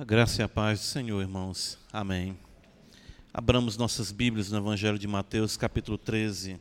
A 0.00 0.04
graça 0.04 0.40
e 0.40 0.44
a 0.44 0.48
paz 0.48 0.78
do 0.78 0.84
Senhor, 0.84 1.20
irmãos. 1.20 1.76
Amém. 1.92 2.38
Abramos 3.34 3.76
nossas 3.76 4.12
Bíblias 4.12 4.48
no 4.48 4.58
Evangelho 4.58 4.96
de 4.96 5.08
Mateus, 5.08 5.56
capítulo 5.56 5.98
13. 5.98 6.60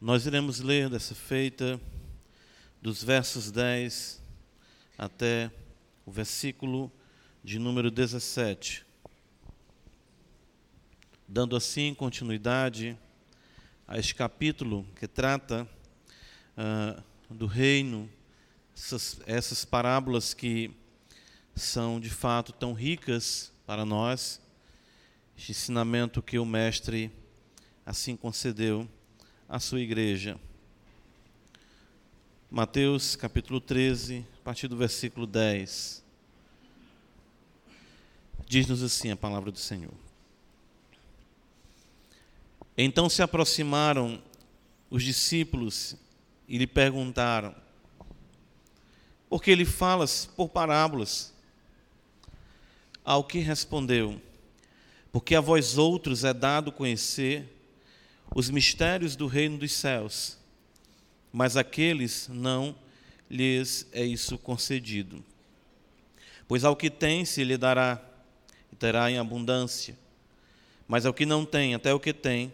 Nós 0.00 0.24
iremos 0.24 0.60
ler 0.60 0.88
dessa 0.88 1.14
feita 1.14 1.78
dos 2.80 3.04
versos 3.04 3.50
10 3.50 4.22
até 4.96 5.50
o 6.06 6.10
versículo 6.10 6.90
de 7.44 7.58
número 7.58 7.90
17. 7.90 8.82
Dando 11.28 11.54
assim 11.54 11.92
continuidade 11.92 12.96
a 13.86 13.98
este 13.98 14.14
capítulo 14.14 14.86
que 14.98 15.06
trata 15.06 15.68
uh, 16.56 17.15
do 17.30 17.46
reino, 17.46 18.08
essas, 18.76 19.20
essas 19.26 19.64
parábolas 19.64 20.32
que 20.32 20.70
são 21.54 21.98
de 21.98 22.10
fato 22.10 22.52
tão 22.52 22.72
ricas 22.72 23.52
para 23.66 23.84
nós, 23.84 24.40
este 25.36 25.50
ensinamento 25.52 26.22
que 26.22 26.38
o 26.38 26.46
Mestre 26.46 27.10
assim 27.84 28.16
concedeu 28.16 28.88
à 29.48 29.58
sua 29.58 29.80
igreja. 29.80 30.38
Mateus 32.50 33.16
capítulo 33.16 33.60
13, 33.60 34.24
a 34.40 34.44
partir 34.44 34.68
do 34.68 34.76
versículo 34.76 35.26
10. 35.26 36.04
Diz-nos 38.46 38.82
assim 38.82 39.10
a 39.10 39.16
palavra 39.16 39.50
do 39.50 39.58
Senhor. 39.58 39.92
Então 42.78 43.08
se 43.08 43.22
aproximaram 43.22 44.22
os 44.88 45.02
discípulos 45.02 45.96
e 46.48 46.58
lhe 46.58 46.66
perguntaram: 46.66 47.54
Por 49.28 49.42
que 49.42 49.50
ele 49.50 49.64
falas 49.64 50.26
por 50.36 50.48
parábolas? 50.48 51.34
Ao 53.04 53.24
que 53.24 53.38
respondeu: 53.38 54.20
Porque 55.12 55.34
a 55.34 55.40
vós 55.40 55.78
outros 55.78 56.24
é 56.24 56.32
dado 56.32 56.72
conhecer 56.72 57.52
os 58.34 58.50
mistérios 58.50 59.16
do 59.16 59.26
reino 59.26 59.58
dos 59.58 59.72
céus, 59.72 60.38
mas 61.32 61.56
aqueles 61.56 62.28
não 62.28 62.74
lhes 63.30 63.86
é 63.92 64.04
isso 64.04 64.38
concedido. 64.38 65.24
Pois 66.48 66.64
ao 66.64 66.76
que 66.76 66.90
tem 66.90 67.24
se 67.24 67.42
lhe 67.42 67.56
dará, 67.56 68.00
e 68.72 68.76
terá 68.76 69.10
em 69.10 69.18
abundância, 69.18 69.96
mas 70.86 71.04
ao 71.04 71.12
que 71.12 71.26
não 71.26 71.44
tem, 71.44 71.74
até 71.74 71.92
o 71.92 71.98
que 71.98 72.12
tem, 72.12 72.52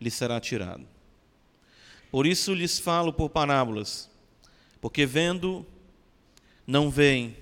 lhe 0.00 0.10
será 0.10 0.40
tirado. 0.40 0.91
Por 2.12 2.26
isso 2.26 2.52
lhes 2.52 2.78
falo 2.78 3.10
por 3.10 3.30
parábolas, 3.30 4.10
porque 4.82 5.06
vendo 5.06 5.64
não 6.66 6.90
veem, 6.90 7.34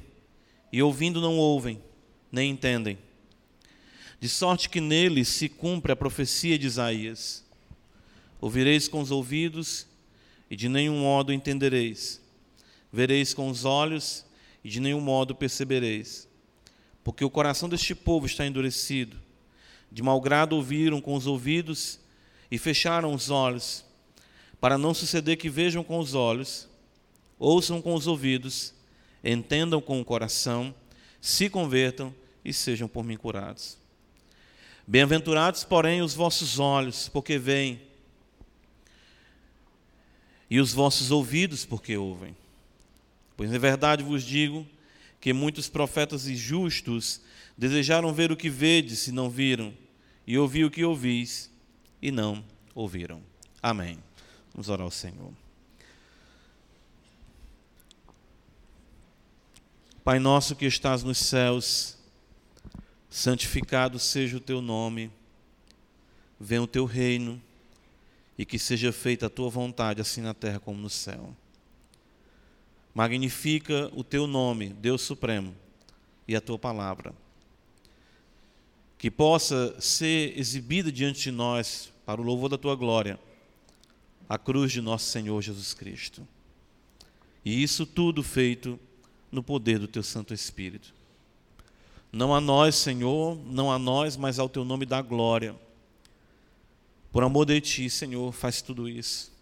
e 0.72 0.80
ouvindo 0.80 1.20
não 1.20 1.36
ouvem, 1.36 1.82
nem 2.30 2.52
entendem. 2.52 2.96
De 4.20 4.28
sorte 4.28 4.70
que 4.70 4.80
neles 4.80 5.26
se 5.26 5.48
cumpre 5.48 5.90
a 5.90 5.96
profecia 5.96 6.56
de 6.56 6.68
Isaías: 6.68 7.44
Ouvireis 8.40 8.86
com 8.86 9.00
os 9.00 9.10
ouvidos, 9.10 9.88
e 10.48 10.54
de 10.54 10.68
nenhum 10.68 11.00
modo 11.00 11.32
entendereis. 11.32 12.20
Vereis 12.92 13.34
com 13.34 13.50
os 13.50 13.64
olhos, 13.64 14.24
e 14.62 14.68
de 14.68 14.78
nenhum 14.78 15.00
modo 15.00 15.34
percebereis. 15.34 16.28
Porque 17.02 17.24
o 17.24 17.30
coração 17.30 17.68
deste 17.68 17.92
povo 17.92 18.24
está 18.24 18.46
endurecido. 18.46 19.16
De 19.90 20.00
mau 20.00 20.20
grado 20.20 20.54
ouviram 20.54 21.00
com 21.00 21.16
os 21.16 21.26
ouvidos 21.26 21.98
e 22.48 22.56
fecharam 22.56 23.12
os 23.12 23.30
olhos 23.30 23.89
para 24.60 24.76
não 24.76 24.92
suceder 24.92 25.36
que 25.38 25.48
vejam 25.48 25.82
com 25.82 25.98
os 25.98 26.14
olhos, 26.14 26.68
ouçam 27.38 27.80
com 27.80 27.94
os 27.94 28.06
ouvidos, 28.06 28.74
entendam 29.24 29.80
com 29.80 30.00
o 30.00 30.04
coração, 30.04 30.74
se 31.20 31.48
convertam 31.48 32.14
e 32.44 32.52
sejam 32.52 32.86
por 32.86 33.04
mim 33.04 33.16
curados. 33.16 33.78
Bem-aventurados, 34.86 35.64
porém, 35.64 36.02
os 36.02 36.14
vossos 36.14 36.58
olhos, 36.58 37.08
porque 37.08 37.38
veem, 37.38 37.80
e 40.50 40.58
os 40.58 40.72
vossos 40.72 41.10
ouvidos, 41.10 41.64
porque 41.64 41.96
ouvem. 41.96 42.36
Pois, 43.36 43.52
em 43.52 43.58
verdade, 43.58 44.02
vos 44.02 44.22
digo 44.22 44.66
que 45.20 45.32
muitos 45.32 45.68
profetas 45.68 46.26
e 46.26 46.34
justos 46.34 47.20
desejaram 47.56 48.12
ver 48.12 48.32
o 48.32 48.36
que 48.36 48.50
vedes 48.50 49.06
e 49.06 49.12
não 49.12 49.30
viram, 49.30 49.72
e 50.26 50.36
ouvir 50.36 50.64
o 50.64 50.70
que 50.70 50.84
ouvis 50.84 51.50
e 52.02 52.10
não 52.10 52.44
ouviram. 52.74 53.22
Amém. 53.62 53.98
Vamos 54.52 54.68
orar 54.68 54.84
ao 54.84 54.90
Senhor. 54.90 55.32
Pai 60.02 60.18
nosso 60.18 60.56
que 60.56 60.64
estás 60.64 61.02
nos 61.02 61.18
céus, 61.18 61.96
santificado 63.08 63.98
seja 63.98 64.38
o 64.38 64.40
teu 64.40 64.60
nome, 64.60 65.10
venha 66.38 66.62
o 66.62 66.66
teu 66.66 66.84
reino 66.84 67.40
e 68.36 68.44
que 68.44 68.58
seja 68.58 68.92
feita 68.92 69.26
a 69.26 69.30
tua 69.30 69.48
vontade, 69.48 70.00
assim 70.00 70.20
na 70.20 70.34
terra 70.34 70.58
como 70.58 70.80
no 70.80 70.90
céu. 70.90 71.34
Magnifica 72.94 73.90
o 73.94 74.02
teu 74.02 74.26
nome, 74.26 74.70
Deus 74.70 75.02
Supremo, 75.02 75.54
e 76.26 76.34
a 76.34 76.40
tua 76.40 76.58
palavra. 76.58 77.14
Que 78.98 79.10
possa 79.10 79.80
ser 79.80 80.36
exibida 80.36 80.90
diante 80.90 81.20
de 81.22 81.30
nós 81.30 81.92
para 82.04 82.20
o 82.20 82.24
louvor 82.24 82.48
da 82.48 82.58
tua 82.58 82.74
glória 82.74 83.18
a 84.30 84.38
cruz 84.38 84.70
de 84.70 84.80
nosso 84.80 85.06
Senhor 85.06 85.42
Jesus 85.42 85.74
Cristo. 85.74 86.24
E 87.44 87.60
isso 87.64 87.84
tudo 87.84 88.22
feito 88.22 88.78
no 89.32 89.42
poder 89.42 89.80
do 89.80 89.88
teu 89.88 90.04
Santo 90.04 90.32
Espírito. 90.32 90.94
Não 92.12 92.32
a 92.32 92.40
nós, 92.40 92.76
Senhor, 92.76 93.36
não 93.44 93.72
a 93.72 93.76
nós, 93.76 94.16
mas 94.16 94.38
ao 94.38 94.48
teu 94.48 94.64
nome 94.64 94.86
da 94.86 95.02
glória. 95.02 95.56
Por 97.10 97.24
amor 97.24 97.44
de 97.44 97.60
ti, 97.60 97.90
Senhor, 97.90 98.30
faz 98.30 98.62
tudo 98.62 98.88
isso. 98.88 99.32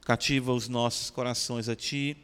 Cativa 0.00 0.52
os 0.52 0.68
nossos 0.68 1.08
corações 1.08 1.68
a 1.68 1.76
ti 1.76 2.16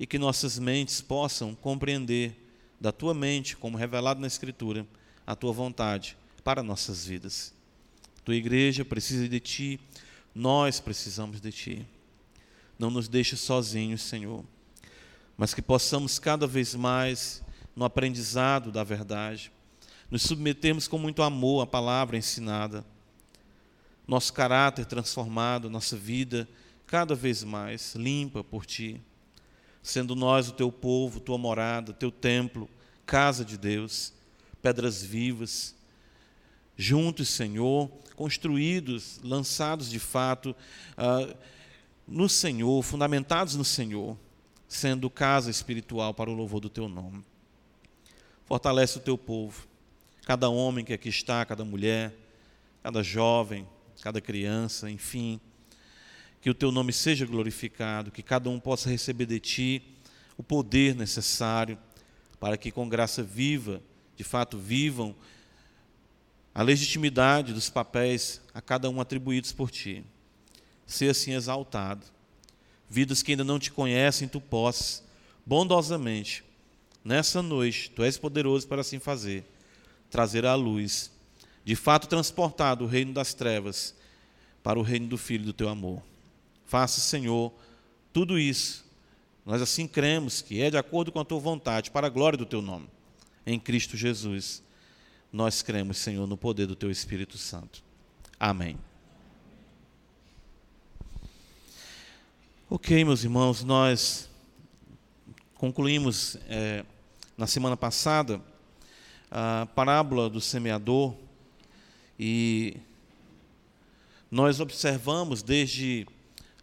e 0.00 0.08
que 0.08 0.18
nossas 0.18 0.58
mentes 0.58 1.00
possam 1.00 1.54
compreender 1.54 2.34
da 2.80 2.90
tua 2.90 3.14
mente, 3.14 3.56
como 3.56 3.78
revelado 3.78 4.20
na 4.20 4.26
Escritura, 4.26 4.84
a 5.24 5.36
tua 5.36 5.52
vontade 5.52 6.16
para 6.42 6.64
nossas 6.64 7.06
vidas. 7.06 7.54
Tua 8.24 8.34
igreja 8.34 8.84
precisa 8.84 9.28
de 9.28 9.38
ti 9.38 9.78
nós 10.34 10.80
precisamos 10.80 11.40
de 11.40 11.52
Ti. 11.52 11.86
Não 12.78 12.90
nos 12.90 13.08
deixe 13.08 13.36
sozinhos, 13.36 14.02
Senhor, 14.02 14.44
mas 15.36 15.54
que 15.54 15.62
possamos 15.62 16.18
cada 16.18 16.46
vez 16.46 16.74
mais, 16.74 17.42
no 17.76 17.84
aprendizado 17.84 18.72
da 18.72 18.82
verdade, 18.82 19.52
nos 20.10 20.22
submetermos 20.22 20.88
com 20.88 20.98
muito 20.98 21.22
amor 21.22 21.62
à 21.62 21.66
palavra 21.66 22.16
ensinada, 22.16 22.84
nosso 24.06 24.32
caráter 24.32 24.84
transformado, 24.84 25.70
nossa 25.70 25.96
vida 25.96 26.48
cada 26.86 27.14
vez 27.14 27.42
mais 27.42 27.94
limpa 27.94 28.44
por 28.44 28.66
Ti, 28.66 29.00
sendo 29.82 30.14
nós 30.14 30.50
o 30.50 30.52
Teu 30.52 30.70
povo, 30.70 31.20
Tua 31.20 31.38
morada, 31.38 31.94
Teu 31.94 32.10
templo, 32.10 32.68
casa 33.06 33.44
de 33.44 33.56
Deus, 33.56 34.12
pedras 34.60 35.02
vivas, 35.02 35.74
juntos, 36.76 37.30
Senhor, 37.30 37.90
construídos, 38.16 39.20
lançados 39.22 39.90
de 39.90 39.98
fato 39.98 40.54
uh, 40.96 41.36
no 42.06 42.28
Senhor, 42.28 42.82
fundamentados 42.82 43.54
no 43.54 43.64
Senhor, 43.64 44.16
sendo 44.68 45.08
casa 45.10 45.50
espiritual 45.50 46.14
para 46.14 46.30
o 46.30 46.34
louvor 46.34 46.60
do 46.60 46.68
teu 46.68 46.88
nome. 46.88 47.24
Fortalece 48.44 48.98
o 48.98 49.00
teu 49.00 49.16
povo, 49.16 49.66
cada 50.24 50.48
homem 50.48 50.84
que 50.84 50.92
aqui 50.92 51.08
está, 51.08 51.44
cada 51.44 51.64
mulher, 51.64 52.14
cada 52.82 53.02
jovem, 53.02 53.66
cada 54.02 54.20
criança, 54.20 54.90
enfim, 54.90 55.40
que 56.40 56.50
o 56.50 56.54
teu 56.54 56.72
nome 56.72 56.92
seja 56.92 57.24
glorificado, 57.24 58.10
que 58.10 58.22
cada 58.22 58.50
um 58.50 58.58
possa 58.58 58.90
receber 58.90 59.26
de 59.26 59.38
ti 59.38 59.82
o 60.36 60.42
poder 60.42 60.94
necessário 60.94 61.78
para 62.40 62.56
que 62.56 62.72
com 62.72 62.88
graça 62.88 63.22
viva, 63.22 63.80
de 64.16 64.24
fato 64.24 64.58
vivam 64.58 65.14
a 66.54 66.62
legitimidade 66.62 67.52
dos 67.52 67.70
papéis 67.70 68.40
a 68.52 68.60
cada 68.60 68.90
um 68.90 69.00
atribuídos 69.00 69.52
por 69.52 69.70
ti. 69.70 70.04
Ser 70.86 71.10
assim 71.10 71.32
exaltado. 71.32 72.04
Vidas 72.88 73.22
que 73.22 73.32
ainda 73.32 73.44
não 73.44 73.58
te 73.58 73.70
conhecem, 73.72 74.28
tu 74.28 74.40
possas, 74.40 75.02
bondosamente, 75.46 76.44
nessa 77.02 77.40
noite, 77.40 77.90
tu 77.90 78.02
és 78.02 78.18
poderoso 78.18 78.68
para 78.68 78.82
assim 78.82 78.98
fazer, 78.98 79.44
trazer 80.10 80.44
à 80.44 80.54
luz, 80.54 81.10
de 81.64 81.74
fato 81.74 82.06
transportar 82.06 82.82
o 82.82 82.86
reino 82.86 83.14
das 83.14 83.32
trevas 83.32 83.94
para 84.62 84.78
o 84.78 84.82
reino 84.82 85.06
do 85.06 85.16
Filho 85.16 85.46
do 85.46 85.52
teu 85.54 85.70
amor. 85.70 86.02
Faça, 86.66 87.00
Senhor, 87.00 87.50
tudo 88.12 88.38
isso. 88.38 88.84
Nós 89.46 89.62
assim 89.62 89.88
cremos 89.88 90.42
que 90.42 90.60
é 90.60 90.70
de 90.70 90.76
acordo 90.76 91.10
com 91.10 91.18
a 91.18 91.24
tua 91.24 91.40
vontade, 91.40 91.90
para 91.90 92.08
a 92.08 92.10
glória 92.10 92.36
do 92.36 92.44
teu 92.44 92.60
nome, 92.60 92.88
em 93.46 93.58
Cristo 93.58 93.96
Jesus 93.96 94.62
nós 95.32 95.62
cremos, 95.62 95.96
Senhor, 95.96 96.26
no 96.26 96.36
poder 96.36 96.66
do 96.66 96.76
Teu 96.76 96.90
Espírito 96.90 97.38
Santo. 97.38 97.82
Amém. 98.38 98.76
Ok, 102.68 103.02
meus 103.04 103.24
irmãos, 103.24 103.64
nós 103.64 104.28
concluímos 105.54 106.36
é, 106.48 106.84
na 107.36 107.46
semana 107.46 107.76
passada 107.76 108.40
a 109.30 109.66
parábola 109.74 110.28
do 110.28 110.40
semeador 110.40 111.14
e 112.18 112.76
nós 114.30 114.60
observamos 114.60 115.42
desde 115.42 116.06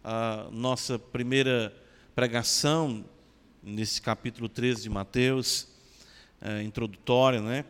a 0.04 0.48
nossa 0.52 0.96
primeira 0.98 1.74
pregação, 2.14 3.04
nesse 3.62 4.00
capítulo 4.00 4.48
13 4.48 4.82
de 4.82 4.88
Mateus, 4.88 5.66
é, 6.40 6.62
introdutória, 6.62 7.40
né? 7.40 7.64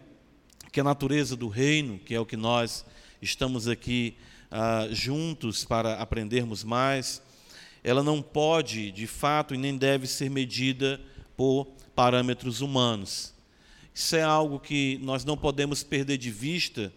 Que 0.72 0.80
a 0.80 0.84
natureza 0.84 1.36
do 1.36 1.48
reino, 1.48 1.98
que 1.98 2.14
é 2.14 2.20
o 2.20 2.26
que 2.26 2.36
nós 2.36 2.84
estamos 3.20 3.66
aqui 3.66 4.16
ah, 4.50 4.86
juntos 4.90 5.64
para 5.64 5.94
aprendermos 5.94 6.62
mais, 6.62 7.20
ela 7.82 8.02
não 8.02 8.22
pode, 8.22 8.92
de 8.92 9.06
fato, 9.06 9.54
e 9.54 9.58
nem 9.58 9.76
deve 9.76 10.06
ser 10.06 10.30
medida 10.30 11.00
por 11.36 11.66
parâmetros 11.94 12.60
humanos. 12.60 13.32
Isso 13.94 14.14
é 14.14 14.22
algo 14.22 14.60
que 14.60 14.98
nós 15.02 15.24
não 15.24 15.36
podemos 15.36 15.82
perder 15.82 16.18
de 16.18 16.30
vista, 16.30 16.92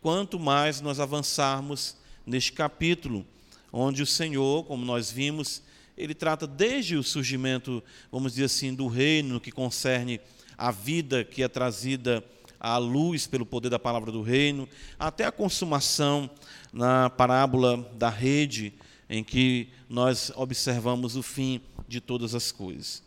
quanto 0.00 0.38
mais 0.38 0.80
nós 0.80 1.00
avançarmos 1.00 1.96
neste 2.26 2.52
capítulo, 2.52 3.26
onde 3.72 4.02
o 4.02 4.06
Senhor, 4.06 4.64
como 4.64 4.84
nós 4.84 5.10
vimos, 5.10 5.62
ele 5.96 6.14
trata 6.14 6.46
desde 6.46 6.96
o 6.96 7.02
surgimento, 7.02 7.82
vamos 8.12 8.32
dizer 8.32 8.44
assim, 8.44 8.74
do 8.74 8.86
reino 8.86 9.40
que 9.40 9.50
concerne 9.50 10.20
a 10.58 10.70
vida 10.70 11.24
que 11.24 11.42
é 11.42 11.48
trazida 11.48 12.22
à 12.58 12.76
luz 12.78 13.26
pelo 13.26 13.46
poder 13.46 13.68
da 13.68 13.78
palavra 13.78 14.10
do 14.10 14.22
reino, 14.22 14.68
até 14.98 15.24
a 15.24 15.32
consumação 15.32 16.30
na 16.72 17.10
parábola 17.10 17.78
da 17.94 18.08
rede, 18.08 18.74
em 19.08 19.22
que 19.22 19.68
nós 19.88 20.32
observamos 20.34 21.16
o 21.16 21.22
fim 21.22 21.60
de 21.86 22.00
todas 22.00 22.34
as 22.34 22.50
coisas. 22.50 23.02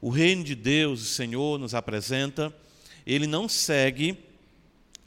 O 0.00 0.10
reino 0.10 0.44
de 0.44 0.54
Deus, 0.54 1.02
o 1.02 1.06
Senhor 1.06 1.58
nos 1.58 1.74
apresenta, 1.74 2.54
ele 3.06 3.26
não 3.26 3.48
segue 3.48 4.18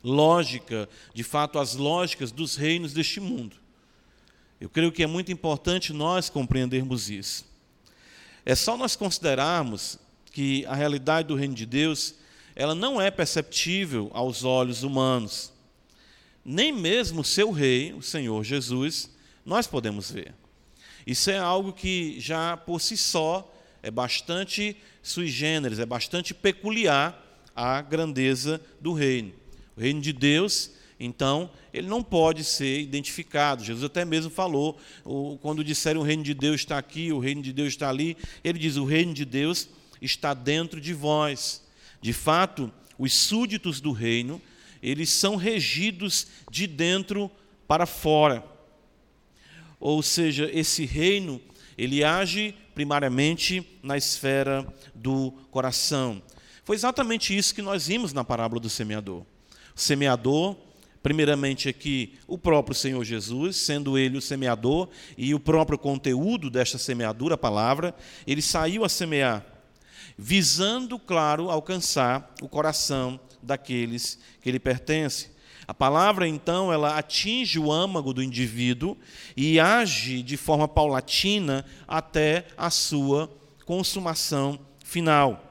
lógica, 0.04 0.88
de 1.13 1.24
fato, 1.24 1.60
as 1.60 1.75
lógicas 1.75 2.31
dos 2.31 2.56
reinos 2.56 2.94
deste 2.94 3.19
mundo. 3.19 3.56
Eu 4.60 4.69
creio 4.69 4.92
que 4.92 5.04
é 5.04 5.07
muito 5.07 5.31
importante 5.31 5.94
nós 5.94 6.30
compreendermos 6.30 7.10
isso. 7.10 7.45
É 8.45 8.56
só 8.56 8.78
nós 8.78 8.95
considerarmos 8.95 10.00
que 10.31 10.66
a 10.66 10.75
realidade 10.75 11.28
do 11.28 11.36
reino 11.36 11.54
de 11.54 11.66
Deus, 11.66 12.16
ela 12.59 12.74
não 12.74 13.00
é 13.00 13.12
perceptível 13.12 14.09
aos 14.15 14.44
olhos 14.44 14.81
humanos. 14.81 15.54
Nem 16.44 16.71
mesmo 16.71 17.24
seu 17.24 17.51
rei, 17.51 17.94
o 17.94 18.01
Senhor 18.01 18.44
Jesus, 18.44 19.12
nós 19.45 19.68
podemos 19.68 20.09
ver. 20.09 20.33
Isso 21.06 21.30
é 21.30 21.38
algo 21.38 21.71
que 21.71 22.19
já 22.19 22.57
por 22.57 22.81
si 22.81 22.98
só 22.98 23.54
é 23.83 23.92
bastante 23.92 24.75
sui 25.04 25.27
generis, 25.27 25.77
é 25.77 25.86
bastante 25.86 26.33
peculiar 26.33 27.24
à 27.56 27.80
grandeza 27.80 28.60
do 28.81 28.92
reino. 28.92 29.33
O 29.75 29.80
reino 29.80 30.01
de 30.01 30.12
Deus, 30.12 30.71
então, 31.00 31.51
ele 31.71 31.88
não 31.88 32.01
pode 32.01 32.44
ser 32.44 32.80
identificado. 32.80 33.63
Jesus 33.63 33.83
até 33.83 34.03
mesmo 34.03 34.31
falou, 34.31 34.80
quando 35.44 35.63
disseram 35.63 36.01
o 36.01 36.03
reino 36.03 36.24
de 36.24 36.33
Deus 36.33 36.62
está 36.62 36.80
aqui, 36.80 37.12
o 37.12 37.19
reino 37.19 37.44
de 37.44 37.53
Deus 37.53 37.68
está 37.68 37.88
ali, 37.88 38.18
ele 38.44 38.57
diz: 38.57 38.77
o 38.77 38.83
reino 38.83 39.13
de 39.13 39.25
Deus 39.25 39.69
está 40.01 40.33
dentro 40.33 40.81
de 40.81 40.92
vós. 40.92 41.66
De 42.01 42.13
fato, 42.13 42.71
os 42.97 43.13
súditos 43.13 43.79
do 43.79 43.91
reino, 43.91 44.41
eles 44.81 45.09
são 45.09 45.35
regidos 45.35 46.27
de 46.51 46.67
dentro 46.67 47.29
para 47.67 47.85
fora. 47.85 48.44
Ou 49.79 50.01
seja, 50.01 50.49
esse 50.51 50.85
reino, 50.85 51.41
ele 51.77 52.03
age 52.03 52.55
primariamente 52.73 53.67
na 53.83 53.97
esfera 53.97 54.65
do 54.94 55.31
coração. 55.51 56.21
Foi 56.63 56.75
exatamente 56.75 57.35
isso 57.35 57.53
que 57.53 57.61
nós 57.61 57.88
vimos 57.88 58.13
na 58.13 58.23
parábola 58.23 58.59
do 58.59 58.69
semeador. 58.69 59.25
O 59.75 59.79
semeador, 59.79 60.55
primeiramente 61.01 61.69
aqui, 61.69 62.15
o 62.27 62.38
próprio 62.38 62.75
Senhor 62.75 63.03
Jesus, 63.03 63.55
sendo 63.55 63.97
ele 63.97 64.17
o 64.17 64.21
semeador 64.21 64.89
e 65.17 65.33
o 65.33 65.39
próprio 65.39 65.77
conteúdo 65.77 66.50
desta 66.50 66.77
semeadura, 66.77 67.35
a 67.35 67.38
palavra, 67.38 67.95
ele 68.25 68.41
saiu 68.41 68.83
a 68.83 68.89
semear, 68.89 69.45
visando, 70.17 70.97
claro, 70.97 71.49
alcançar 71.49 72.33
o 72.41 72.49
coração 72.49 73.19
daqueles 73.41 74.17
que 74.41 74.51
lhe 74.51 74.59
pertencem. 74.59 75.29
A 75.67 75.73
palavra, 75.73 76.27
então, 76.27 76.71
ela 76.71 76.97
atinge 76.97 77.59
o 77.59 77.71
âmago 77.71 78.13
do 78.13 78.23
indivíduo 78.23 78.97
e 79.35 79.59
age 79.59 80.23
de 80.23 80.37
forma 80.37 80.67
paulatina 80.67 81.65
até 81.85 82.47
a 82.57 82.69
sua 82.69 83.29
consumação 83.65 84.57
final. 84.83 85.43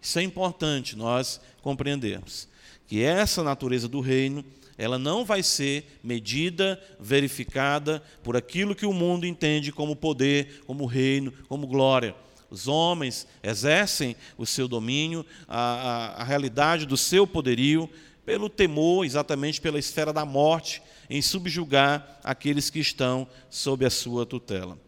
Isso 0.00 0.20
é 0.20 0.22
importante 0.22 0.96
nós 0.96 1.40
compreendermos. 1.60 2.48
Que 2.86 3.02
essa 3.02 3.42
natureza 3.42 3.88
do 3.88 4.00
reino, 4.00 4.44
ela 4.78 4.98
não 4.98 5.24
vai 5.24 5.42
ser 5.42 5.98
medida, 6.02 6.80
verificada 7.00 8.00
por 8.22 8.36
aquilo 8.36 8.74
que 8.74 8.86
o 8.86 8.92
mundo 8.92 9.26
entende 9.26 9.72
como 9.72 9.96
poder, 9.96 10.62
como 10.64 10.86
reino, 10.86 11.32
como 11.48 11.66
glória. 11.66 12.14
Os 12.50 12.66
homens 12.66 13.26
exercem 13.42 14.16
o 14.36 14.46
seu 14.46 14.66
domínio, 14.66 15.24
a, 15.46 15.58
a, 15.58 16.22
a 16.22 16.24
realidade 16.24 16.86
do 16.86 16.96
seu 16.96 17.26
poderio, 17.26 17.88
pelo 18.24 18.48
temor, 18.48 19.04
exatamente 19.04 19.60
pela 19.60 19.78
esfera 19.78 20.12
da 20.12 20.24
morte, 20.24 20.82
em 21.08 21.22
subjugar 21.22 22.20
aqueles 22.22 22.70
que 22.70 22.78
estão 22.78 23.26
sob 23.48 23.84
a 23.84 23.90
sua 23.90 24.26
tutela. 24.26 24.78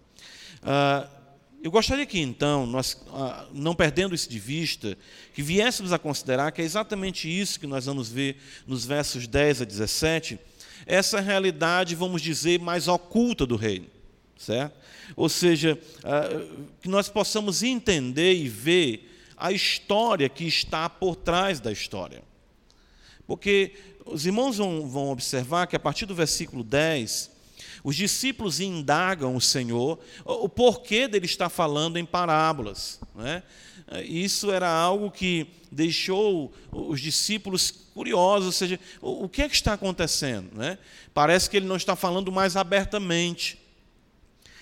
Ah, 0.63 1.09
eu 1.63 1.71
gostaria 1.71 2.07
que, 2.07 2.19
então, 2.19 2.67
nós, 2.67 3.03
ah, 3.13 3.47
não 3.53 3.75
perdendo 3.75 4.15
isso 4.15 4.29
de 4.29 4.39
vista, 4.39 4.97
que 5.35 5.43
viéssemos 5.43 5.93
a 5.93 5.99
considerar 5.99 6.53
que 6.53 6.63
é 6.63 6.65
exatamente 6.65 7.29
isso 7.29 7.61
que 7.61 7.67
nós 7.67 7.87
vamos 7.87 8.09
ver 8.09 8.37
nos 8.67 8.87
versos 8.87 9.27
10 9.27 9.63
a 9.63 9.65
17, 9.65 10.39
essa 10.87 11.21
realidade, 11.21 11.95
vamos 11.95 12.23
dizer, 12.23 12.59
mais 12.59 12.89
oculta 12.89 13.45
do 13.45 13.57
reino. 13.57 13.87
Certo? 14.41 14.75
Ou 15.15 15.29
seja, 15.29 15.79
ah, 16.03 16.29
que 16.81 16.89
nós 16.89 17.11
possamos 17.11 17.63
entender 17.63 18.33
e 18.33 18.49
ver 18.49 19.07
a 19.37 19.53
história 19.53 20.31
que 20.31 20.45
está 20.45 20.89
por 20.89 21.15
trás 21.15 21.61
da 21.61 21.71
história. 21.71 22.23
Porque 23.27 23.75
os 24.07 24.25
irmãos 24.25 24.57
vão, 24.57 25.11
observar 25.11 25.67
que 25.67 25.77
a 25.77 25.79
partir 25.79 26.07
do 26.07 26.15
versículo 26.15 26.65
10, 26.65 27.31
os 27.85 27.95
discípulos 27.95 28.61
indagam 28.61 29.37
o 29.37 29.41
Senhor 29.43 29.99
o 30.25 30.49
porquê 30.49 31.07
dele 31.07 31.27
estar 31.27 31.51
falando 31.51 31.99
em 31.99 32.07
parábolas. 32.07 32.99
Né? 33.15 33.43
Isso 34.05 34.51
era 34.51 34.71
algo 34.71 35.11
que 35.11 35.49
deixou 35.71 36.51
os 36.73 36.99
discípulos 36.99 37.71
curiosos, 37.93 38.47
ou 38.47 38.53
seja, 38.53 38.81
o 39.03 39.29
que 39.29 39.43
é 39.43 39.49
que 39.51 39.55
está 39.55 39.75
acontecendo? 39.75 40.51
Né? 40.57 40.79
Parece 41.13 41.51
que 41.51 41.59
ele 41.59 41.67
não 41.67 41.77
está 41.77 41.95
falando 41.95 42.33
mais 42.33 42.57
abertamente. 42.57 43.60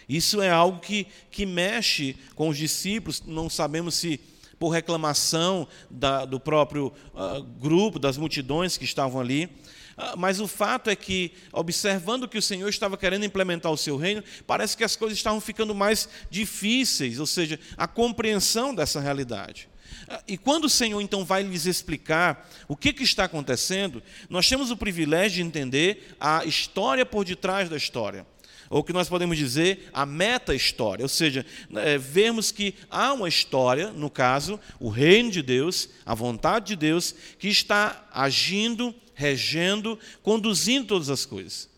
Isso 0.08 0.40
é 0.40 0.50
algo 0.50 0.80
que, 0.80 1.06
que 1.30 1.44
mexe 1.44 2.16
com 2.34 2.48
os 2.48 2.56
discípulos, 2.56 3.22
não 3.26 3.50
sabemos 3.50 3.94
se 3.94 4.18
por 4.58 4.70
reclamação 4.70 5.68
da, 5.88 6.24
do 6.24 6.40
próprio 6.40 6.92
uh, 7.14 7.42
grupo, 7.60 7.98
das 7.98 8.16
multidões 8.16 8.76
que 8.76 8.84
estavam 8.84 9.20
ali. 9.20 9.44
Uh, 9.44 10.16
mas 10.16 10.40
o 10.40 10.48
fato 10.48 10.90
é 10.90 10.96
que, 10.96 11.32
observando 11.52 12.26
que 12.28 12.38
o 12.38 12.42
Senhor 12.42 12.68
estava 12.68 12.96
querendo 12.96 13.24
implementar 13.24 13.70
o 13.70 13.76
seu 13.76 13.96
reino, 13.96 14.22
parece 14.46 14.76
que 14.76 14.84
as 14.84 14.96
coisas 14.96 15.16
estavam 15.16 15.40
ficando 15.40 15.74
mais 15.74 16.08
difíceis, 16.30 17.20
ou 17.20 17.26
seja, 17.26 17.58
a 17.76 17.86
compreensão 17.86 18.74
dessa 18.74 19.00
realidade. 19.00 19.68
Uh, 20.08 20.22
e 20.26 20.36
quando 20.36 20.64
o 20.64 20.70
Senhor 20.70 21.00
então 21.00 21.24
vai 21.24 21.42
lhes 21.42 21.66
explicar 21.66 22.48
o 22.66 22.74
que, 22.74 22.92
que 22.92 23.04
está 23.04 23.24
acontecendo, 23.24 24.02
nós 24.28 24.48
temos 24.48 24.70
o 24.70 24.76
privilégio 24.76 25.36
de 25.36 25.42
entender 25.42 26.16
a 26.18 26.44
história 26.44 27.06
por 27.06 27.24
detrás 27.24 27.68
da 27.68 27.76
história 27.76 28.26
ou 28.70 28.84
que 28.84 28.92
nós 28.92 29.08
podemos 29.08 29.36
dizer 29.36 29.88
a 29.92 30.04
meta-história, 30.04 31.04
ou 31.04 31.08
seja, 31.08 31.44
é, 31.74 31.96
vermos 31.96 32.50
que 32.50 32.74
há 32.90 33.12
uma 33.12 33.28
história, 33.28 33.90
no 33.90 34.10
caso, 34.10 34.60
o 34.78 34.88
reino 34.88 35.30
de 35.30 35.42
Deus, 35.42 35.88
a 36.04 36.14
vontade 36.14 36.68
de 36.68 36.76
Deus, 36.76 37.14
que 37.38 37.48
está 37.48 38.08
agindo, 38.12 38.94
regendo, 39.14 39.98
conduzindo 40.22 40.86
todas 40.86 41.08
as 41.08 41.24
coisas. 41.24 41.68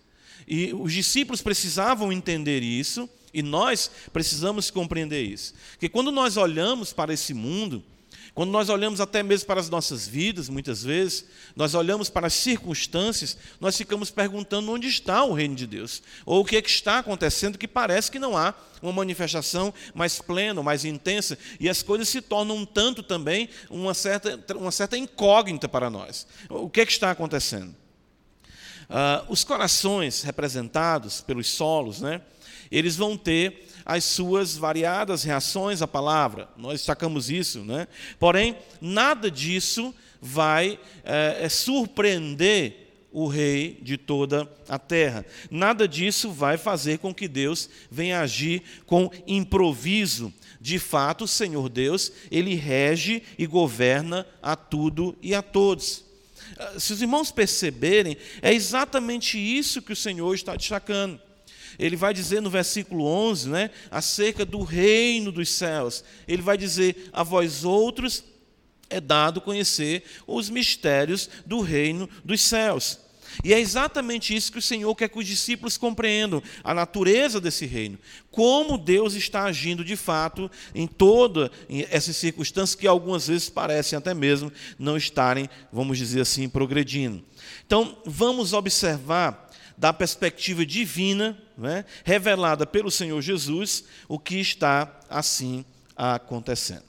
E 0.47 0.73
os 0.75 0.93
discípulos 0.93 1.43
precisavam 1.43 2.13
entender 2.13 2.63
isso, 2.63 3.09
e 3.33 3.43
nós 3.43 3.91
precisamos 4.13 4.71
compreender 4.71 5.23
isso. 5.23 5.55
Que 5.79 5.89
quando 5.89 6.11
nós 6.11 6.37
olhamos 6.37 6.93
para 6.93 7.15
esse 7.15 7.33
mundo, 7.33 7.85
quando 8.35 8.51
nós 8.51 8.69
olhamos 8.69 9.01
até 9.01 9.23
mesmo 9.23 9.47
para 9.47 9.61
as 9.61 9.69
nossas 9.69 10.07
vidas, 10.07 10.49
muitas 10.49 10.83
vezes, 10.83 11.25
nós 11.57 11.75
olhamos 11.75 12.09
para 12.09 12.29
as 12.29 12.35
circunstâncias, 12.35 13.37
nós 13.61 13.77
ficamos 13.77 14.11
perguntando 14.11 14.71
onde 14.71 14.87
está 14.87 15.25
o 15.25 15.33
reino 15.33 15.55
de 15.55 15.67
Deus, 15.67 16.03
ou 16.25 16.41
o 16.41 16.45
que, 16.45 16.57
é 16.57 16.63
que 16.63 16.71
está 16.71 16.99
acontecendo, 16.99 17.59
que 17.59 17.67
parece 17.67 18.11
que 18.11 18.19
não 18.19 18.37
há 18.37 18.55
uma 18.81 18.93
manifestação 18.93 19.75
mais 19.95 20.21
plena, 20.21 20.63
mais 20.63 20.85
intensa, 20.85 21.37
e 21.59 21.69
as 21.69 21.83
coisas 21.83 22.09
se 22.09 22.21
tornam 22.21 22.57
um 22.57 22.65
tanto 22.65 23.03
também 23.03 23.49
uma 23.69 23.95
certa, 23.95 24.39
uma 24.57 24.71
certa 24.71 24.97
incógnita 24.97 25.69
para 25.69 25.91
nós. 25.91 26.27
O 26.49 26.71
que, 26.71 26.81
é 26.81 26.87
que 26.87 26.93
está 26.93 27.11
acontecendo? 27.11 27.75
Uh, 28.89 29.25
os 29.29 29.45
corações 29.45 30.23
representados 30.23 31.21
pelos 31.21 31.49
solos, 31.49 32.01
né? 32.01 32.21
eles 32.71 32.97
vão 32.97 33.17
ter 33.17 33.69
as 33.91 34.05
suas 34.05 34.57
variadas 34.57 35.25
reações 35.25 35.83
à 35.83 35.89
palavra. 35.89 36.49
Nós 36.57 36.75
destacamos 36.75 37.29
isso, 37.29 37.65
né? 37.65 37.89
Porém, 38.21 38.57
nada 38.81 39.29
disso 39.29 39.93
vai 40.23 40.79
é, 41.03 41.49
surpreender 41.49 43.09
o 43.11 43.27
rei 43.27 43.81
de 43.83 43.97
toda 43.97 44.49
a 44.69 44.79
terra. 44.79 45.27
Nada 45.51 45.89
disso 45.89 46.31
vai 46.31 46.57
fazer 46.57 46.99
com 46.99 47.13
que 47.13 47.27
Deus 47.27 47.69
venha 47.91 48.21
agir 48.21 48.63
com 48.87 49.11
improviso. 49.27 50.33
De 50.61 50.79
fato, 50.79 51.25
o 51.25 51.29
Senhor 51.29 51.69
Deus, 51.69 52.13
ele 52.31 52.55
rege 52.55 53.25
e 53.37 53.45
governa 53.45 54.25
a 54.41 54.55
tudo 54.55 55.19
e 55.21 55.35
a 55.35 55.43
todos. 55.43 56.05
Ah, 56.57 56.79
se 56.79 56.93
os 56.93 57.03
irmãos 57.03 57.33
perceberem, 57.33 58.17
é 58.41 58.55
exatamente 58.55 59.37
isso 59.37 59.83
que 59.83 59.93
o 59.93 59.97
Senhor 59.97 60.33
está 60.33 60.55
destacando. 60.55 61.21
Ele 61.81 61.97
vai 61.97 62.13
dizer 62.13 62.43
no 62.43 62.51
versículo 62.51 63.07
11, 63.07 63.49
né, 63.49 63.71
acerca 63.91 64.45
do 64.45 64.63
reino 64.63 65.33
dos 65.33 65.49
céus. 65.51 66.05
Ele 66.29 66.43
vai 66.43 66.59
dizer: 66.59 67.09
A 67.13 67.23
vós 67.23 67.65
outros 67.65 68.23
é 68.91 69.01
dado 69.01 69.41
conhecer 69.41 70.05
os 70.27 70.51
mistérios 70.51 71.31
do 71.47 71.61
reino 71.61 72.09
dos 72.25 72.43
céus. 72.43 72.99
E 73.45 73.55
é 73.55 73.61
exatamente 73.61 74.35
isso 74.35 74.51
que 74.51 74.59
o 74.59 74.63
Senhor 74.63 74.95
quer 74.95 75.09
que 75.09 75.19
os 75.19 75.27
discípulos 75.27 75.77
compreendam, 75.77 76.43
a 76.65 76.75
natureza 76.75 77.41
desse 77.41 77.65
reino, 77.65 77.99
como 78.31 78.77
Deus 78.77 79.15
está 79.15 79.45
agindo 79.45 79.85
de 79.85 79.97
fato 79.97 80.51
em 80.75 80.87
toda 80.87 81.51
essas 81.91 82.17
circunstâncias 82.17 82.75
que 82.75 82.89
algumas 82.89 83.29
vezes 83.29 83.49
parecem 83.49 83.97
até 83.97 84.13
mesmo 84.13 84.53
não 84.79 84.97
estarem, 84.97 85.49
vamos 85.73 85.97
dizer 85.97 86.21
assim, 86.21 86.49
progredindo. 86.49 87.25
Então, 87.65 87.97
vamos 88.05 88.53
observar 88.53 89.50
da 89.81 89.95
perspectiva 89.95 90.65
divina, 90.67 91.39
né, 91.57 91.87
revelada 92.05 92.67
pelo 92.67 92.91
Senhor 92.91 93.19
Jesus, 93.23 93.85
o 94.07 94.19
que 94.19 94.39
está 94.39 95.01
assim 95.09 95.65
acontecendo. 95.97 96.85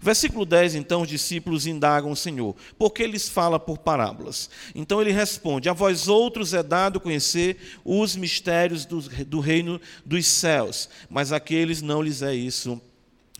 Versículo 0.00 0.44
10, 0.44 0.74
então, 0.74 1.00
os 1.00 1.08
discípulos 1.08 1.66
indagam 1.66 2.10
o 2.10 2.16
Senhor, 2.16 2.54
porque 2.78 3.06
lhes 3.06 3.30
fala 3.30 3.58
por 3.58 3.78
parábolas. 3.78 4.50
Então 4.74 5.00
ele 5.00 5.10
responde: 5.10 5.70
A 5.70 5.72
vós 5.72 6.06
outros 6.06 6.52
é 6.52 6.62
dado 6.62 7.00
conhecer 7.00 7.56
os 7.82 8.14
mistérios 8.14 8.84
do, 8.84 9.00
do 9.00 9.40
reino 9.40 9.80
dos 10.04 10.26
céus, 10.26 10.88
mas 11.08 11.32
àqueles 11.32 11.80
não 11.80 12.02
lhes 12.02 12.20
é 12.20 12.34
isso 12.34 12.80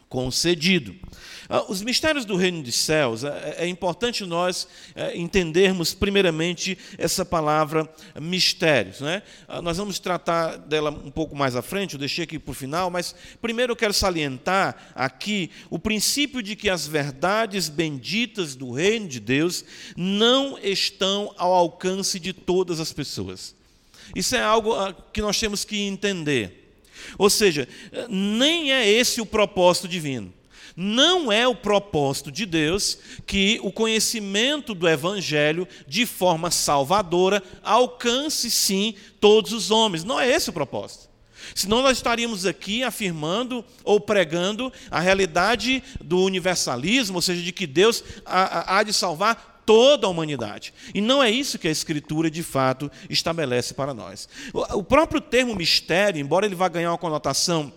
concedido. 0.08 0.94
Ah, 1.48 1.64
os 1.68 1.82
mistérios 1.82 2.24
do 2.24 2.36
reino 2.36 2.62
dos 2.62 2.74
céus, 2.74 3.22
é, 3.24 3.56
é 3.58 3.68
importante 3.68 4.24
nós 4.24 4.66
é, 4.94 5.16
entendermos, 5.16 5.92
primeiramente, 5.92 6.78
essa 6.96 7.24
palavra 7.24 7.88
mistérios. 8.20 9.00
Né? 9.00 9.22
Ah, 9.46 9.60
nós 9.60 9.76
vamos 9.76 9.98
tratar 9.98 10.56
dela 10.56 10.90
um 10.90 11.10
pouco 11.10 11.36
mais 11.36 11.54
à 11.54 11.62
frente, 11.62 11.94
eu 11.94 11.98
deixei 11.98 12.24
aqui 12.24 12.38
para 12.38 12.50
o 12.50 12.54
final, 12.54 12.90
mas 12.90 13.14
primeiro 13.42 13.72
eu 13.72 13.76
quero 13.76 13.92
salientar 13.92 14.92
aqui 14.94 15.50
o 15.68 15.78
princípio 15.78 16.42
de 16.42 16.56
que 16.56 16.70
as 16.70 16.86
verdades 16.86 17.68
benditas 17.68 18.54
do 18.54 18.72
reino 18.72 19.06
de 19.06 19.20
Deus 19.20 19.64
não 19.96 20.58
estão 20.58 21.34
ao 21.36 21.52
alcance 21.52 22.18
de 22.18 22.32
todas 22.32 22.80
as 22.80 22.92
pessoas. 22.92 23.54
Isso 24.14 24.34
é 24.34 24.42
algo 24.42 24.72
ah, 24.74 24.94
que 25.12 25.20
nós 25.20 25.38
temos 25.38 25.64
que 25.64 25.80
entender. 25.80 26.62
Ou 27.18 27.28
seja, 27.28 27.68
nem 28.08 28.72
é 28.72 28.88
esse 28.88 29.20
o 29.20 29.26
propósito 29.26 29.86
divino. 29.86 30.32
Não 30.76 31.30
é 31.30 31.46
o 31.46 31.54
propósito 31.54 32.32
de 32.32 32.44
Deus 32.44 32.98
que 33.26 33.60
o 33.62 33.70
conhecimento 33.70 34.74
do 34.74 34.88
Evangelho, 34.88 35.68
de 35.86 36.04
forma 36.04 36.50
salvadora, 36.50 37.42
alcance 37.62 38.50
sim 38.50 38.94
todos 39.20 39.52
os 39.52 39.70
homens. 39.70 40.02
Não 40.02 40.18
é 40.18 40.28
esse 40.28 40.50
o 40.50 40.52
propósito. 40.52 41.08
Senão 41.54 41.82
nós 41.82 41.98
estaríamos 41.98 42.46
aqui 42.46 42.82
afirmando 42.82 43.64
ou 43.84 44.00
pregando 44.00 44.72
a 44.90 44.98
realidade 44.98 45.82
do 46.02 46.20
universalismo, 46.20 47.16
ou 47.16 47.22
seja, 47.22 47.42
de 47.42 47.52
que 47.52 47.66
Deus 47.66 48.02
há 48.24 48.82
de 48.82 48.92
salvar 48.92 49.62
toda 49.66 50.06
a 50.06 50.10
humanidade. 50.10 50.74
E 50.94 51.00
não 51.00 51.22
é 51.22 51.30
isso 51.30 51.58
que 51.58 51.68
a 51.68 51.70
Escritura, 51.70 52.30
de 52.30 52.42
fato, 52.42 52.90
estabelece 53.08 53.74
para 53.74 53.94
nós. 53.94 54.28
O 54.52 54.82
próprio 54.82 55.20
termo 55.20 55.54
mistério, 55.54 56.20
embora 56.20 56.46
ele 56.46 56.54
vá 56.54 56.68
ganhar 56.68 56.90
uma 56.90 56.98
conotação 56.98 57.72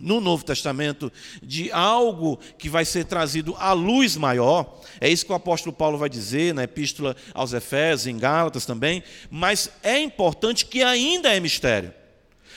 no 0.00 0.20
Novo 0.20 0.44
Testamento 0.44 1.12
de 1.42 1.70
algo 1.70 2.38
que 2.58 2.68
vai 2.68 2.84
ser 2.84 3.04
trazido 3.04 3.54
à 3.58 3.72
luz 3.72 4.16
maior. 4.16 4.80
É 5.00 5.08
isso 5.08 5.26
que 5.26 5.32
o 5.32 5.36
apóstolo 5.36 5.74
Paulo 5.74 5.98
vai 5.98 6.08
dizer 6.08 6.54
na 6.54 6.64
epístola 6.64 7.14
aos 7.34 7.52
Efésios, 7.52 8.06
em 8.06 8.18
Gálatas 8.18 8.66
também. 8.66 9.02
Mas 9.30 9.70
é 9.82 9.98
importante 9.98 10.66
que 10.66 10.82
ainda 10.82 11.34
é 11.34 11.38
mistério. 11.38 11.94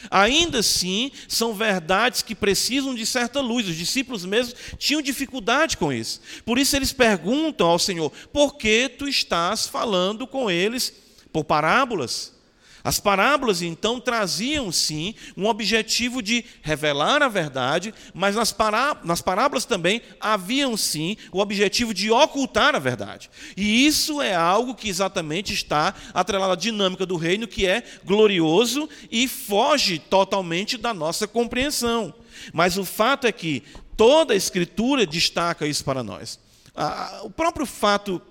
Ainda 0.10 0.60
assim, 0.60 1.12
são 1.28 1.54
verdades 1.54 2.22
que 2.22 2.36
precisam 2.36 2.94
de 2.94 3.06
certa 3.06 3.40
luz. 3.40 3.68
Os 3.68 3.76
discípulos 3.76 4.26
mesmos 4.26 4.56
tinham 4.78 5.02
dificuldade 5.02 5.78
com 5.78 5.92
isso. 5.94 6.22
Por 6.46 6.58
isso 6.58 6.76
eles 6.76 6.92
perguntam 6.92 7.68
ao 7.68 7.80
Senhor: 7.80 8.12
por 8.32 8.56
que 8.56 8.90
tu 8.90 9.08
estás 9.08 9.68
falando 9.68 10.28
com 10.28 10.50
eles 10.50 10.94
por 11.32 11.44
parábolas? 11.44 12.33
As 12.84 13.00
parábolas, 13.00 13.62
então, 13.62 13.98
traziam 14.00 14.70
sim 14.70 15.16
um 15.38 15.46
objetivo 15.46 16.22
de 16.22 16.44
revelar 16.62 17.24
a 17.24 17.30
verdade, 17.30 17.94
mas 18.14 18.36
nas, 18.36 18.52
pará 18.52 18.98
nas 19.06 19.22
parábolas 19.22 19.64
também 19.64 20.02
haviam 20.20 20.76
sim 20.76 21.16
o 21.32 21.40
objetivo 21.40 21.94
de 21.94 22.12
ocultar 22.12 22.76
a 22.76 22.80
verdade. 22.80 23.30
E 23.56 23.86
isso 23.86 24.22
é 24.22 24.36
algo 24.36 24.76
que 24.76 24.90
exatamente 24.90 25.54
está 25.54 25.94
atrelado 26.14 26.52
à 26.52 26.56
dinâmica 26.58 27.06
do 27.06 27.16
reino, 27.16 27.48
que 27.48 27.66
é 27.66 27.84
glorioso 28.04 28.90
e 29.10 29.30
foge 29.30 29.98
totalmente 29.98 30.78
da 30.78 30.94
nossa 30.94 31.26
compreensão. 31.26 32.14
Mas 32.52 32.78
o 32.78 32.84
fato 32.84 33.26
é 33.26 33.32
que 33.32 33.64
toda 33.96 34.34
a 34.34 34.38
Escritura 34.38 35.06
destaca 35.06 35.66
isso 35.66 35.86
para 35.86 36.04
nós. 36.04 36.38
o 37.24 37.30
próprio 37.30 37.66
fato 37.66 38.22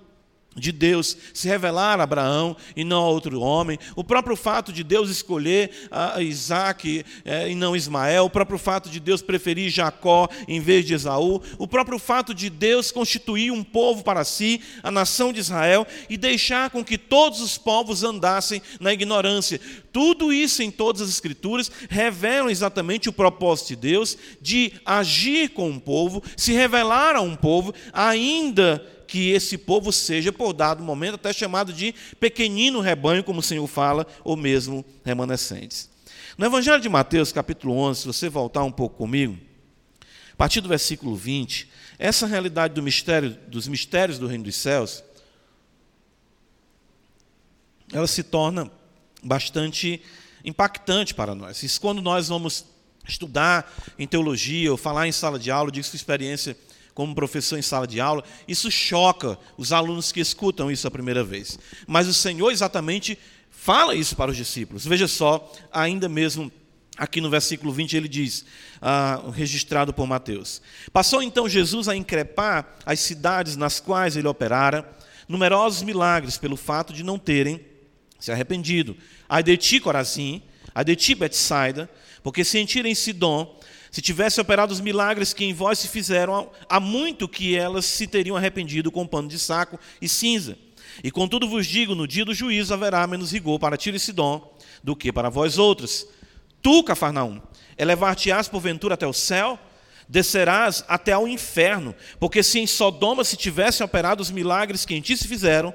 de 0.55 0.71
Deus 0.71 1.17
se 1.33 1.47
revelar 1.47 1.99
a 1.99 2.03
Abraão 2.03 2.55
e 2.75 2.83
não 2.83 3.03
a 3.03 3.09
outro 3.09 3.39
homem, 3.41 3.77
o 3.95 4.03
próprio 4.03 4.35
fato 4.35 4.71
de 4.71 4.83
Deus 4.83 5.09
escolher 5.09 5.71
Isaac 6.19 7.03
é, 7.25 7.49
e 7.49 7.55
não 7.55 7.75
Ismael, 7.75 8.25
o 8.25 8.29
próprio 8.29 8.57
fato 8.57 8.89
de 8.89 8.99
Deus 8.99 9.21
preferir 9.21 9.69
Jacó 9.69 10.27
em 10.47 10.59
vez 10.59 10.85
de 10.85 10.93
Esaú, 10.93 11.41
o 11.57 11.67
próprio 11.67 11.99
fato 11.99 12.33
de 12.33 12.49
Deus 12.49 12.91
constituir 12.91 13.51
um 13.51 13.63
povo 13.63 14.03
para 14.03 14.23
si, 14.23 14.61
a 14.81 14.91
nação 14.91 15.33
de 15.33 15.39
Israel, 15.39 15.87
e 16.09 16.17
deixar 16.17 16.69
com 16.69 16.83
que 16.83 16.97
todos 16.97 17.41
os 17.41 17.57
povos 17.57 18.03
andassem 18.03 18.61
na 18.79 18.93
ignorância. 18.93 19.59
Tudo 19.91 20.33
isso 20.33 20.63
em 20.63 20.71
todas 20.71 21.01
as 21.01 21.09
Escrituras 21.09 21.71
revelam 21.89 22.49
exatamente 22.49 23.09
o 23.09 23.13
propósito 23.13 23.69
de 23.69 23.75
Deus 23.75 24.17
de 24.41 24.73
agir 24.85 25.49
com 25.49 25.69
um 25.69 25.79
povo, 25.79 26.23
se 26.35 26.51
revelar 26.53 27.15
a 27.15 27.21
um 27.21 27.35
povo, 27.35 27.73
ainda 27.91 28.85
que 29.13 29.29
esse 29.29 29.59
povo 29.59 29.91
seja, 29.91 30.31
por 30.31 30.53
dado 30.53 30.83
momento, 30.83 31.13
até 31.13 31.31
chamado 31.31 31.71
de 31.71 31.93
pequenino 32.19 32.79
rebanho, 32.79 33.23
como 33.23 33.41
o 33.41 33.43
Senhor 33.43 33.67
fala, 33.67 34.07
ou 34.23 34.35
mesmo 34.35 34.83
remanescentes. 35.05 35.87
No 36.35 36.47
Evangelho 36.47 36.81
de 36.81 36.89
Mateus, 36.89 37.31
capítulo 37.31 37.75
11, 37.75 37.99
se 37.99 38.07
você 38.07 38.27
voltar 38.27 38.63
um 38.63 38.71
pouco 38.71 38.97
comigo, 38.97 39.37
a 40.31 40.35
partir 40.35 40.61
do 40.61 40.67
versículo 40.67 41.15
20, 41.15 41.69
essa 41.99 42.25
realidade 42.25 42.73
do 42.73 42.81
mistério, 42.81 43.37
dos 43.47 43.67
mistérios 43.67 44.17
do 44.17 44.25
reino 44.25 44.45
dos 44.45 44.55
céus, 44.55 45.03
ela 47.93 48.07
se 48.07 48.23
torna 48.23 48.71
bastante 49.23 50.01
impactante 50.43 51.13
para 51.13 51.35
nós. 51.35 51.61
Isso 51.61 51.79
quando 51.79 52.01
nós 52.01 52.29
vamos 52.29 52.65
estudar 53.07 53.71
em 53.99 54.07
teologia 54.07 54.71
ou 54.71 54.77
falar 54.77 55.07
em 55.07 55.11
sala 55.11 55.37
de 55.37 55.51
aula, 55.51 55.67
eu 55.67 55.71
digo 55.71 55.85
sua 55.85 55.97
experiência 55.97 56.57
como 56.93 57.15
professor 57.15 57.57
em 57.57 57.61
sala 57.61 57.87
de 57.87 57.99
aula, 57.99 58.23
isso 58.47 58.69
choca 58.69 59.37
os 59.57 59.71
alunos 59.71 60.11
que 60.11 60.19
escutam 60.19 60.71
isso 60.71 60.87
a 60.87 60.91
primeira 60.91 61.23
vez. 61.23 61.57
Mas 61.87 62.07
o 62.07 62.13
Senhor 62.13 62.51
exatamente 62.51 63.17
fala 63.49 63.95
isso 63.95 64.15
para 64.15 64.31
os 64.31 64.37
discípulos. 64.37 64.85
Veja 64.85 65.07
só, 65.07 65.51
ainda 65.71 66.07
mesmo 66.07 66.51
aqui 66.97 67.19
no 67.19 67.29
versículo 67.29 67.71
20 67.73 67.97
ele 67.97 68.07
diz, 68.07 68.45
ah, 68.81 69.23
registrado 69.33 69.93
por 69.93 70.05
Mateus: 70.05 70.61
Passou 70.91 71.23
então 71.23 71.49
Jesus 71.49 71.87
a 71.87 71.95
increpar 71.95 72.75
as 72.85 72.99
cidades 72.99 73.55
nas 73.55 73.79
quais 73.79 74.15
ele 74.15 74.27
operara, 74.27 74.87
numerosos 75.27 75.81
milagres 75.81 76.37
pelo 76.37 76.57
fato 76.57 76.93
de 76.93 77.03
não 77.03 77.17
terem 77.17 77.65
se 78.19 78.31
arrependido. 78.31 78.95
Ai 79.27 79.41
de 79.41 79.57
ti, 79.57 79.79
Corazim, 79.79 80.41
ai 80.73 80.85
de 80.85 80.95
ti, 80.95 81.15
Betsaida, 81.15 81.89
porque 82.21 82.43
sentirem 82.43 82.91
em 82.91 82.95
Sidom 82.95 83.59
se 83.93 84.01
tivesse 84.01 84.41
operado 84.41 84.73
os 84.73 84.81
milagres 84.81 85.33
que 85.33 85.45
em 85.45 85.53
vós 85.53 85.77
se 85.77 85.87
fizeram, 85.87 86.49
há 86.67 86.79
muito 86.79 87.27
que 87.27 87.55
elas 87.55 87.85
se 87.85 88.07
teriam 88.07 88.35
arrependido 88.35 88.91
com 88.91 89.05
pano 89.05 89.27
de 89.27 89.37
saco 89.37 89.79
e 90.01 90.09
cinza. 90.09 90.57
E 91.03 91.11
contudo 91.11 91.47
vos 91.47 91.67
digo, 91.67 91.93
no 91.93 92.07
dia 92.07 92.25
do 92.25 92.33
juízo 92.33 92.73
haverá 92.73 93.05
menos 93.05 93.31
rigor 93.31 93.59
para 93.59 93.77
Tiro 93.77 93.95
e 93.95 93.99
Sidom 93.99 94.51
do 94.83 94.95
que 94.95 95.13
para 95.13 95.29
vós 95.29 95.59
outros. 95.59 96.07
Tu, 96.59 96.83
Cafarnaum, 96.83 97.39
elevar-te-ás 97.77 98.47
porventura 98.47 98.95
até 98.95 99.05
o 99.05 99.13
céu? 99.13 99.59
Descerás 100.09 100.83
até 100.87 101.11
ao 101.11 101.27
inferno, 101.27 101.93
porque 102.19 102.41
se 102.41 102.59
em 102.59 102.65
Sodoma 102.65 103.23
se 103.23 103.37
tivessem 103.37 103.85
operado 103.85 104.23
os 104.23 104.31
milagres 104.31 104.85
que 104.85 104.95
em 104.95 105.01
ti 105.01 105.15
se 105.15 105.27
fizeram, 105.27 105.71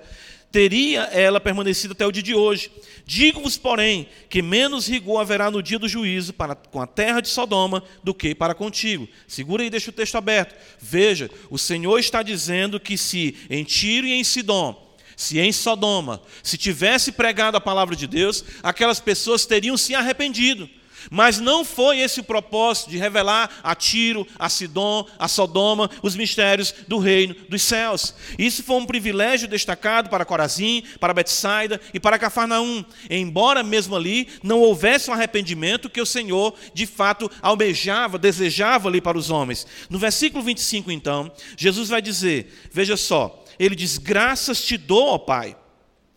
teria 0.50 1.02
ela 1.04 1.40
permanecido 1.40 1.92
até 1.92 2.06
o 2.06 2.12
dia 2.12 2.22
de 2.22 2.34
hoje. 2.34 2.70
Digo-vos, 3.04 3.56
porém, 3.56 4.08
que 4.28 4.42
menos 4.42 4.86
rigor 4.86 5.20
haverá 5.20 5.50
no 5.50 5.62
dia 5.62 5.78
do 5.78 5.88
juízo 5.88 6.32
para 6.32 6.54
com 6.54 6.80
a 6.80 6.86
terra 6.86 7.20
de 7.20 7.28
Sodoma 7.28 7.82
do 8.02 8.12
que 8.12 8.34
para 8.34 8.54
contigo. 8.54 9.08
Segura 9.26 9.62
aí, 9.62 9.70
deixa 9.70 9.90
o 9.90 9.94
texto 9.94 10.16
aberto. 10.16 10.54
Veja, 10.78 11.30
o 11.50 11.58
Senhor 11.58 11.98
está 11.98 12.22
dizendo 12.22 12.78
que 12.78 12.98
se 12.98 13.36
em 13.48 13.64
Tiro 13.64 14.06
e 14.06 14.12
em 14.12 14.24
Sidom 14.24 14.86
se 15.16 15.40
em 15.40 15.50
Sodoma 15.50 16.22
se 16.44 16.56
tivesse 16.56 17.10
pregado 17.10 17.56
a 17.56 17.60
palavra 17.60 17.96
de 17.96 18.06
Deus, 18.06 18.44
aquelas 18.62 19.00
pessoas 19.00 19.44
teriam 19.44 19.76
se 19.76 19.92
arrependido. 19.92 20.70
Mas 21.10 21.38
não 21.38 21.64
foi 21.64 22.00
esse 22.00 22.20
o 22.20 22.24
propósito 22.24 22.90
de 22.90 22.98
revelar 22.98 23.50
a 23.62 23.74
Tiro, 23.74 24.26
a 24.38 24.48
Sidom, 24.48 25.06
a 25.18 25.28
Sodoma, 25.28 25.90
os 26.02 26.16
mistérios 26.16 26.74
do 26.86 26.98
reino 26.98 27.34
dos 27.48 27.62
céus. 27.62 28.14
Isso 28.38 28.62
foi 28.62 28.76
um 28.76 28.86
privilégio 28.86 29.48
destacado 29.48 30.10
para 30.10 30.24
Corazim, 30.24 30.82
para 31.00 31.14
Betsaida 31.14 31.80
e 31.92 32.00
para 32.00 32.18
Cafarnaum. 32.18 32.84
Embora 33.08 33.62
mesmo 33.62 33.96
ali 33.96 34.28
não 34.42 34.60
houvesse 34.60 35.10
um 35.10 35.14
arrependimento 35.14 35.90
que 35.90 36.00
o 36.00 36.06
Senhor 36.06 36.54
de 36.74 36.86
fato 36.86 37.30
almejava, 37.40 38.18
desejava 38.18 38.88
ali 38.88 39.00
para 39.00 39.18
os 39.18 39.30
homens. 39.30 39.66
No 39.88 39.98
versículo 39.98 40.42
25 40.42 40.90
então, 40.90 41.30
Jesus 41.56 41.88
vai 41.88 42.02
dizer: 42.02 42.52
Veja 42.72 42.96
só, 42.96 43.44
ele 43.58 43.74
diz: 43.74 43.98
Graças 43.98 44.62
te 44.62 44.76
dou, 44.76 45.08
ó 45.08 45.18
Pai, 45.18 45.56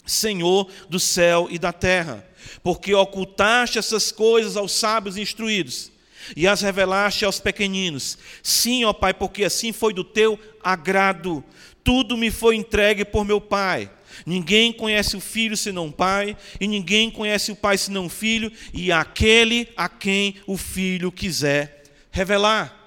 Senhor 0.06 0.68
do 0.90 1.00
céu 1.00 1.48
e 1.50 1.58
da 1.58 1.72
terra 1.72 2.31
porque 2.63 2.93
ocultaste 2.93 3.79
essas 3.79 4.12
coisas 4.12 4.57
aos 4.57 4.71
sábios 4.71 5.17
instruídos 5.17 5.91
e 6.36 6.48
as 6.48 6.62
revelaste 6.62 7.25
aos 7.25 7.39
pequeninos. 7.39 8.17
Sim, 8.43 8.83
ó 8.86 8.93
Pai, 8.93 9.13
porque 9.13 9.43
assim 9.43 9.71
foi 9.71 9.93
do 9.93 10.03
teu 10.03 10.39
agrado. 10.63 11.43
Tudo 11.83 12.15
me 12.15 12.29
foi 12.29 12.55
entregue 12.55 13.03
por 13.03 13.25
meu 13.25 13.41
Pai. 13.41 13.89
Ninguém 14.25 14.71
conhece 14.71 15.15
o 15.15 15.21
filho 15.21 15.57
senão 15.57 15.88
o 15.88 15.91
pai, 15.91 16.38
e 16.60 16.67
ninguém 16.67 17.10
conhece 17.10 17.51
o 17.51 17.55
pai 17.55 17.77
senão 17.77 18.05
o 18.05 18.10
filho, 18.10 18.51
e 18.74 18.91
aquele 18.91 19.69
a 19.75 19.89
quem 19.89 20.36
o 20.45 20.57
filho 20.57 21.12
quiser 21.12 21.83
revelar. 22.12 22.81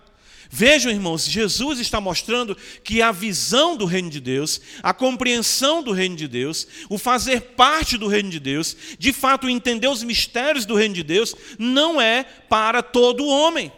Vejam, 0.56 0.92
irmãos, 0.92 1.26
Jesus 1.26 1.80
está 1.80 2.00
mostrando 2.00 2.56
que 2.84 3.02
a 3.02 3.11
visão 3.11 3.76
do 3.76 3.84
reino 3.87 4.08
de 4.08 4.20
Deus, 4.20 4.61
a 4.84 4.94
compreensão 4.94 5.82
do 5.82 5.90
reino 5.90 6.14
de 6.14 6.28
Deus, 6.28 6.68
o 6.88 6.96
fazer 6.96 7.40
parte 7.40 7.99
do 7.99 8.06
reino 8.06 8.30
de 8.30 8.38
Deus, 8.38 8.76
de 8.96 9.12
fato 9.12 9.49
entender 9.49 9.88
os 9.88 10.04
mistérios 10.04 10.64
do 10.64 10.76
reino 10.76 10.94
de 10.94 11.02
Deus, 11.02 11.34
não 11.58 12.00
é 12.00 12.23
para 12.23 12.84
todo 12.84 13.26
homem. 13.26 13.73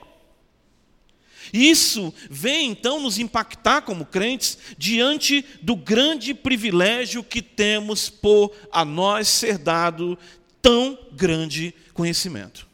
Isso 1.51 2.13
vem 2.29 2.73
então 2.73 3.01
nos 3.01 3.19
impactar 3.19 3.81
como 3.81 4.05
crentes 4.05 4.59
diante 4.77 5.47
do 5.63 5.75
grande 5.75 6.35
privilégio 6.35 7.25
que 7.25 7.41
temos 7.41 8.11
por 8.11 8.53
a 8.71 8.85
nós 8.85 9.29
ser 9.29 9.57
dado 9.57 10.19
tão 10.61 10.99
grande 11.13 11.75
conhecimento. 11.95 12.66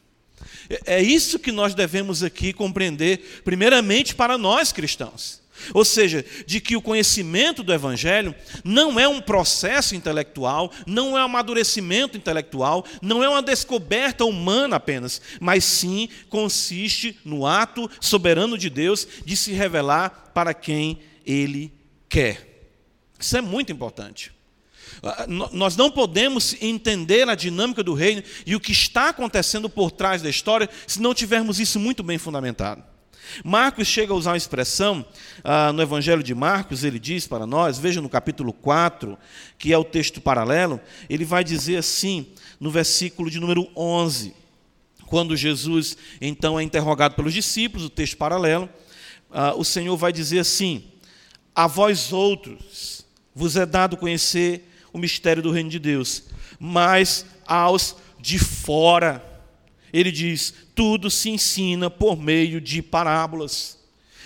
É 0.85 1.01
isso 1.01 1.39
que 1.39 1.51
nós 1.51 1.73
devemos 1.73 2.23
aqui 2.23 2.53
compreender, 2.53 3.41
primeiramente 3.43 4.15
para 4.15 4.37
nós 4.37 4.71
cristãos. 4.71 5.43
Ou 5.73 5.85
seja, 5.85 6.25
de 6.45 6.59
que 6.59 6.75
o 6.75 6.81
conhecimento 6.81 7.63
do 7.63 7.73
Evangelho 7.73 8.35
não 8.63 8.99
é 8.99 9.07
um 9.07 9.21
processo 9.21 9.95
intelectual, 9.95 10.71
não 10.85 11.17
é 11.17 11.21
um 11.21 11.25
amadurecimento 11.25 12.17
intelectual, 12.17 12.85
não 13.01 13.23
é 13.23 13.29
uma 13.29 13.41
descoberta 13.41 14.25
humana 14.25 14.77
apenas, 14.77 15.21
mas 15.39 15.63
sim 15.63 16.09
consiste 16.29 17.17
no 17.23 17.45
ato 17.45 17.89
soberano 18.01 18.57
de 18.57 18.69
Deus 18.69 19.07
de 19.23 19.37
se 19.37 19.53
revelar 19.53 20.31
para 20.33 20.53
quem 20.53 20.99
Ele 21.25 21.71
quer. 22.09 22.49
Isso 23.19 23.37
é 23.37 23.41
muito 23.41 23.71
importante. 23.71 24.31
Ah, 25.03 25.25
nós 25.27 25.75
não 25.75 25.91
podemos 25.91 26.55
entender 26.61 27.27
a 27.27 27.35
dinâmica 27.35 27.83
do 27.83 27.93
reino 27.93 28.23
e 28.45 28.55
o 28.55 28.59
que 28.59 28.71
está 28.71 29.09
acontecendo 29.09 29.69
por 29.69 29.91
trás 29.91 30.21
da 30.21 30.29
história 30.29 30.69
se 30.87 31.01
não 31.01 31.13
tivermos 31.13 31.59
isso 31.59 31.77
muito 31.77 32.01
bem 32.01 32.17
fundamentado. 32.17 32.81
Marcos 33.43 33.87
chega 33.87 34.13
a 34.13 34.15
usar 34.15 34.31
uma 34.31 34.37
expressão 34.37 35.05
ah, 35.43 35.73
no 35.73 35.81
Evangelho 35.81 36.23
de 36.23 36.33
Marcos, 36.33 36.85
ele 36.85 36.99
diz 36.99 37.27
para 37.27 37.45
nós, 37.45 37.77
veja 37.77 38.01
no 38.01 38.07
capítulo 38.07 38.53
4, 38.53 39.17
que 39.57 39.73
é 39.73 39.77
o 39.77 39.83
texto 39.83 40.21
paralelo, 40.21 40.79
ele 41.09 41.25
vai 41.25 41.43
dizer 41.43 41.77
assim, 41.77 42.27
no 42.59 42.71
versículo 42.71 43.29
de 43.29 43.39
número 43.39 43.69
11, 43.75 44.33
quando 45.07 45.35
Jesus 45.35 45.97
então 46.21 46.57
é 46.57 46.63
interrogado 46.63 47.15
pelos 47.15 47.33
discípulos, 47.33 47.85
o 47.85 47.89
texto 47.89 48.15
paralelo, 48.15 48.69
ah, 49.31 49.53
o 49.53 49.65
Senhor 49.65 49.97
vai 49.97 50.13
dizer 50.13 50.39
assim: 50.39 50.85
A 51.53 51.67
vós 51.67 52.13
outros 52.13 53.05
vos 53.35 53.57
é 53.57 53.65
dado 53.65 53.97
conhecer 53.97 54.69
o 54.93 54.99
mistério 54.99 55.43
do 55.43 55.51
reino 55.51 55.69
de 55.69 55.79
Deus, 55.79 56.23
mas 56.59 57.25
aos 57.45 57.97
de 58.19 58.39
fora. 58.39 59.21
Ele 59.91 60.11
diz: 60.11 60.53
tudo 60.73 61.09
se 61.09 61.29
ensina 61.29 61.89
por 61.89 62.17
meio 62.17 62.61
de 62.61 62.81
parábolas. 62.81 63.81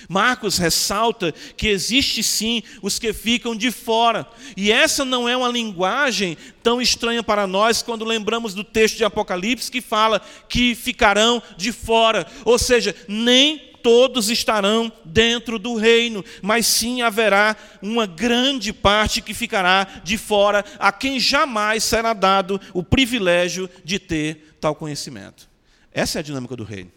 Marcos 0.08 0.58
ressalta 0.58 1.34
que 1.56 1.68
existe 1.68 2.22
sim 2.22 2.62
os 2.82 3.00
que 3.00 3.12
ficam 3.12 3.56
de 3.56 3.72
fora. 3.72 4.28
E 4.56 4.72
essa 4.72 5.04
não 5.04 5.28
é 5.28 5.36
uma 5.36 5.50
linguagem 5.50 6.38
tão 6.62 6.82
estranha 6.82 7.24
para 7.24 7.48
nós 7.48 7.82
quando 7.82 8.06
lembramos 8.06 8.54
do 8.54 8.64
texto 8.64 8.98
de 8.98 9.04
Apocalipse 9.04 9.72
que 9.72 9.82
fala 9.82 10.22
que 10.48 10.76
ficarão 10.76 11.42
de 11.58 11.72
fora. 11.72 12.28
Ou 12.46 12.58
seja, 12.58 12.96
nem 13.08 13.74
todos 13.88 14.30
estarão 14.30 14.92
dentro 15.06 15.58
do 15.58 15.76
reino, 15.76 16.22
mas 16.42 16.68
sim 16.68 17.02
haverá 17.02 17.56
uma 17.82 18.06
grande 18.06 18.74
parte 18.74 19.22
que 19.22 19.34
ficará 19.34 19.88
de 20.04 20.18
fora, 20.18 20.66
a 20.78 20.92
quem 20.92 21.22
jamais 21.22 21.86
será 21.86 22.12
dado 22.12 22.60
o 22.74 22.84
privilégio 22.84 23.70
de 23.86 23.98
ter 23.98 24.58
tal 24.60 24.76
conhecimento. 24.76 25.50
Essa 25.90 26.18
é 26.18 26.20
a 26.20 26.22
dinâmica 26.22 26.54
do 26.54 26.66
reino 26.66 26.97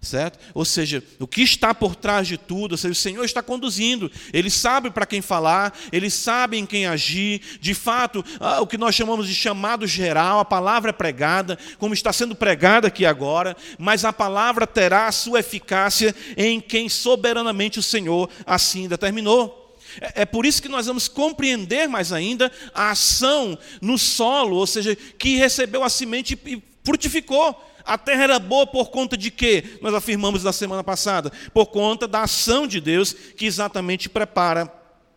certo? 0.00 0.38
Ou 0.54 0.64
seja, 0.64 1.02
o 1.18 1.26
que 1.26 1.42
está 1.42 1.74
por 1.74 1.94
trás 1.94 2.26
de 2.26 2.38
tudo, 2.38 2.72
ou 2.72 2.78
seja, 2.78 2.92
o 2.92 2.94
Senhor 2.94 3.24
está 3.24 3.42
conduzindo, 3.42 4.10
Ele 4.32 4.48
sabe 4.48 4.90
para 4.90 5.04
quem 5.04 5.20
falar, 5.20 5.78
Ele 5.92 6.08
sabe 6.08 6.56
em 6.56 6.64
quem 6.64 6.86
agir, 6.86 7.42
de 7.60 7.74
fato, 7.74 8.24
ah, 8.38 8.60
o 8.60 8.66
que 8.66 8.78
nós 8.78 8.94
chamamos 8.94 9.28
de 9.28 9.34
chamado 9.34 9.86
geral, 9.86 10.40
a 10.40 10.44
palavra 10.44 10.90
é 10.90 10.92
pregada, 10.92 11.58
como 11.78 11.92
está 11.92 12.12
sendo 12.12 12.34
pregada 12.34 12.88
aqui 12.88 13.04
agora, 13.04 13.56
mas 13.78 14.04
a 14.04 14.12
palavra 14.12 14.66
terá 14.66 15.06
a 15.06 15.12
sua 15.12 15.40
eficácia 15.40 16.14
em 16.36 16.60
quem 16.60 16.88
soberanamente 16.88 17.78
o 17.78 17.82
Senhor 17.82 18.30
assim 18.46 18.88
determinou. 18.88 19.76
É, 20.00 20.22
é 20.22 20.24
por 20.24 20.46
isso 20.46 20.62
que 20.62 20.68
nós 20.68 20.86
vamos 20.86 21.08
compreender 21.08 21.88
mais 21.88 22.10
ainda 22.10 22.50
a 22.74 22.90
ação 22.90 23.58
no 23.82 23.98
solo, 23.98 24.56
ou 24.56 24.66
seja, 24.66 24.96
que 24.96 25.36
recebeu 25.36 25.82
a 25.84 25.90
semente 25.90 26.38
e 26.46 26.62
frutificou. 26.82 27.69
A 27.90 27.98
terra 27.98 28.22
era 28.22 28.38
boa 28.38 28.68
por 28.68 28.88
conta 28.88 29.16
de 29.16 29.32
quê? 29.32 29.64
Nós 29.82 29.92
afirmamos 29.92 30.44
na 30.44 30.52
semana 30.52 30.84
passada. 30.84 31.32
Por 31.52 31.66
conta 31.66 32.06
da 32.06 32.22
ação 32.22 32.64
de 32.64 32.80
Deus 32.80 33.12
que 33.12 33.46
exatamente 33.46 34.08
prepara 34.08 34.72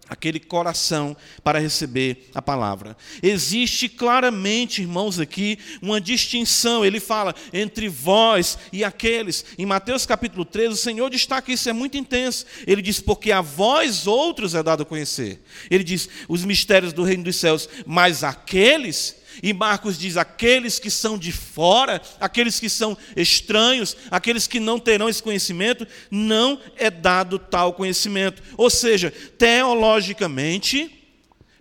aquele 0.10 0.40
coração 0.40 1.16
para 1.44 1.60
receber 1.60 2.32
a 2.34 2.42
palavra. 2.42 2.98
Existe 3.22 3.88
claramente, 3.88 4.82
irmãos, 4.82 5.20
aqui 5.20 5.60
uma 5.84 6.02
distinção. 6.02 6.84
Ele 6.84 7.00
fala 7.00 7.36
entre 7.54 7.88
vós 7.88 8.58
e 8.72 8.84
aqueles. 8.84 9.46
Em 9.56 9.68
Mateus 9.68 10.08
capítulo 10.08 10.44
13, 10.44 10.74
o 10.74 10.76
Senhor 10.76 11.12
destaca 11.12 11.52
isso, 11.52 11.70
é 11.70 11.74
muito 11.74 11.96
intenso. 11.96 12.44
Ele 12.66 12.82
diz: 12.82 13.00
Porque 13.00 13.32
a 13.32 13.42
vós 13.42 14.08
outros 14.08 14.56
é 14.56 14.64
dado 14.64 14.82
a 14.82 14.86
conhecer. 14.86 15.44
Ele 15.70 15.84
diz: 15.84 16.10
Os 16.28 16.44
mistérios 16.44 16.92
do 16.92 17.04
reino 17.04 17.26
dos 17.26 17.36
céus, 17.36 17.70
mas 17.86 18.24
aqueles 18.24 19.22
e 19.42 19.54
Marcos 19.54 19.98
diz: 19.98 20.18
aqueles 20.18 20.80
que 20.80 20.90
são 20.90 21.18
de 21.18 21.32
fora, 21.32 22.02
aqueles 22.20 22.60
que 22.60 22.70
são 22.70 22.98
estranhos, 23.16 23.96
aqueles 24.12 24.48
que 24.48 24.60
não 24.60 24.80
terão 24.80 25.10
esse 25.10 25.24
conhecimento, 25.24 25.88
não 26.12 26.60
é 26.76 26.92
dado 26.92 27.40
tal 27.40 27.74
conhecimento. 27.74 28.44
Ou 28.58 28.70
seja, 28.70 29.12
teologicamente, 29.38 30.92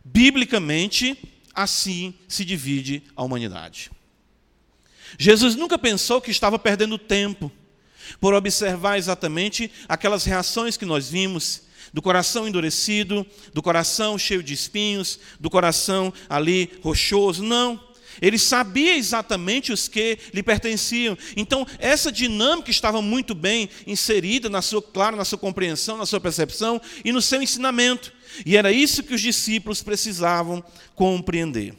biblicamente, 0.05 1.17
assim 1.55 2.15
se 2.29 2.45
divide 2.45 3.03
a 3.15 3.23
humanidade. 3.23 3.91
Jesus 5.19 5.55
nunca 5.55 5.79
pensou 5.79 6.21
que 6.21 6.31
estava 6.31 6.59
perdendo 6.59 6.99
tempo 6.99 7.53
por 8.21 8.35
observar 8.35 8.99
exatamente 8.99 9.71
aquelas 9.89 10.25
reações 10.25 10.77
que 10.77 10.85
nós 10.85 11.09
vimos 11.09 11.63
do 11.93 12.01
coração 12.01 12.49
endurecido, 12.49 13.27
do 13.53 13.63
coração 13.63 14.19
cheio 14.19 14.43
de 14.43 14.55
espinhos, 14.55 15.19
do 15.39 15.51
coração 15.51 16.13
ali 16.29 16.71
rochoso. 16.83 17.43
Não. 17.43 17.93
Ele 18.21 18.39
sabia 18.39 18.97
exatamente 18.97 19.73
os 19.73 19.89
que 19.89 20.19
lhe 20.35 20.43
pertenciam. 20.43 21.17
Então, 21.37 21.67
essa 21.79 22.13
dinâmica 22.13 22.71
estava 22.71 23.01
muito 23.01 23.35
bem 23.35 23.69
inserida 23.87 24.51
na 24.51 24.61
sua, 24.61 24.83
claro, 24.83 25.17
na 25.17 25.25
sua 25.25 25.39
compreensão, 25.39 25.97
na 25.97 26.07
sua 26.07 26.21
percepção 26.21 26.81
e 27.05 27.13
no 27.13 27.23
seu 27.23 27.43
ensinamento. 27.43 28.13
E 28.45 28.57
era 28.57 28.71
isso 28.73 29.03
que 29.03 29.15
os 29.15 29.21
discípulos 29.21 29.83
precisavam 29.83 30.63
compreender. 30.95 31.75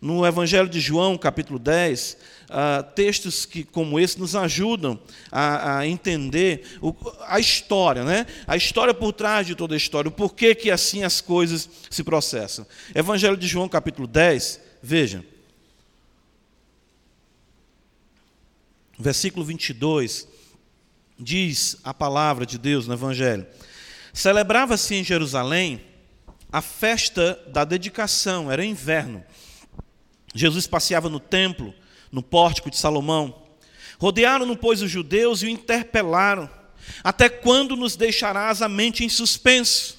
no 0.00 0.26
Evangelho 0.26 0.68
de 0.68 0.80
João, 0.80 1.18
capítulo 1.18 1.58
10, 1.58 2.16
uh, 2.50 2.82
textos 2.94 3.46
que, 3.46 3.64
como 3.64 3.98
esse 3.98 4.18
nos 4.18 4.36
ajudam 4.36 5.00
a, 5.30 5.78
a 5.78 5.86
entender 5.86 6.78
o, 6.82 6.94
a 7.26 7.38
história, 7.38 8.04
né? 8.04 8.26
a 8.46 8.56
história 8.56 8.92
por 8.92 9.12
trás 9.12 9.46
de 9.46 9.54
toda 9.54 9.74
a 9.74 9.76
história, 9.76 10.08
o 10.08 10.12
porquê 10.12 10.54
que 10.54 10.70
assim 10.70 11.04
as 11.04 11.20
coisas 11.20 11.68
se 11.88 12.02
processam. 12.02 12.66
Evangelho 12.94 13.36
de 13.36 13.46
João, 13.46 13.68
capítulo 13.68 14.06
10, 14.06 14.60
veja. 14.82 15.24
Versículo 18.98 19.44
22, 19.46 20.28
diz 21.18 21.76
a 21.82 21.94
palavra 21.94 22.44
de 22.44 22.58
Deus 22.58 22.86
no 22.86 22.92
Evangelho: 22.92 23.46
Celebrava-se 24.12 24.94
em 24.94 25.04
Jerusalém 25.04 25.80
a 26.52 26.60
festa 26.60 27.38
da 27.48 27.64
dedicação, 27.64 28.50
era 28.50 28.64
inverno. 28.64 29.24
Jesus 30.34 30.66
passeava 30.66 31.08
no 31.08 31.20
templo, 31.20 31.74
no 32.10 32.22
pórtico 32.22 32.70
de 32.70 32.76
Salomão. 32.76 33.42
Rodearam-no, 33.98 34.56
pois, 34.56 34.82
os 34.82 34.90
judeus 34.90 35.42
e 35.42 35.46
o 35.46 35.48
interpelaram: 35.48 36.48
Até 37.04 37.28
quando 37.28 37.76
nos 37.76 37.96
deixarás 37.96 38.62
a 38.62 38.68
mente 38.68 39.04
em 39.04 39.08
suspenso? 39.08 39.98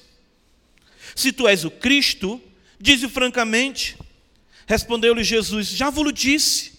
Se 1.14 1.32
tu 1.32 1.46
és 1.46 1.64
o 1.64 1.70
Cristo, 1.70 2.40
dize-o 2.80 3.10
francamente. 3.10 3.96
Respondeu-lhe 4.66 5.24
Jesus: 5.24 5.68
Já 5.68 5.90
vos 5.90 6.12
disse, 6.12 6.72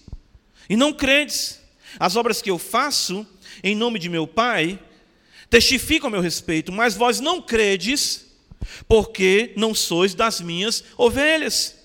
e 0.70 0.76
não 0.76 0.94
credes. 0.94 1.62
As 2.00 2.16
obras 2.16 2.42
que 2.42 2.50
eu 2.50 2.58
faço 2.58 3.26
em 3.64 3.76
nome 3.76 4.00
de 4.00 4.10
meu 4.10 4.28
Pai 4.28 4.80
testificam 5.50 6.08
a 6.08 6.12
meu 6.12 6.22
respeito, 6.22 6.72
mas 6.72 6.96
vós 6.96 7.20
não 7.20 7.42
credes, 7.42 8.26
porque 8.88 9.54
não 9.56 9.76
sois 9.76 10.16
das 10.16 10.42
minhas 10.42 10.84
ovelhas. 10.98 11.76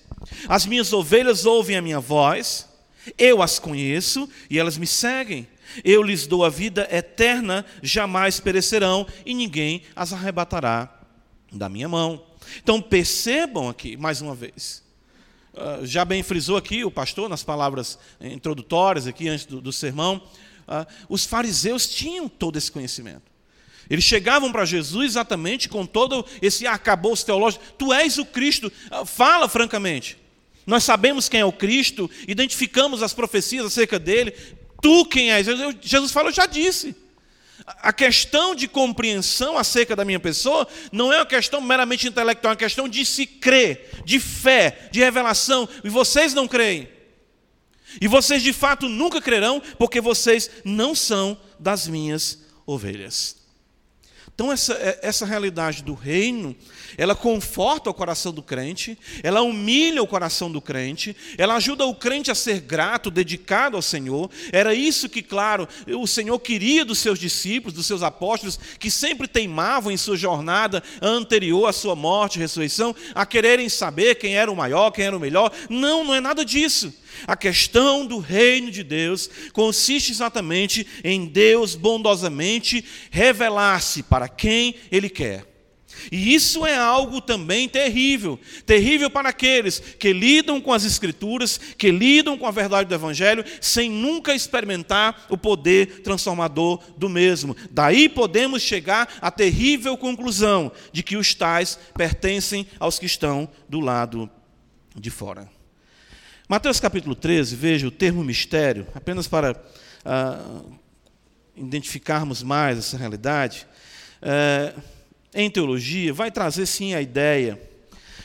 As 0.47 0.65
minhas 0.65 0.91
ovelhas 0.91 1.45
ouvem 1.45 1.77
a 1.77 1.81
minha 1.81 1.99
voz, 1.99 2.67
eu 3.17 3.41
as 3.41 3.59
conheço 3.59 4.29
e 4.49 4.59
elas 4.59 4.77
me 4.77 4.87
seguem. 4.87 5.47
Eu 5.83 6.01
lhes 6.01 6.25
dou 6.25 6.43
a 6.43 6.49
vida 6.49 6.87
eterna, 6.91 7.65
jamais 7.81 8.39
perecerão 8.39 9.05
e 9.25 9.33
ninguém 9.33 9.83
as 9.95 10.13
arrebatará 10.13 10.89
da 11.51 11.69
minha 11.69 11.87
mão. 11.87 12.23
Então 12.61 12.81
percebam 12.81 13.69
aqui, 13.69 13.95
mais 13.95 14.21
uma 14.21 14.33
vez, 14.33 14.83
uh, 15.53 15.85
já 15.85 16.03
bem 16.03 16.23
frisou 16.23 16.57
aqui 16.57 16.83
o 16.83 16.91
pastor 16.91 17.29
nas 17.29 17.43
palavras 17.43 17.99
introdutórias 18.19 19.05
aqui 19.05 19.27
antes 19.27 19.45
do, 19.45 19.61
do 19.61 19.71
sermão, 19.71 20.21
uh, 20.67 20.85
os 21.07 21.25
fariseus 21.25 21.87
tinham 21.87 22.27
todo 22.27 22.57
esse 22.57 22.71
conhecimento. 22.71 23.29
Eles 23.89 24.03
chegavam 24.03 24.51
para 24.51 24.65
Jesus 24.65 25.11
exatamente 25.11 25.67
com 25.67 25.85
todo 25.85 26.23
esse 26.41 26.67
arcabouço 26.67 27.25
teológico. 27.25 27.63
Tu 27.75 27.91
és 27.91 28.19
o 28.19 28.25
Cristo. 28.25 28.71
Fala 29.03 29.49
francamente. 29.49 30.15
Nós 30.69 30.83
sabemos 30.83 31.27
quem 31.27 31.39
é 31.39 31.45
o 31.45 31.51
Cristo, 31.51 32.07
identificamos 32.27 33.01
as 33.01 33.11
profecias 33.11 33.65
acerca 33.65 33.97
dele. 33.97 34.35
Tu 34.79 35.03
quem 35.05 35.31
és? 35.31 35.47
Jesus 35.81 36.11
fala, 36.11 36.29
eu 36.29 36.33
já 36.33 36.45
disse. 36.45 36.95
A 37.65 37.91
questão 37.91 38.53
de 38.53 38.67
compreensão 38.67 39.57
acerca 39.57 39.95
da 39.95 40.05
minha 40.05 40.19
pessoa 40.19 40.67
não 40.91 41.11
é 41.11 41.17
uma 41.17 41.25
questão 41.25 41.59
meramente 41.59 42.07
intelectual, 42.07 42.51
é 42.51 42.53
uma 42.53 42.55
questão 42.55 42.87
de 42.87 43.03
se 43.03 43.25
crer, 43.25 43.89
de 44.05 44.19
fé, 44.19 44.89
de 44.91 44.99
revelação. 44.99 45.67
E 45.83 45.89
vocês 45.89 46.35
não 46.35 46.47
creem. 46.47 46.87
E 47.99 48.07
vocês 48.07 48.43
de 48.43 48.53
fato 48.53 48.87
nunca 48.87 49.19
crerão, 49.19 49.59
porque 49.79 49.99
vocês 49.99 50.51
não 50.63 50.93
são 50.93 51.35
das 51.59 51.87
minhas 51.87 52.45
ovelhas. 52.63 53.38
Então, 54.39 54.53
essa, 54.53 54.71
é, 54.75 54.99
essa 55.01 55.25
realidade 55.25 55.83
do 55.83 55.93
reino, 55.93 56.55
ela 56.97 57.13
conforta 57.13 57.89
o 57.89 57.93
coração 57.93 58.31
do 58.31 58.41
crente, 58.41 58.97
ela 59.21 59.41
humilha 59.41 60.01
o 60.01 60.07
coração 60.07 60.49
do 60.49 60.61
crente, 60.61 61.13
ela 61.37 61.55
ajuda 61.55 61.85
o 61.85 61.93
crente 61.93 62.31
a 62.31 62.35
ser 62.35 62.61
grato, 62.61 63.11
dedicado 63.11 63.75
ao 63.75 63.81
Senhor. 63.81 64.31
Era 64.53 64.73
isso 64.73 65.09
que, 65.09 65.21
claro, 65.21 65.67
o 65.87 66.07
Senhor 66.07 66.39
queria 66.39 66.85
dos 66.85 66.99
seus 66.99 67.19
discípulos, 67.19 67.73
dos 67.73 67.85
seus 67.85 68.01
apóstolos, 68.01 68.57
que 68.79 68.89
sempre 68.89 69.27
teimavam 69.27 69.91
em 69.91 69.97
sua 69.97 70.15
jornada 70.15 70.81
anterior 71.01 71.67
à 71.67 71.73
sua 71.73 71.93
morte 71.93 72.37
e 72.37 72.39
ressurreição, 72.39 72.95
a 73.13 73.25
quererem 73.25 73.67
saber 73.67 74.15
quem 74.15 74.37
era 74.37 74.49
o 74.49 74.55
maior, 74.55 74.91
quem 74.91 75.03
era 75.03 75.17
o 75.17 75.19
melhor. 75.19 75.51
Não, 75.69 76.05
não 76.05 76.15
é 76.15 76.21
nada 76.21 76.45
disso. 76.45 76.93
A 77.27 77.35
questão 77.35 78.05
do 78.05 78.19
reino 78.19 78.71
de 78.71 78.83
Deus 78.83 79.29
consiste 79.53 80.11
exatamente 80.11 80.85
em 81.03 81.25
Deus 81.25 81.75
bondosamente 81.75 82.83
revelar-se 83.11 84.03
para 84.03 84.27
quem 84.27 84.75
Ele 84.91 85.09
quer. 85.09 85.49
E 86.11 86.33
isso 86.33 86.65
é 86.65 86.77
algo 86.77 87.19
também 87.19 87.67
terrível 87.67 88.39
terrível 88.65 89.09
para 89.09 89.29
aqueles 89.29 89.79
que 89.79 90.13
lidam 90.13 90.61
com 90.61 90.71
as 90.71 90.85
Escrituras, 90.85 91.59
que 91.77 91.91
lidam 91.91 92.37
com 92.37 92.45
a 92.45 92.51
verdade 92.51 92.87
do 92.87 92.95
Evangelho, 92.95 93.43
sem 93.59 93.89
nunca 93.89 94.33
experimentar 94.33 95.25
o 95.29 95.37
poder 95.37 96.01
transformador 96.01 96.81
do 96.97 97.09
mesmo. 97.09 97.55
Daí 97.71 98.07
podemos 98.07 98.61
chegar 98.61 99.17
à 99.21 99.29
terrível 99.31 99.97
conclusão 99.97 100.71
de 100.91 101.03
que 101.03 101.17
os 101.17 101.33
tais 101.33 101.77
pertencem 101.95 102.67
aos 102.79 102.99
que 102.99 103.05
estão 103.05 103.49
do 103.67 103.79
lado 103.79 104.29
de 104.95 105.09
fora. 105.09 105.58
Mateus 106.51 106.79
capítulo 106.79 107.13
13, 107.13 107.55
veja 107.55 107.87
o 107.87 107.91
termo 107.91 108.23
mistério, 108.23 108.87
apenas 108.95 109.27
para 109.27 109.55
ah, 110.03 110.63
identificarmos 111.55 112.41
mais 112.41 112.79
essa 112.79 112.97
realidade. 112.97 113.67
É, 114.19 114.73
em 115.31 115.47
teologia, 115.47 116.11
vai 116.11 116.31
trazer 116.31 116.65
sim 116.65 116.95
a 116.95 117.01
ideia 117.03 117.61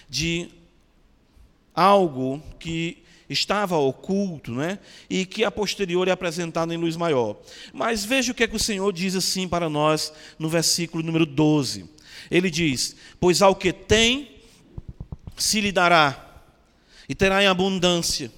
de 0.09 0.49
algo 1.75 2.43
que 2.59 3.05
estava 3.29 3.77
oculto, 3.77 4.53
né? 4.53 4.79
e 5.11 5.27
que 5.27 5.45
a 5.45 5.51
posterior 5.51 6.09
é 6.09 6.11
apresentado 6.11 6.73
em 6.73 6.79
luz 6.79 6.97
maior. 6.97 7.39
Mas 7.75 8.07
veja 8.07 8.33
o 8.33 8.35
que 8.35 8.45
é 8.45 8.49
que 8.49 8.57
o 8.57 8.59
Senhor 8.59 8.91
diz 8.91 9.15
assim 9.15 9.47
para 9.47 9.69
nós 9.69 10.11
no 10.39 10.49
versículo 10.49 11.05
número 11.05 11.27
12. 11.27 11.91
Ele 12.31 12.51
diz: 12.51 12.97
Pois 13.21 13.43
ao 13.43 13.55
que 13.55 13.71
tem, 13.71 14.41
se 15.37 15.61
lhe 15.61 15.71
dará 15.71 16.24
e 17.09 17.15
terá 17.15 17.43
em 17.43 17.47
abundância. 17.47 18.31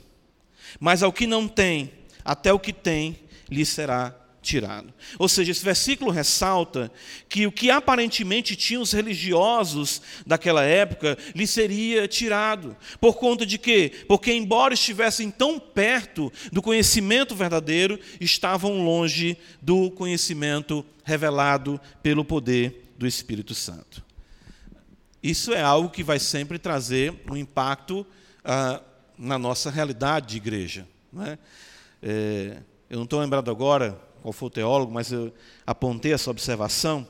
Mas 0.81 1.02
ao 1.02 1.12
que 1.12 1.26
não 1.26 1.48
tem, 1.48 1.92
até 2.24 2.52
o 2.52 2.59
que 2.59 2.72
tem 2.72 3.18
lhe 3.50 3.64
será 3.64 4.14
tirado. 4.46 4.94
Ou 5.18 5.29
seja, 5.29 5.50
esse 5.50 5.64
versículo 5.64 6.11
ressalta 6.11 6.90
que 7.29 7.46
o 7.46 7.52
que 7.52 7.68
aparentemente 7.68 8.55
tinham 8.55 8.81
os 8.81 8.92
religiosos 8.92 10.00
daquela 10.24 10.62
época 10.62 11.18
lhe 11.35 11.46
seria 11.46 12.07
tirado. 12.07 12.76
Por 13.00 13.16
conta 13.16 13.44
de 13.44 13.59
quê? 13.59 13.92
Porque, 14.07 14.33
embora 14.33 14.72
estivessem 14.72 15.31
tão 15.31 15.59
perto 15.59 16.33
do 16.52 16.62
conhecimento 16.62 17.35
verdadeiro, 17.35 17.98
estavam 18.20 18.85
longe 18.85 19.37
do 19.61 19.90
conhecimento 19.90 20.87
revelado 21.05 21.81
pelo 22.02 22.24
poder 22.24 22.92
do 22.96 23.07
Espírito 23.07 23.55
Santo. 23.55 24.05
Isso 25.22 25.52
é 25.52 25.61
algo 25.61 25.90
que 25.90 26.05
vai 26.05 26.20
sempre 26.20 26.57
trazer 26.57 27.12
um 27.29 27.37
impacto 27.37 28.07
ah, 28.46 28.80
na 29.18 29.38
nossa 29.38 29.70
realidade 29.70 30.28
de 30.28 30.37
igreja. 30.37 30.87
Não 31.12 31.24
é? 31.24 31.38
É, 32.02 32.62
eu 32.88 32.96
não 32.96 33.04
estou 33.04 33.20
lembrado 33.20 33.50
agora 33.50 33.98
qual 34.22 34.32
foi 34.32 34.46
o 34.46 34.50
teólogo, 34.50 34.92
mas 34.92 35.11
eu 35.11 35.32
apontei 35.66 36.12
essa 36.12 36.30
observação, 36.30 37.06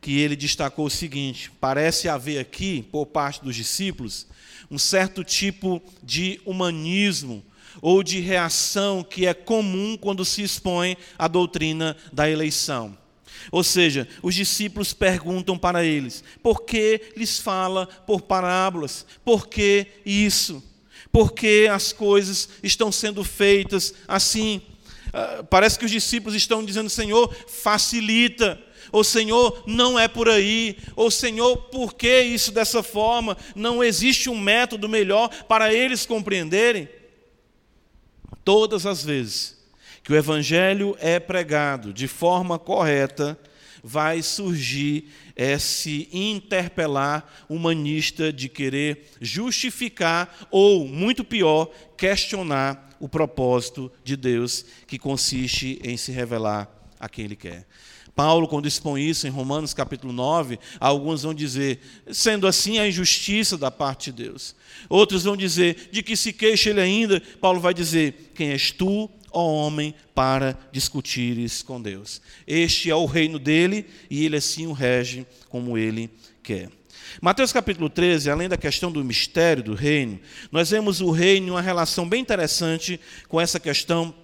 que 0.00 0.20
ele 0.20 0.36
destacou 0.36 0.86
o 0.86 0.90
seguinte: 0.90 1.50
parece 1.60 2.08
haver 2.08 2.38
aqui, 2.38 2.82
por 2.82 3.06
parte 3.06 3.42
dos 3.42 3.56
discípulos, 3.56 4.26
um 4.70 4.78
certo 4.78 5.24
tipo 5.24 5.82
de 6.02 6.40
humanismo 6.44 7.42
ou 7.80 8.02
de 8.02 8.20
reação 8.20 9.02
que 9.02 9.26
é 9.26 9.32
comum 9.32 9.96
quando 9.96 10.24
se 10.24 10.42
expõe 10.42 10.96
à 11.18 11.28
doutrina 11.28 11.96
da 12.12 12.28
eleição. 12.28 12.96
Ou 13.50 13.64
seja, 13.64 14.08
os 14.22 14.34
discípulos 14.34 14.92
perguntam 14.92 15.58
para 15.58 15.84
eles: 15.84 16.22
por 16.42 16.62
que 16.62 17.12
lhes 17.16 17.38
fala 17.38 17.86
por 17.86 18.22
parábolas? 18.22 19.06
Por 19.24 19.48
que 19.48 19.86
isso? 20.04 20.62
Por 21.10 21.32
que 21.32 21.66
as 21.66 21.92
coisas 21.92 22.48
estão 22.62 22.92
sendo 22.92 23.24
feitas 23.24 23.94
assim? 24.06 24.62
Uh, 25.08 25.44
parece 25.44 25.78
que 25.78 25.84
os 25.84 25.90
discípulos 25.90 26.34
estão 26.34 26.64
dizendo: 26.64 26.90
Senhor, 26.90 27.34
facilita. 27.46 28.60
Ou 28.90 29.04
Senhor, 29.04 29.64
não 29.66 29.98
é 29.98 30.08
por 30.08 30.28
aí. 30.28 30.78
Ou 30.96 31.10
Senhor, 31.10 31.56
por 31.56 31.94
que 31.94 32.22
isso 32.22 32.50
dessa 32.50 32.82
forma? 32.82 33.36
Não 33.54 33.84
existe 33.84 34.30
um 34.30 34.38
método 34.38 34.88
melhor 34.88 35.28
para 35.44 35.72
eles 35.72 36.06
compreenderem? 36.06 36.88
Todas 38.44 38.86
as 38.86 39.04
vezes 39.04 39.57
que 40.08 40.14
o 40.14 40.16
Evangelho 40.16 40.96
é 41.00 41.20
pregado 41.20 41.92
de 41.92 42.08
forma 42.08 42.58
correta, 42.58 43.38
vai 43.84 44.22
surgir 44.22 45.10
esse 45.36 46.08
interpelar 46.10 47.30
humanista 47.46 48.32
de 48.32 48.48
querer 48.48 49.10
justificar 49.20 50.48
ou, 50.50 50.88
muito 50.88 51.22
pior, 51.22 51.70
questionar 51.94 52.96
o 52.98 53.06
propósito 53.06 53.92
de 54.02 54.16
Deus, 54.16 54.64
que 54.86 54.98
consiste 54.98 55.78
em 55.84 55.98
se 55.98 56.10
revelar 56.10 56.74
a 56.98 57.06
quem 57.06 57.26
Ele 57.26 57.36
quer. 57.36 57.66
Paulo, 58.16 58.48
quando 58.48 58.66
expõe 58.66 59.06
isso 59.06 59.26
em 59.26 59.30
Romanos 59.30 59.74
capítulo 59.74 60.10
9, 60.10 60.58
alguns 60.80 61.22
vão 61.22 61.34
dizer, 61.34 61.80
sendo 62.10 62.46
assim 62.46 62.78
a 62.78 62.88
injustiça 62.88 63.58
da 63.58 63.70
parte 63.70 64.10
de 64.10 64.24
Deus. 64.24 64.56
Outros 64.88 65.24
vão 65.24 65.36
dizer, 65.36 65.90
de 65.92 66.02
que 66.02 66.16
se 66.16 66.32
queixa 66.32 66.70
ele 66.70 66.80
ainda, 66.80 67.22
Paulo 67.42 67.60
vai 67.60 67.74
dizer, 67.74 68.32
quem 68.34 68.52
és 68.52 68.72
tu, 68.72 69.10
ó 69.30 69.46
homem, 69.46 69.94
para 70.14 70.58
discutires 70.72 71.62
com 71.62 71.80
Deus. 71.80 72.20
Este 72.46 72.90
é 72.90 72.94
o 72.94 73.06
reino 73.06 73.38
dele 73.38 73.86
e 74.10 74.24
ele 74.24 74.36
assim 74.36 74.66
o 74.66 74.72
rege 74.72 75.26
como 75.48 75.76
ele 75.76 76.10
quer. 76.42 76.70
Mateus 77.20 77.52
capítulo 77.52 77.88
13, 77.88 78.30
além 78.30 78.48
da 78.48 78.56
questão 78.56 78.92
do 78.92 79.04
mistério 79.04 79.62
do 79.62 79.74
reino, 79.74 80.20
nós 80.52 80.70
vemos 80.70 81.00
o 81.00 81.10
reino 81.10 81.48
em 81.48 81.50
uma 81.50 81.62
relação 81.62 82.08
bem 82.08 82.20
interessante 82.20 83.00
com 83.28 83.40
essa 83.40 83.58
questão 83.58 84.14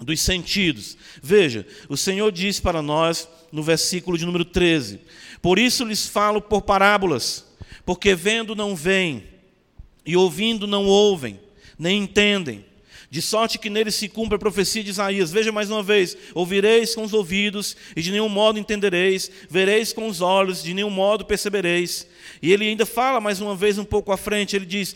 dos 0.00 0.20
sentidos. 0.20 0.96
Veja, 1.22 1.66
o 1.88 1.96
Senhor 1.96 2.30
diz 2.30 2.60
para 2.60 2.80
nós 2.80 3.28
no 3.50 3.62
versículo 3.62 4.16
de 4.16 4.24
número 4.24 4.44
13: 4.44 5.00
Por 5.42 5.58
isso 5.58 5.84
lhes 5.84 6.06
falo 6.06 6.40
por 6.40 6.62
parábolas, 6.62 7.44
porque 7.84 8.14
vendo 8.14 8.54
não 8.54 8.76
veem, 8.76 9.24
e 10.06 10.16
ouvindo 10.16 10.66
não 10.66 10.86
ouvem, 10.86 11.40
nem 11.78 12.02
entendem. 12.02 12.64
De 13.10 13.22
sorte 13.22 13.58
que 13.58 13.70
nele 13.70 13.90
se 13.90 14.06
cumpre 14.06 14.36
a 14.36 14.38
profecia 14.38 14.84
de 14.84 14.90
Isaías. 14.90 15.30
Veja 15.30 15.50
mais 15.50 15.70
uma 15.70 15.82
vez: 15.82 16.16
ouvireis 16.34 16.94
com 16.94 17.02
os 17.02 17.14
ouvidos, 17.14 17.74
e 17.96 18.02
de 18.02 18.12
nenhum 18.12 18.28
modo 18.28 18.58
entendereis, 18.58 19.30
vereis 19.48 19.92
com 19.92 20.06
os 20.06 20.20
olhos, 20.20 20.62
de 20.62 20.74
nenhum 20.74 20.90
modo 20.90 21.24
percebereis. 21.24 22.06
E 22.40 22.52
ele 22.52 22.68
ainda 22.68 22.86
fala 22.86 23.20
mais 23.20 23.40
uma 23.40 23.54
vez, 23.54 23.78
um 23.78 23.84
pouco 23.84 24.12
à 24.12 24.16
frente: 24.16 24.56
ele 24.56 24.66
diz, 24.66 24.94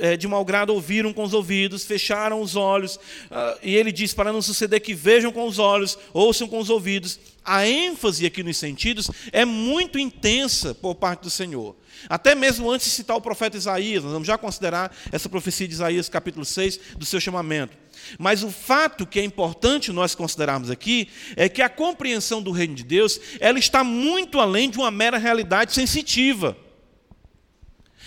é, 0.00 0.16
de 0.16 0.26
mau 0.28 0.44
grado 0.44 0.72
ouviram 0.72 1.12
com 1.12 1.22
os 1.22 1.34
ouvidos, 1.34 1.84
fecharam 1.84 2.40
os 2.40 2.56
olhos. 2.56 2.96
Uh, 2.96 3.58
e 3.62 3.76
ele 3.76 3.92
diz: 3.92 4.14
para 4.14 4.32
não 4.32 4.42
suceder 4.42 4.80
que 4.80 4.94
vejam 4.94 5.32
com 5.32 5.46
os 5.46 5.58
olhos, 5.58 5.98
ouçam 6.12 6.48
com 6.48 6.58
os 6.58 6.70
ouvidos. 6.70 7.18
A 7.44 7.66
ênfase 7.66 8.24
aqui 8.24 8.42
nos 8.42 8.56
sentidos 8.56 9.10
é 9.32 9.44
muito 9.44 9.98
intensa 9.98 10.74
por 10.74 10.94
parte 10.94 11.22
do 11.22 11.30
Senhor. 11.30 11.74
Até 12.08 12.34
mesmo 12.34 12.70
antes 12.70 12.86
de 12.86 12.92
citar 12.92 13.16
o 13.16 13.20
profeta 13.20 13.56
Isaías, 13.56 14.02
nós 14.02 14.12
vamos 14.12 14.28
já 14.28 14.38
considerar 14.38 14.94
essa 15.10 15.28
profecia 15.28 15.66
de 15.66 15.74
Isaías, 15.74 16.08
capítulo 16.08 16.44
6, 16.44 16.78
do 16.96 17.04
seu 17.04 17.20
chamamento. 17.20 17.81
Mas 18.18 18.42
o 18.42 18.50
fato 18.50 19.06
que 19.06 19.20
é 19.20 19.24
importante 19.24 19.92
nós 19.92 20.14
considerarmos 20.14 20.70
aqui 20.70 21.08
é 21.36 21.48
que 21.48 21.62
a 21.62 21.68
compreensão 21.68 22.42
do 22.42 22.50
reino 22.50 22.74
de 22.74 22.84
Deus, 22.84 23.20
ela 23.40 23.58
está 23.58 23.82
muito 23.82 24.40
além 24.40 24.70
de 24.70 24.78
uma 24.78 24.90
mera 24.90 25.18
realidade 25.18 25.72
sensitiva. 25.72 26.56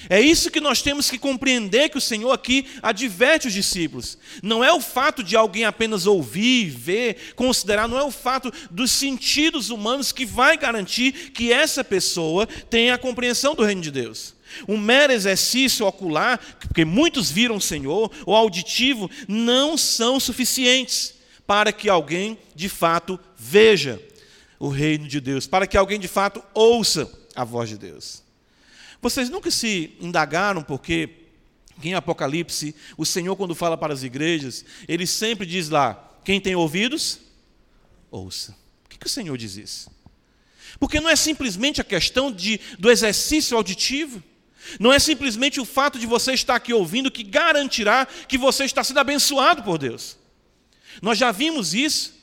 É 0.09 0.21
isso 0.21 0.51
que 0.51 0.59
nós 0.59 0.81
temos 0.81 1.09
que 1.09 1.17
compreender 1.17 1.89
que 1.89 1.97
o 1.97 2.01
Senhor 2.01 2.31
aqui 2.31 2.67
adverte 2.81 3.47
os 3.47 3.53
discípulos. 3.53 4.17
Não 4.43 4.63
é 4.63 4.71
o 4.71 4.81
fato 4.81 5.23
de 5.23 5.35
alguém 5.35 5.65
apenas 5.65 6.05
ouvir, 6.05 6.69
ver, 6.69 7.33
considerar, 7.35 7.87
não 7.87 7.97
é 7.97 8.03
o 8.03 8.11
fato 8.11 8.51
dos 8.69 8.91
sentidos 8.91 9.69
humanos 9.69 10.11
que 10.11 10.25
vai 10.25 10.57
garantir 10.57 11.31
que 11.31 11.51
essa 11.51 11.83
pessoa 11.83 12.45
tenha 12.69 12.95
a 12.95 12.99
compreensão 12.99 13.55
do 13.55 13.63
reino 13.63 13.81
de 13.81 13.91
Deus. 13.91 14.34
Um 14.67 14.77
mero 14.77 15.13
exercício 15.13 15.85
ocular, 15.85 16.39
porque 16.59 16.85
muitos 16.85 17.29
viram 17.29 17.57
o 17.57 17.61
Senhor, 17.61 18.11
ou 18.25 18.35
auditivo, 18.35 19.09
não 19.27 19.77
são 19.77 20.19
suficientes 20.19 21.15
para 21.47 21.71
que 21.71 21.89
alguém 21.89 22.37
de 22.55 22.69
fato 22.69 23.19
veja 23.37 24.01
o 24.59 24.69
reino 24.69 25.07
de 25.07 25.19
Deus, 25.19 25.45
para 25.45 25.67
que 25.67 25.77
alguém 25.77 25.99
de 25.99 26.07
fato 26.07 26.43
ouça 26.53 27.11
a 27.35 27.43
voz 27.43 27.69
de 27.69 27.77
Deus. 27.77 28.23
Vocês 29.01 29.29
nunca 29.29 29.51
se 29.51 29.95
indagaram 29.99 30.63
porque 30.63 31.09
em 31.83 31.93
Apocalipse, 31.93 32.75
o 32.97 33.05
Senhor, 33.05 33.35
quando 33.35 33.53
fala 33.53 33.77
para 33.77 33.93
as 33.93 34.03
igrejas, 34.03 34.65
ele 34.87 35.05
sempre 35.05 35.45
diz 35.45 35.69
lá: 35.69 36.19
quem 36.23 36.39
tem 36.39 36.55
ouvidos, 36.55 37.19
ouça. 38.09 38.55
Por 38.83 38.89
que, 38.89 38.97
que 38.97 39.05
o 39.05 39.09
Senhor 39.09 39.37
diz 39.37 39.57
isso? 39.57 39.91
Porque 40.79 40.99
não 40.99 41.09
é 41.09 41.15
simplesmente 41.15 41.81
a 41.81 41.83
questão 41.83 42.31
de, 42.31 42.59
do 42.79 42.89
exercício 42.89 43.55
auditivo, 43.55 44.23
não 44.79 44.91
é 44.91 44.99
simplesmente 44.99 45.59
o 45.59 45.65
fato 45.65 45.99
de 45.99 46.05
você 46.05 46.33
estar 46.33 46.55
aqui 46.55 46.73
ouvindo 46.73 47.11
que 47.11 47.23
garantirá 47.23 48.05
que 48.27 48.37
você 48.37 48.65
está 48.65 48.83
sendo 48.83 48.99
abençoado 48.99 49.63
por 49.63 49.77
Deus. 49.77 50.17
Nós 51.01 51.17
já 51.17 51.31
vimos 51.31 51.73
isso 51.73 52.15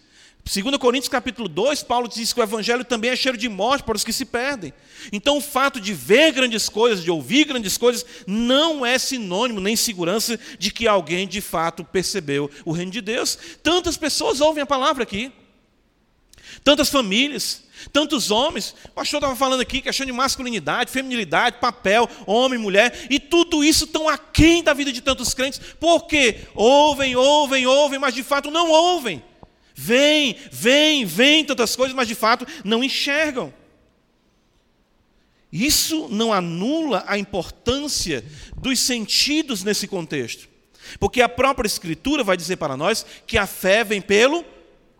2 0.45 0.77
Coríntios 0.77 1.09
capítulo 1.09 1.49
2, 1.49 1.85
Paulo 1.85 2.09
diz 2.09 2.33
que 2.33 2.41
o 2.41 2.43
evangelho 2.43 2.85
também 2.85 3.11
é 3.11 3.17
cheiro 3.17 3.39
de 3.39 3.49
morte 3.49 3.85
para 3.85 3.97
os 3.97 4.03
que 4.03 4.13
se 4.13 4.25
perdem. 4.25 4.73
Então 5.13 5.37
o 5.37 5.41
fato 5.41 5.81
de 5.81 5.95
ver 5.95 6.33
grandes 6.33 6.69
coisas, 6.69 7.03
de 7.03 7.11
ouvir 7.13 7.45
grandes 7.45 7.79
coisas, 7.79 8.05
não 8.27 8.85
é 8.85 8.99
sinônimo 8.99 9.61
nem 9.61 9.77
segurança 9.77 10.39
de 10.59 10.73
que 10.73 10.89
alguém 10.89 11.29
de 11.29 11.41
fato 11.41 11.85
percebeu 11.85 12.51
o 12.65 12.73
reino 12.73 12.91
de 12.91 13.01
Deus. 13.01 13.39
Tantas 13.63 13.97
pessoas 13.97 14.41
ouvem 14.41 14.63
a 14.65 14.67
palavra 14.67 15.05
aqui. 15.05 15.31
Tantas 16.65 16.89
famílias, 16.89 17.63
tantos 17.91 18.31
homens. 18.31 18.75
O 18.87 18.91
pastor 18.91 19.19
estava 19.19 19.37
falando 19.37 19.61
aqui 19.61 19.81
questão 19.81 20.07
de 20.07 20.13
masculinidade, 20.13 20.91
feminilidade, 20.91 21.57
papel, 21.61 22.09
homem, 22.27 22.59
mulher, 22.59 23.07
e 23.11 23.19
tudo 23.19 23.65
isso 23.65 23.87
tão 23.87 24.09
aquém 24.09 24.63
da 24.63 24.75
vida 24.75 24.93
de 24.93 25.01
tantos 25.01 25.35
crentes, 25.35 25.61
porque 25.81 26.41
ouvem, 26.55 27.17
ouvem, 27.17 27.67
ouvem, 27.67 27.99
mas 27.99 28.15
de 28.15 28.23
fato 28.23 28.51
não 28.51 28.71
ouvem. 28.71 29.23
Vem, 29.75 30.37
vem, 30.51 31.05
vem 31.05 31.45
tantas 31.45 31.75
coisas, 31.75 31.95
mas 31.95 32.07
de 32.07 32.15
fato 32.15 32.47
não 32.65 32.85
enxergam. 32.85 33.53
Isso 35.53 36.09
não 36.09 36.33
anula 36.33 37.05
a 37.07 37.19
importância 37.19 38.25
dos 38.57 38.81
sentidos 38.81 39.63
nesse 39.63 39.87
contexto. 39.87 40.49
Porque 40.99 41.21
a 41.21 41.29
própria 41.29 41.67
Escritura 41.67 42.25
vai 42.25 42.37
dizer 42.37 42.57
para 42.57 42.77
nós 42.77 43.05
que 43.27 43.37
a 43.37 43.47
fé 43.47 43.85
vem 43.85 44.01
pelo 44.01 44.45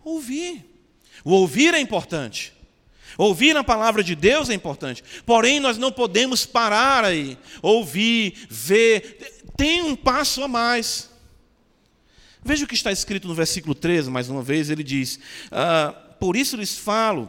ouvir. 0.05 0.65
O 1.25 1.33
ouvir 1.33 1.75
é 1.75 1.81
importante. 1.81 2.53
Ouvir 3.19 3.57
a 3.57 3.65
palavra 3.65 4.03
de 4.03 4.15
Deus 4.15 4.49
é 4.49 4.55
importante. 4.55 5.03
Porém, 5.25 5.61
nós 5.61 5.79
não 5.79 5.93
podemos 5.93 6.47
parar 6.47 7.05
aí. 7.05 7.39
Ouvir, 7.61 8.47
ver, 8.49 9.43
tem 9.57 9.83
um 9.83 9.95
passo 9.97 10.43
a 10.43 10.49
mais. 10.49 11.11
Veja 12.45 12.65
o 12.65 12.69
que 12.69 12.75
está 12.75 12.91
escrito 12.91 13.29
no 13.29 13.35
versículo 13.35 13.75
13, 13.75 14.11
mais 14.11 14.29
uma 14.29 14.43
vez, 14.43 14.69
ele 14.69 14.83
diz: 14.83 15.21
ah, 15.51 15.95
Por 16.19 16.37
isso 16.37 16.57
lhes 16.57 16.77
falo 16.77 17.29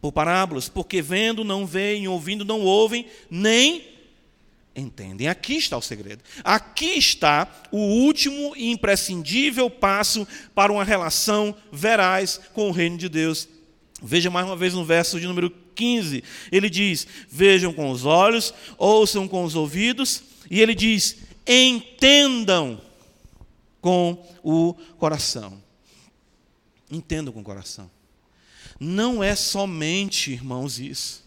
por 0.00 0.12
parábolas, 0.12 0.68
porque 0.68 1.02
vendo 1.02 1.42
não 1.42 1.66
veem, 1.66 2.06
ouvindo 2.06 2.44
não 2.44 2.60
ouvem, 2.60 3.06
nem 3.28 3.96
entendem. 4.76 5.26
Aqui 5.26 5.56
está 5.56 5.76
o 5.76 5.82
segredo. 5.82 6.22
Aqui 6.44 6.90
está 6.98 7.50
o 7.72 7.78
último 7.78 8.54
e 8.56 8.70
imprescindível 8.70 9.70
passo 9.70 10.26
para 10.54 10.72
uma 10.72 10.84
relação 10.84 11.56
veraz 11.72 12.40
com 12.52 12.68
o 12.68 12.72
reino 12.72 12.98
de 12.98 13.08
Deus. 13.08 13.48
Veja 14.02 14.30
mais 14.30 14.46
uma 14.46 14.56
vez 14.56 14.74
no 14.74 14.84
verso 14.84 15.18
de 15.18 15.26
número 15.26 15.50
15. 15.74 16.22
Ele 16.52 16.68
diz: 16.70 17.06
Vejam 17.28 17.72
com 17.72 17.90
os 17.90 18.04
olhos, 18.04 18.52
ouçam 18.76 19.26
com 19.26 19.44
os 19.44 19.54
ouvidos, 19.54 20.22
e 20.50 20.60
ele 20.60 20.74
diz: 20.74 21.18
Entendam 21.46 22.80
com 23.80 24.24
o 24.42 24.74
coração. 24.98 25.62
Entenda 26.90 27.32
com 27.32 27.40
o 27.40 27.44
coração. 27.44 27.90
Não 28.78 29.22
é 29.22 29.34
somente, 29.34 30.32
irmãos, 30.32 30.78
isso. 30.78 31.25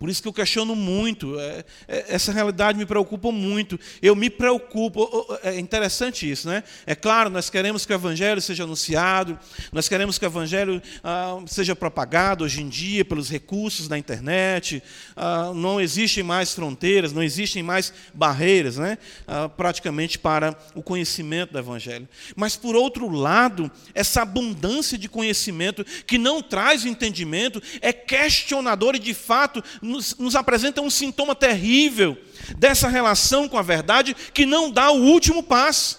Por 0.00 0.08
isso 0.08 0.22
que 0.22 0.28
eu 0.28 0.32
questiono 0.32 0.74
muito. 0.74 1.38
É, 1.38 1.62
é, 1.86 2.04
essa 2.08 2.32
realidade 2.32 2.78
me 2.78 2.86
preocupa 2.86 3.30
muito. 3.30 3.78
Eu 4.00 4.16
me 4.16 4.30
preocupo. 4.30 5.28
É 5.42 5.60
interessante 5.60 6.28
isso, 6.28 6.48
né? 6.48 6.64
É 6.86 6.94
claro, 6.94 7.28
nós 7.28 7.50
queremos 7.50 7.84
que 7.84 7.92
o 7.92 7.96
Evangelho 7.96 8.40
seja 8.40 8.64
anunciado, 8.64 9.38
nós 9.70 9.90
queremos 9.90 10.18
que 10.18 10.24
o 10.24 10.28
Evangelho 10.28 10.80
ah, 11.04 11.36
seja 11.46 11.76
propagado 11.76 12.44
hoje 12.44 12.62
em 12.62 12.68
dia 12.70 13.04
pelos 13.04 13.28
recursos 13.28 13.88
da 13.88 13.98
internet. 13.98 14.82
Ah, 15.14 15.52
não 15.54 15.78
existem 15.78 16.24
mais 16.24 16.54
fronteiras, 16.54 17.12
não 17.12 17.22
existem 17.22 17.62
mais 17.62 17.92
barreiras, 18.14 18.78
né? 18.78 18.96
Ah, 19.28 19.50
praticamente 19.50 20.18
para 20.18 20.56
o 20.74 20.82
conhecimento 20.82 21.52
do 21.52 21.58
Evangelho. 21.58 22.08
Mas, 22.34 22.56
por 22.56 22.74
outro 22.74 23.06
lado, 23.10 23.70
essa 23.94 24.22
abundância 24.22 24.96
de 24.96 25.10
conhecimento 25.10 25.84
que 26.06 26.16
não 26.16 26.40
traz 26.40 26.86
entendimento 26.86 27.62
é 27.82 27.92
questionador 27.92 28.96
e, 28.96 28.98
de 28.98 29.12
fato, 29.12 29.62
nos, 29.90 30.16
nos 30.16 30.36
apresenta 30.36 30.80
um 30.80 30.88
sintoma 30.88 31.34
terrível 31.34 32.16
dessa 32.56 32.88
relação 32.88 33.48
com 33.48 33.58
a 33.58 33.62
verdade 33.62 34.14
que 34.32 34.46
não 34.46 34.70
dá 34.70 34.90
o 34.90 35.02
último 35.02 35.42
passo. 35.42 35.98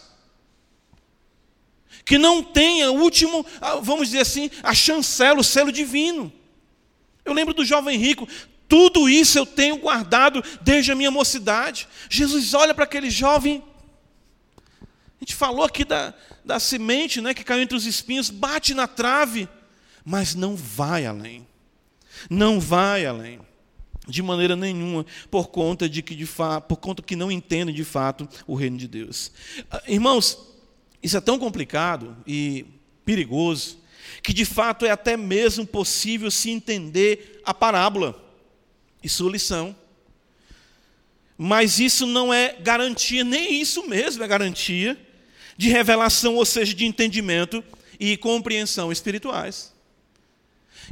Que 2.05 2.17
não 2.17 2.41
tenha 2.41 2.91
o 2.91 2.99
último, 2.99 3.45
vamos 3.83 4.07
dizer 4.07 4.21
assim, 4.21 4.49
a 4.63 4.73
chancela, 4.73 5.39
o 5.39 5.43
selo 5.43 5.71
divino. 5.71 6.31
Eu 7.23 7.33
lembro 7.33 7.53
do 7.53 7.65
jovem 7.65 7.97
rico, 7.97 8.27
tudo 8.67 9.07
isso 9.09 9.37
eu 9.37 9.45
tenho 9.45 9.77
guardado 9.77 10.43
desde 10.61 10.91
a 10.91 10.95
minha 10.95 11.11
mocidade. 11.11 11.87
Jesus 12.09 12.53
olha 12.53 12.73
para 12.73 12.85
aquele 12.85 13.09
jovem. 13.09 13.61
A 14.81 15.23
gente 15.23 15.35
falou 15.35 15.63
aqui 15.63 15.85
da, 15.85 16.13
da 16.43 16.59
semente 16.59 17.21
né, 17.21 17.33
que 17.33 17.43
caiu 17.43 17.61
entre 17.61 17.77
os 17.77 17.85
espinhos, 17.85 18.29
bate 18.29 18.73
na 18.73 18.87
trave, 18.87 19.47
mas 20.03 20.33
não 20.33 20.55
vai 20.55 21.05
além. 21.05 21.47
Não 22.29 22.59
vai 22.59 23.05
além 23.05 23.39
de 24.11 24.21
maneira 24.21 24.55
nenhuma, 24.55 25.05
por 25.29 25.47
conta 25.47 25.89
de 25.89 26.01
que 26.01 26.15
de 26.15 26.25
fato, 26.25 26.67
por 26.67 26.77
conta 26.77 27.01
que 27.01 27.15
não 27.15 27.31
entendem 27.31 27.73
de 27.73 27.83
fato 27.83 28.27
o 28.45 28.53
reino 28.53 28.77
de 28.77 28.87
Deus. 28.87 29.31
Ah, 29.69 29.81
irmãos, 29.87 30.37
isso 31.01 31.17
é 31.17 31.21
tão 31.21 31.39
complicado 31.39 32.15
e 32.27 32.65
perigoso 33.03 33.79
que 34.21 34.33
de 34.33 34.45
fato 34.45 34.85
é 34.85 34.91
até 34.91 35.17
mesmo 35.17 35.65
possível 35.65 36.29
se 36.29 36.49
entender 36.49 37.41
a 37.45 37.53
parábola 37.53 38.21
e 39.03 39.09
sua 39.09 39.31
lição. 39.31 39.75
Mas 41.37 41.79
isso 41.79 42.05
não 42.05 42.31
é 42.31 42.55
garantia, 42.59 43.23
nem 43.23 43.59
isso 43.59 43.87
mesmo 43.87 44.23
é 44.23 44.27
garantia 44.27 44.97
de 45.57 45.69
revelação, 45.69 46.35
ou 46.35 46.45
seja, 46.45 46.73
de 46.73 46.85
entendimento 46.85 47.63
e 47.99 48.15
compreensão 48.15 48.91
espirituais. 48.91 49.73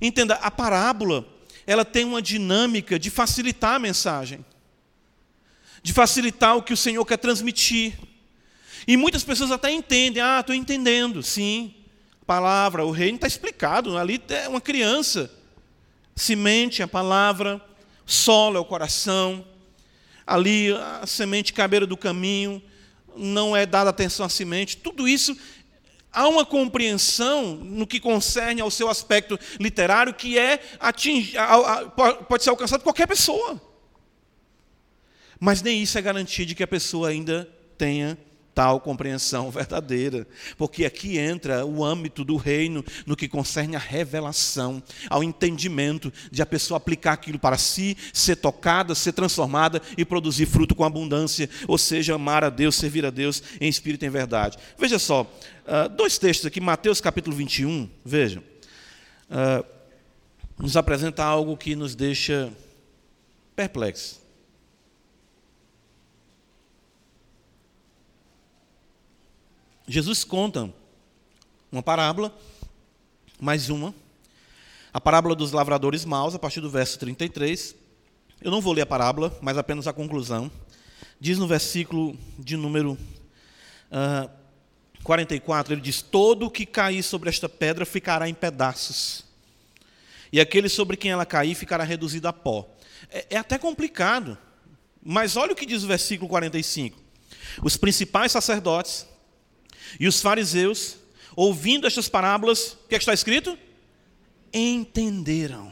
Entenda, 0.02 0.36
a 0.36 0.50
parábola, 0.50 1.28
ela 1.70 1.86
tem 1.86 2.04
uma 2.04 2.20
dinâmica 2.20 2.98
de 2.98 3.12
facilitar 3.12 3.76
a 3.76 3.80
mensagem, 3.80 4.44
de 5.84 5.94
facilitar 5.94 6.58
o 6.58 6.64
que 6.64 6.74
o 6.74 6.78
Senhor 6.78 7.06
quer 7.06 7.18
transmitir. 7.18 7.94
E 8.88 8.98
muitas 8.98 9.24
pessoas 9.24 9.52
até 9.52 9.70
entendem, 9.70 10.20
ah, 10.20 10.40
estou 10.40 10.56
entendendo, 10.56 11.22
sim, 11.22 11.76
palavra, 12.26 12.84
o 12.84 12.90
reino 12.90 13.18
está 13.18 13.28
explicado, 13.28 14.00
ali 14.00 14.20
é 14.30 14.48
uma 14.48 14.60
criança. 14.60 15.32
Semente, 16.16 16.82
a 16.82 16.88
palavra, 16.88 17.62
solo 18.04 18.58
é 18.58 18.60
o 18.60 18.66
coração, 18.66 19.46
ali 20.26 20.74
a 20.74 21.06
semente 21.06 21.54
cabeira 21.54 21.86
do 21.86 21.96
caminho, 21.96 22.60
não 23.16 23.56
é 23.56 23.68
dada 23.68 23.92
atenção 23.92 24.26
à 24.26 24.30
semente, 24.30 24.76
tudo 24.76 25.08
isso 25.08 25.38
há 26.12 26.28
uma 26.28 26.46
compreensão 26.46 27.56
no 27.56 27.88
que 27.88 28.00
concerne 28.00 28.62
ao 28.62 28.72
seu 28.72 28.90
aspecto 28.90 29.40
literário 29.60 30.14
que 30.14 30.38
é 30.38 30.60
atingir, 30.80 31.38
pode 32.28 32.44
ser 32.44 32.50
alcançado 32.50 32.80
por 32.80 32.86
qualquer 32.86 33.08
pessoa. 33.08 33.62
Mas 35.40 35.62
nem 35.62 35.82
isso 35.82 35.98
é 35.98 36.02
garantia 36.02 36.46
de 36.46 36.54
que 36.54 36.64
a 36.64 36.68
pessoa 36.68 37.10
ainda 37.10 37.50
tenha 37.78 38.18
tal 38.60 38.82
compreensão 38.82 39.50
verdadeira, 39.50 40.28
porque 40.58 40.84
aqui 40.84 41.18
entra 41.18 41.66
o 41.66 41.82
âmbito 41.82 42.26
do 42.26 42.36
reino 42.36 42.84
no 43.06 43.16
que 43.16 43.26
concerne 43.26 43.78
a 43.78 43.80
revelação, 43.80 44.84
ao 45.10 45.24
entendimento 45.24 46.12
de 46.30 46.42
a 46.42 46.46
pessoa 46.46 46.76
aplicar 46.76 47.14
aquilo 47.14 47.40
para 47.40 47.58
si, 47.58 47.96
ser 48.12 48.36
tocada, 48.36 48.94
ser 48.94 49.14
transformada 49.14 49.82
e 49.98 50.04
produzir 50.04 50.46
fruto 50.46 50.76
com 50.76 50.84
abundância, 50.84 51.50
ou 51.70 51.78
seja, 51.78 52.16
amar 52.16 52.44
a 52.44 52.50
Deus, 52.50 52.76
servir 52.76 53.06
a 53.06 53.10
Deus 53.10 53.42
em 53.62 53.70
espírito 53.70 54.04
e 54.04 54.08
em 54.08 54.10
verdade. 54.10 54.58
Veja 54.78 55.00
só, 55.00 55.22
uh, 55.22 55.88
dois 55.96 56.18
textos 56.18 56.46
aqui, 56.46 56.60
Mateus 56.60 57.00
capítulo 57.00 57.38
21, 57.38 57.90
veja, 58.04 58.44
uh, 59.30 59.66
nos 60.58 60.76
apresenta 60.76 61.24
algo 61.24 61.56
que 61.56 61.78
nos 61.78 61.96
deixa 61.96 62.52
perplexos. 63.56 64.20
Jesus 69.92 70.24
conta 70.24 70.72
uma 71.72 71.82
parábola, 71.82 72.32
mais 73.42 73.72
uma, 73.72 73.92
a 74.94 75.02
parábola 75.02 75.34
dos 75.34 75.52
lavradores 75.52 76.06
maus, 76.06 76.36
a 76.36 76.40
partir 76.40 76.62
do 76.62 76.70
verso 76.70 77.00
33. 77.00 77.74
Eu 78.40 78.52
não 78.52 78.62
vou 78.62 78.72
ler 78.72 78.84
a 78.84 78.86
parábola, 78.86 79.36
mas 79.42 79.58
apenas 79.58 79.88
a 79.88 79.94
conclusão. 79.94 80.52
Diz 81.20 81.40
no 81.40 81.48
versículo 81.48 82.16
de 82.38 82.56
número 82.56 82.92
uh, 82.92 83.00
ah, 83.92 84.30
44, 85.04 85.74
ele 85.74 85.82
diz: 85.82 86.04
Todo 86.04 86.46
o 86.46 86.52
que 86.52 86.68
cair 86.68 87.02
sobre 87.02 87.28
esta 87.28 87.50
pedra 87.50 87.84
ficará 87.84 88.30
em 88.30 88.34
pedaços, 88.36 89.26
e 90.32 90.40
aquele 90.40 90.70
sobre 90.70 90.98
quem 90.98 91.10
ela 91.10 91.26
cair 91.26 91.56
ficará 91.56 91.84
reduzido 91.84 92.28
a 92.28 92.34
pó. 92.34 92.70
É, 93.10 93.26
é 93.32 93.38
até 93.38 93.58
complicado, 93.58 94.38
mas 95.04 95.36
olha 95.36 95.54
o 95.54 95.56
que 95.56 95.66
diz 95.66 95.82
o 95.82 95.88
versículo 95.88 96.30
45. 96.30 96.96
Os 97.64 97.76
principais 97.76 98.32
sacerdotes 98.32 99.09
e 100.00 100.08
os 100.08 100.22
fariseus, 100.22 100.98
ouvindo 101.36 101.88
estas 101.88 102.10
parábolas, 102.10 102.74
o 102.74 102.88
que, 102.90 102.96
é 102.96 102.98
que 102.98 103.04
está 103.04 103.14
escrito? 103.14 103.58
Entenderam 104.54 105.72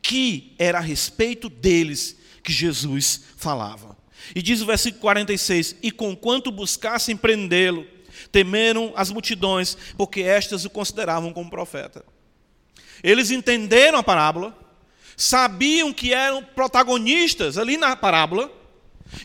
que 0.00 0.54
era 0.58 0.78
a 0.78 0.80
respeito 0.80 1.48
deles 1.48 2.16
que 2.42 2.52
Jesus 2.52 3.22
falava. 3.36 3.96
E 4.34 4.42
diz 4.42 4.60
o 4.60 4.66
versículo 4.66 5.00
46: 5.02 5.76
E 5.82 5.90
conquanto 5.90 6.52
buscassem 6.52 7.16
prendê-lo, 7.16 7.86
temeram 8.30 8.92
as 8.96 9.10
multidões, 9.10 9.76
porque 9.96 10.22
estas 10.22 10.64
o 10.64 10.70
consideravam 10.70 11.32
como 11.32 11.50
profeta. 11.50 12.04
Eles 13.02 13.30
entenderam 13.30 13.98
a 13.98 14.02
parábola, 14.02 14.56
sabiam 15.16 15.92
que 15.92 16.12
eram 16.12 16.42
protagonistas 16.42 17.58
ali 17.58 17.76
na 17.76 17.96
parábola, 17.96 18.50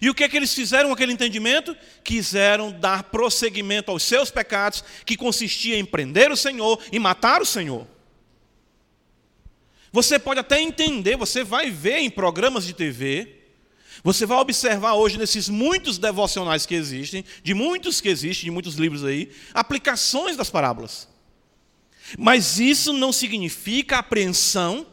e 0.02 0.10
o 0.10 0.14
que 0.14 0.24
é 0.24 0.30
que 0.30 0.38
eles 0.38 0.54
fizeram 0.54 0.90
com 0.90 0.94
aquele 0.94 1.14
entendimento? 1.14 1.76
Quiseram 2.04 2.72
dar 2.72 3.04
prosseguimento 3.04 3.92
aos 3.92 4.04
seus 4.04 4.30
pecados, 4.30 4.84
que 5.06 5.18
consistia 5.18 5.78
em 5.78 5.86
prender 5.86 6.32
o 6.32 6.38
Senhor 6.38 6.82
e 6.92 7.00
matar 7.00 7.42
o 7.42 7.46
Senhor. 7.46 7.88
Você 9.92 10.18
pode 10.18 10.40
até 10.40 10.62
entender, 10.62 11.18
você 11.18 11.44
vai 11.44 11.70
ver 11.70 11.98
em 11.98 12.10
programas 12.10 12.66
de 12.66 12.74
TV, 12.74 13.42
você 14.04 14.26
vai 14.26 14.38
observar 14.38 14.94
hoje 14.94 15.18
nesses 15.18 15.50
muitos 15.50 15.98
devocionais 15.98 16.66
que 16.66 16.76
existem, 16.76 17.26
de 17.44 17.54
muitos 17.54 18.00
que 18.00 18.08
existem, 18.08 18.46
de 18.46 18.52
muitos 18.52 18.76
livros 18.76 19.04
aí, 19.04 19.32
aplicações 19.54 20.38
das 20.38 20.50
parábolas. 20.50 21.10
Mas 22.18 22.60
isso 22.60 22.94
não 22.94 23.12
significa 23.12 23.98
apreensão 23.98 24.88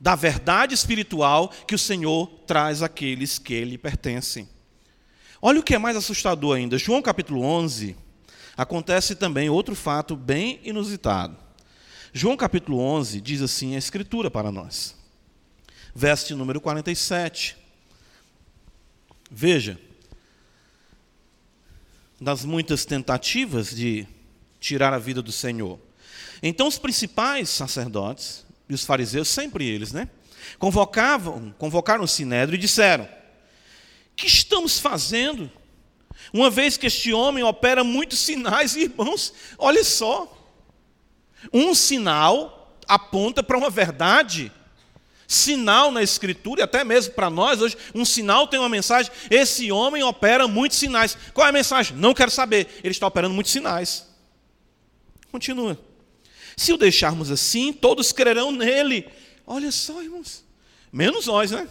da 0.00 0.14
verdade 0.14 0.74
espiritual 0.74 1.50
que 1.66 1.74
o 1.74 1.78
Senhor 1.78 2.26
traz 2.46 2.82
àqueles 2.82 3.38
que 3.38 3.62
lhe 3.62 3.76
pertencem. 3.76 4.48
Olha 5.42 5.60
o 5.60 5.62
que 5.62 5.74
é 5.74 5.78
mais 5.78 5.96
assustador 5.96 6.56
ainda. 6.56 6.78
João 6.78 7.02
capítulo 7.02 7.42
11, 7.42 7.94
acontece 8.56 9.14
também 9.14 9.50
outro 9.50 9.74
fato 9.74 10.16
bem 10.16 10.58
inusitado. 10.64 11.36
João 12.14 12.36
capítulo 12.36 12.78
11 12.78 13.20
diz 13.20 13.42
assim 13.42 13.74
a 13.74 13.78
escritura 13.78 14.30
para 14.30 14.50
nós. 14.50 14.96
Verso 15.94 16.34
número 16.34 16.60
47. 16.60 17.56
Veja, 19.30 19.78
das 22.20 22.44
muitas 22.44 22.84
tentativas 22.84 23.74
de 23.74 24.06
tirar 24.58 24.92
a 24.92 24.98
vida 24.98 25.22
do 25.22 25.30
Senhor. 25.30 25.78
Então 26.42 26.66
os 26.66 26.78
principais 26.78 27.48
sacerdotes 27.50 28.44
e 28.70 28.74
os 28.74 28.84
fariseus, 28.84 29.28
sempre 29.28 29.66
eles, 29.66 29.92
né? 29.92 30.08
Convocavam, 30.58 31.54
convocaram 31.58 32.04
o 32.04 32.08
sinédrio 32.08 32.56
e 32.56 32.60
disseram: 32.60 33.06
"Que 34.16 34.26
estamos 34.26 34.78
fazendo? 34.78 35.50
Uma 36.32 36.48
vez 36.48 36.76
que 36.76 36.86
este 36.86 37.12
homem 37.12 37.42
opera 37.42 37.82
muitos 37.82 38.20
sinais, 38.20 38.76
irmãos, 38.76 39.34
olha 39.58 39.82
só. 39.82 40.36
Um 41.52 41.74
sinal 41.74 42.76
aponta 42.86 43.42
para 43.42 43.58
uma 43.58 43.70
verdade. 43.70 44.52
Sinal 45.26 45.92
na 45.92 46.02
escritura, 46.02 46.60
e 46.60 46.64
até 46.64 46.82
mesmo 46.82 47.14
para 47.14 47.30
nós 47.30 47.62
hoje, 47.62 47.76
um 47.94 48.04
sinal 48.04 48.48
tem 48.48 48.58
uma 48.58 48.68
mensagem. 48.68 49.10
Esse 49.30 49.70
homem 49.70 50.02
opera 50.02 50.46
muitos 50.46 50.78
sinais. 50.78 51.16
Qual 51.32 51.46
é 51.46 51.50
a 51.50 51.52
mensagem? 51.52 51.96
Não 51.96 52.12
quero 52.12 52.30
saber. 52.30 52.80
Ele 52.82 52.90
está 52.90 53.06
operando 53.06 53.34
muitos 53.34 53.52
sinais. 53.52 54.06
Continua. 55.30 55.89
Se 56.56 56.72
o 56.72 56.76
deixarmos 56.76 57.30
assim, 57.30 57.72
todos 57.72 58.12
crerão 58.12 58.52
nele. 58.52 59.08
Olha 59.46 59.70
só, 59.70 60.02
irmãos. 60.02 60.44
Menos 60.92 61.26
nós, 61.26 61.50
né? 61.50 61.68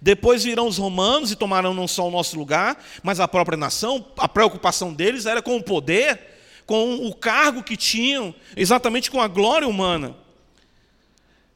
Depois 0.00 0.44
virão 0.44 0.66
os 0.66 0.78
romanos 0.78 1.32
e 1.32 1.36
tomarão 1.36 1.72
não 1.72 1.88
só 1.88 2.06
o 2.06 2.10
nosso 2.10 2.36
lugar, 2.36 2.82
mas 3.02 3.20
a 3.20 3.28
própria 3.28 3.56
nação. 3.56 4.04
A 4.16 4.28
preocupação 4.28 4.92
deles 4.92 5.26
era 5.26 5.42
com 5.42 5.56
o 5.56 5.62
poder, 5.62 6.20
com 6.66 7.06
o 7.06 7.14
cargo 7.14 7.62
que 7.62 7.76
tinham, 7.76 8.34
exatamente 8.56 9.10
com 9.10 9.20
a 9.20 9.28
glória 9.28 9.66
humana. 9.66 10.14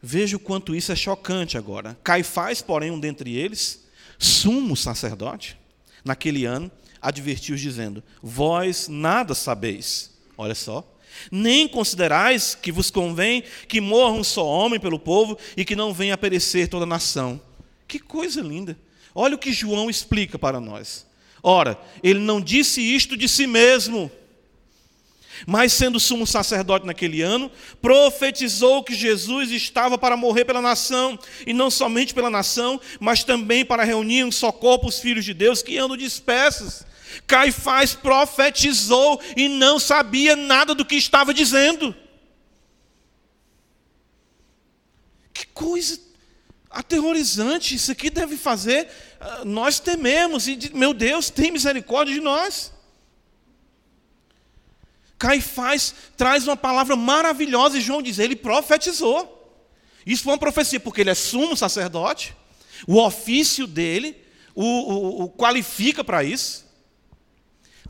Veja 0.03 0.37
o 0.37 0.41
quanto 0.41 0.75
isso 0.75 0.91
é 0.91 0.97
chocante 0.97 1.57
agora. 1.57 1.97
Caifás, 2.03 2.61
porém, 2.61 2.91
um 2.91 2.99
dentre 2.99 3.37
eles, 3.37 3.85
sumo 4.19 4.77
sacerdote, 4.77 5.57
naquele 6.05 6.45
ano, 6.45 6.71
advertiu-os, 7.01 7.61
dizendo: 7.61 8.03
Vós 8.21 8.89
nada 8.89 9.35
sabeis. 9.35 10.11
Olha 10.37 10.55
só 10.55 10.85
nem 11.31 11.69
considerais 11.69 12.55
que 12.55 12.73
vos 12.73 12.91
convém 12.91 13.45
que 13.69 13.81
morra 13.81 14.15
um 14.15 14.25
só 14.25 14.47
homem 14.47 14.81
pelo 14.81 14.99
povo 14.99 15.39
e 15.57 15.65
que 15.65 15.77
não 15.77 15.93
venha 15.93 16.15
a 16.15 16.19
perecer 16.19 16.69
toda 16.69 16.85
a 16.85 16.87
nação. 16.87 17.41
Que 17.87 17.99
coisa 17.99 18.41
linda. 18.41 18.79
Olha 19.15 19.35
o 19.35 19.39
que 19.39 19.53
João 19.53 19.91
explica 19.91 20.39
para 20.39 20.61
nós. 20.61 21.07
Ora, 21.43 21.79
ele 22.03 22.21
não 22.21 22.41
disse 22.41 22.81
isto 22.81 23.17
de 23.17 23.29
si 23.29 23.47
mesmo, 23.47 24.11
mas 25.47 25.73
sendo 25.73 25.99
sumo 25.99 26.27
sacerdote 26.27 26.87
naquele 26.87 27.21
ano, 27.21 27.51
profetizou 27.81 28.83
que 28.83 28.95
Jesus 28.95 29.51
estava 29.51 29.99
para 29.99 30.17
morrer 30.17 30.45
pela 30.45 30.63
nação, 30.63 31.19
e 31.47 31.53
não 31.53 31.71
somente 31.71 32.15
pela 32.15 32.31
nação, 32.31 32.81
mas 33.01 33.25
também 33.25 33.65
para 33.65 33.85
reunir 33.85 34.25
um 34.25 34.33
só 34.33 34.53
corpo 34.53 34.89
os 34.89 35.01
filhos 35.01 35.25
de 35.25 35.35
Deus 35.35 35.63
que 35.63 35.79
andam 35.79 35.97
dispersos. 35.97 36.85
Caifás 37.27 37.95
profetizou 37.95 39.21
e 39.37 39.49
não 39.49 39.79
sabia 39.79 40.37
nada 40.37 40.75
do 40.75 40.85
que 40.85 40.97
estava 40.97 41.33
dizendo. 41.33 41.95
Que 45.33 45.47
coisa 45.47 46.01
aterrorizante, 46.71 47.75
isso 47.75 47.93
aqui 47.93 48.09
deve 48.09 48.37
fazer 48.37 48.89
ah, 49.21 49.45
nós 49.45 49.79
tememos 49.79 50.49
e 50.49 50.59
meu 50.75 50.95
Deus, 50.95 51.31
tem 51.31 51.51
misericórdia 51.51 52.15
de 52.15 52.21
nós. 52.21 52.73
Caifás 55.19 55.95
traz 56.17 56.49
uma 56.49 56.57
palavra 56.57 56.97
maravilhosa 56.97 57.79
e 57.79 57.81
João 57.81 58.03
diz: 58.03 58.19
ele 58.19 58.35
profetizou. 58.35 59.39
Isso 60.05 60.25
foi 60.25 60.33
uma 60.33 60.39
profecia, 60.39 60.81
porque 60.81 61.01
ele 61.01 61.11
é 61.11 61.15
sumo 61.15 61.57
sacerdote, 61.57 62.35
o 62.89 62.99
ofício 62.99 63.69
dele 63.69 64.21
o, 64.55 64.65
o, 64.65 65.23
o 65.23 65.31
qualifica 65.31 66.03
para 66.03 66.25
isso. 66.25 66.67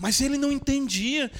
Mas 0.03 0.21
ele 0.21 0.37
não 0.37 0.51
entendia. 0.51 1.31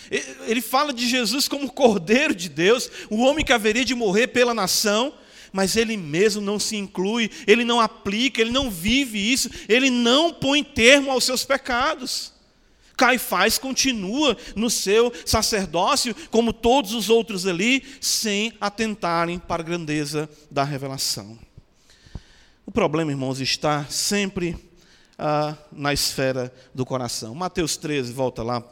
Ele 0.47 0.61
fala 0.61 0.93
de 0.93 1.09
Jesus 1.09 1.49
como 1.49 1.73
Cordeiro 1.73 2.33
de 2.33 2.49
Deus, 2.49 2.89
o 3.11 3.17
homem 3.23 3.45
que 3.45 3.53
haveria 3.53 3.85
de 3.85 3.93
morrer 3.93 4.29
pela 4.29 4.55
nação, 4.55 5.13
mas 5.53 5.75
ele 5.75 5.97
mesmo 5.97 6.41
não 6.41 6.61
se 6.61 6.77
inclui, 6.77 7.29
ele 7.45 7.65
não 7.65 7.81
aplica, 7.81 8.41
ele 8.41 8.53
não 8.53 8.71
vive 8.71 9.19
isso, 9.19 9.51
ele 9.69 9.91
não 9.91 10.33
põe 10.33 10.63
termo 10.63 11.11
aos 11.11 11.25
seus 11.25 11.45
pecados. 11.45 12.33
Caifás 12.97 13.59
continua 13.59 14.37
no 14.55 14.71
seu 14.71 15.13
sacerdócio, 15.27 16.15
como 16.31 16.53
todos 16.53 16.95
os 16.95 17.11
outros 17.11 17.49
ali, 17.49 17.83
sem 18.01 18.53
atentarem 18.61 19.41
para 19.41 19.61
a 19.61 19.67
grandeza 19.67 20.31
da 20.49 20.63
revelação. 20.63 21.37
O 22.65 22.71
problema, 22.71 23.11
irmãos, 23.11 23.41
está 23.41 23.87
sempre 23.87 24.57
ah, 25.19 25.57
na 25.71 25.93
esfera 25.93 26.53
do 26.75 26.85
coração. 26.85 27.35
Mateus 27.35 27.77
13, 27.77 28.13
volta 28.13 28.43
lá. 28.43 28.63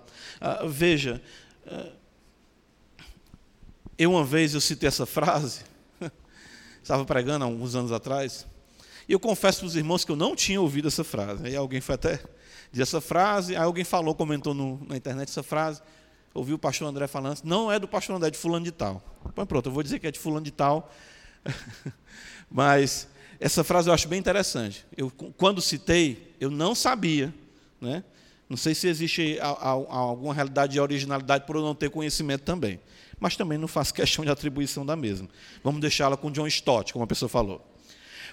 Ah, 0.40 0.64
veja, 0.66 1.20
eu 4.00 4.12
uma 4.12 4.24
vez 4.24 4.54
eu 4.54 4.60
citei 4.60 4.88
essa 4.88 5.04
frase, 5.04 5.60
estava 6.82 7.04
pregando 7.04 7.44
há 7.44 7.48
alguns 7.48 7.74
anos 7.74 7.92
atrás, 7.92 8.46
e 9.06 9.12
eu 9.12 9.20
confesso 9.20 9.58
para 9.58 9.66
os 9.66 9.76
irmãos 9.76 10.04
que 10.04 10.10
eu 10.10 10.16
não 10.16 10.34
tinha 10.34 10.60
ouvido 10.60 10.88
essa 10.88 11.04
frase. 11.04 11.46
Aí 11.46 11.54
alguém 11.54 11.80
foi 11.80 11.96
até 11.96 12.18
dizer 12.70 12.84
essa 12.84 13.00
frase, 13.00 13.54
aí 13.54 13.62
alguém 13.62 13.84
falou, 13.84 14.14
comentou 14.14 14.54
no, 14.54 14.80
na 14.88 14.96
internet 14.96 15.28
essa 15.28 15.42
frase, 15.42 15.82
ouviu 16.32 16.56
o 16.56 16.58
pastor 16.58 16.88
André 16.88 17.06
falando, 17.06 17.40
não 17.44 17.70
é 17.70 17.78
do 17.78 17.88
pastor 17.88 18.16
André, 18.16 18.28
é 18.28 18.30
de 18.30 18.38
fulano 18.38 18.64
de 18.64 18.72
tal. 18.72 19.02
Pronto, 19.46 19.68
eu 19.68 19.72
vou 19.72 19.82
dizer 19.82 19.98
que 19.98 20.06
é 20.06 20.10
de 20.10 20.18
fulano 20.18 20.44
de 20.44 20.52
tal, 20.52 20.90
mas 22.50 23.06
essa 23.38 23.62
frase 23.62 23.90
eu 23.90 23.92
acho 23.92 24.08
bem 24.08 24.18
interessante. 24.18 24.86
Eu, 24.96 25.10
quando 25.10 25.60
citei, 25.60 26.29
eu 26.40 26.50
não 26.50 26.74
sabia, 26.74 27.32
né? 27.80 28.02
Não 28.48 28.56
sei 28.56 28.74
se 28.74 28.88
existe 28.88 29.38
alguma 29.40 30.34
realidade 30.34 30.72
de 30.72 30.80
originalidade 30.80 31.46
por 31.46 31.54
eu 31.54 31.62
não 31.62 31.74
ter 31.74 31.88
conhecimento 31.88 32.42
também. 32.42 32.80
Mas 33.20 33.36
também 33.36 33.56
não 33.56 33.68
faço 33.68 33.94
questão 33.94 34.24
de 34.24 34.30
atribuição 34.30 34.84
da 34.84 34.96
mesma. 34.96 35.28
Vamos 35.62 35.80
deixá-la 35.80 36.16
com 36.16 36.32
John 36.32 36.48
Stott, 36.48 36.92
como 36.92 37.04
a 37.04 37.06
pessoa 37.06 37.28
falou. 37.28 37.64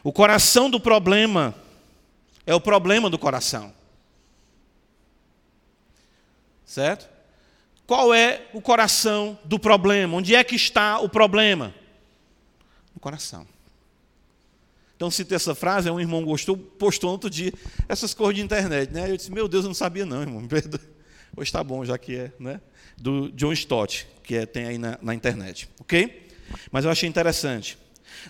O 0.03 0.11
coração 0.11 0.69
do 0.69 0.79
problema 0.79 1.53
é 2.47 2.55
o 2.55 2.61
problema 2.61 3.09
do 3.09 3.19
coração. 3.19 3.71
Certo? 6.65 7.07
Qual 7.85 8.13
é 8.13 8.47
o 8.53 8.61
coração 8.61 9.37
do 9.43 9.59
problema? 9.59 10.17
Onde 10.17 10.33
é 10.33 10.43
que 10.43 10.55
está 10.55 10.99
o 10.99 11.07
problema? 11.07 11.73
No 12.93 12.99
coração. 12.99 13.47
Então, 14.97 15.11
citei 15.11 15.35
essa 15.35 15.53
frase, 15.53 15.91
um 15.91 15.99
irmão 15.99 16.25
gostou, 16.25 16.57
postou 16.57 17.11
outro 17.11 17.29
dia, 17.29 17.53
essas 17.87 18.15
cores 18.15 18.35
de 18.35 18.43
internet, 18.43 18.91
né? 18.91 19.11
Eu 19.11 19.15
disse, 19.15 19.31
meu 19.31 19.47
Deus, 19.47 19.63
eu 19.63 19.67
não 19.67 19.75
sabia 19.75 20.07
não, 20.07 20.23
irmão, 20.23 20.41
me. 20.41 20.47
Hoje 20.49 21.49
está 21.49 21.63
bom, 21.63 21.85
já 21.85 21.99
que 21.99 22.15
é, 22.15 22.31
né? 22.39 22.59
Do 22.97 23.31
John 23.33 23.53
Stott, 23.53 24.07
que 24.23 24.35
é, 24.35 24.47
tem 24.47 24.65
aí 24.65 24.79
na, 24.79 24.97
na 24.99 25.13
internet, 25.13 25.69
ok? 25.79 26.27
Mas 26.71 26.83
eu 26.83 26.89
achei 26.89 27.07
interessante. 27.07 27.77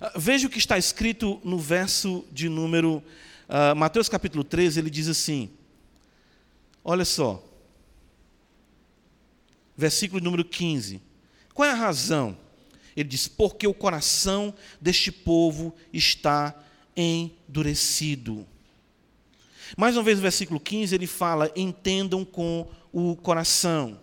Ah, 0.02 0.12
veja 0.18 0.46
o 0.46 0.50
que 0.50 0.58
está 0.58 0.78
escrito 0.78 1.40
no 1.42 1.58
verso 1.58 2.26
de 2.34 2.50
número, 2.50 3.02
uh, 3.48 3.74
Mateus 3.74 4.10
capítulo 4.10 4.44
13, 4.44 4.82
ele 4.82 4.90
diz 4.90 5.08
assim, 5.08 5.50
olha 6.84 7.06
só, 7.06 7.42
versículo 9.78 10.22
número 10.22 10.44
15, 10.44 11.02
qual 11.54 11.70
é 11.70 11.72
a 11.72 11.76
razão? 11.76 12.38
Ele 12.98 13.08
diz: 13.08 13.28
Porque 13.28 13.68
o 13.68 13.74
coração 13.76 14.52
deste 14.82 15.12
povo 15.12 15.76
está 15.94 16.56
endurecido. 16.96 18.44
Mais 19.78 19.96
uma 19.96 20.04
vez, 20.04 20.18
no 20.18 20.24
versículo 20.24 20.60
15, 20.60 20.96
ele 20.96 21.06
fala: 21.06 21.52
Entendam 21.56 22.26
com 22.26 22.68
o 22.92 23.16
coração. 23.16 24.00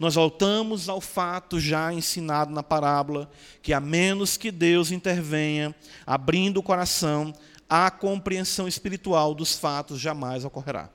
Nós 0.00 0.14
voltamos 0.14 0.88
ao 0.88 1.00
fato 1.00 1.60
já 1.60 1.92
ensinado 1.92 2.52
na 2.52 2.62
parábola, 2.62 3.30
que 3.60 3.72
a 3.74 3.80
menos 3.80 4.36
que 4.38 4.50
Deus 4.50 4.90
intervenha, 4.90 5.74
abrindo 6.06 6.58
o 6.58 6.62
coração, 6.62 7.34
a 7.68 7.90
compreensão 7.90 8.66
espiritual 8.66 9.34
dos 9.34 9.56
fatos 9.56 10.00
jamais 10.00 10.44
ocorrerá. 10.44 10.88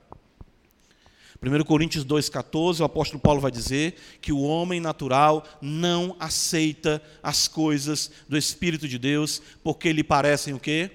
1 1.44 1.64
Coríntios 1.64 2.04
2,14, 2.04 2.80
o 2.80 2.84
apóstolo 2.84 3.20
Paulo 3.20 3.40
vai 3.40 3.50
dizer 3.50 3.96
que 4.20 4.32
o 4.32 4.40
homem 4.40 4.80
natural 4.80 5.44
não 5.60 6.16
aceita 6.18 7.02
as 7.22 7.46
coisas 7.48 8.10
do 8.28 8.36
Espírito 8.36 8.88
de 8.88 8.98
Deus, 8.98 9.42
porque 9.62 9.92
lhe 9.92 10.02
parecem 10.02 10.54
o 10.54 10.60
quê? 10.60 10.90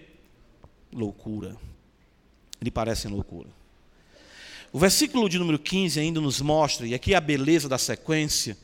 Loucura. 0.91 1.56
Lhe 2.62 2.72
parecem 2.72 3.12
loucura. 3.12 3.50
O 4.72 4.80
versículo 4.80 5.28
de 5.30 5.39
número 5.39 5.58
15 5.58 6.00
ainda 6.00 6.22
nos 6.22 6.41
mostra, 6.41 6.86
e 6.86 6.93
aqui 6.93 7.14
é 7.14 7.18
a 7.18 7.22
beleza 7.22 7.68
da 7.68 7.78
sequência, 7.78 8.58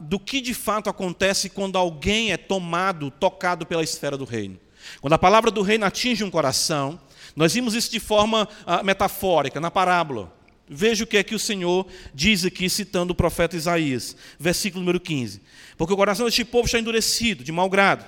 do 0.00 0.18
que 0.18 0.40
de 0.40 0.52
fato 0.52 0.90
acontece 0.90 1.48
quando 1.48 1.78
alguém 1.78 2.32
é 2.32 2.36
tomado, 2.36 3.10
tocado 3.10 3.64
pela 3.64 3.84
esfera 3.84 4.16
do 4.16 4.24
reino. 4.24 4.58
Quando 5.00 5.12
a 5.12 5.18
palavra 5.18 5.50
do 5.50 5.62
reino 5.62 5.84
atinge 5.84 6.24
um 6.24 6.30
coração, 6.30 7.00
nós 7.36 7.54
vimos 7.54 7.74
isso 7.74 7.90
de 7.90 8.00
forma 8.00 8.48
metafórica, 8.82 9.60
na 9.60 9.70
parábola. 9.70 10.39
Veja 10.72 11.02
o 11.02 11.06
que 11.06 11.16
é 11.16 11.24
que 11.24 11.34
o 11.34 11.38
Senhor 11.38 11.84
diz 12.14 12.44
aqui, 12.44 12.70
citando 12.70 13.12
o 13.12 13.16
profeta 13.16 13.56
Isaías, 13.56 14.16
versículo 14.38 14.80
número 14.80 15.00
15. 15.00 15.40
Porque 15.76 15.92
o 15.92 15.96
coração 15.96 16.26
deste 16.26 16.44
povo 16.44 16.66
está 16.66 16.78
endurecido, 16.78 17.42
de 17.42 17.50
mau 17.50 17.68
grado. 17.68 18.06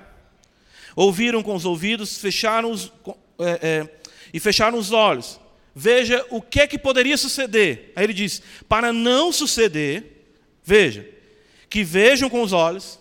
Ouviram 0.94 1.42
com 1.42 1.56
os 1.56 1.64
ouvidos, 1.64 2.18
fecharam 2.18 2.70
os, 2.70 2.92
é, 3.40 3.58
é, 3.62 3.88
e 4.32 4.38
fecharam 4.38 4.78
os 4.78 4.92
olhos. 4.92 5.40
Veja 5.74 6.24
o 6.30 6.40
que 6.40 6.60
é 6.60 6.66
que 6.68 6.78
poderia 6.78 7.16
suceder. 7.16 7.92
Aí 7.96 8.04
ele 8.04 8.14
diz: 8.14 8.40
para 8.68 8.92
não 8.92 9.32
suceder, 9.32 10.28
veja, 10.62 11.04
que 11.68 11.82
vejam 11.82 12.30
com 12.30 12.42
os 12.42 12.52
olhos, 12.52 13.00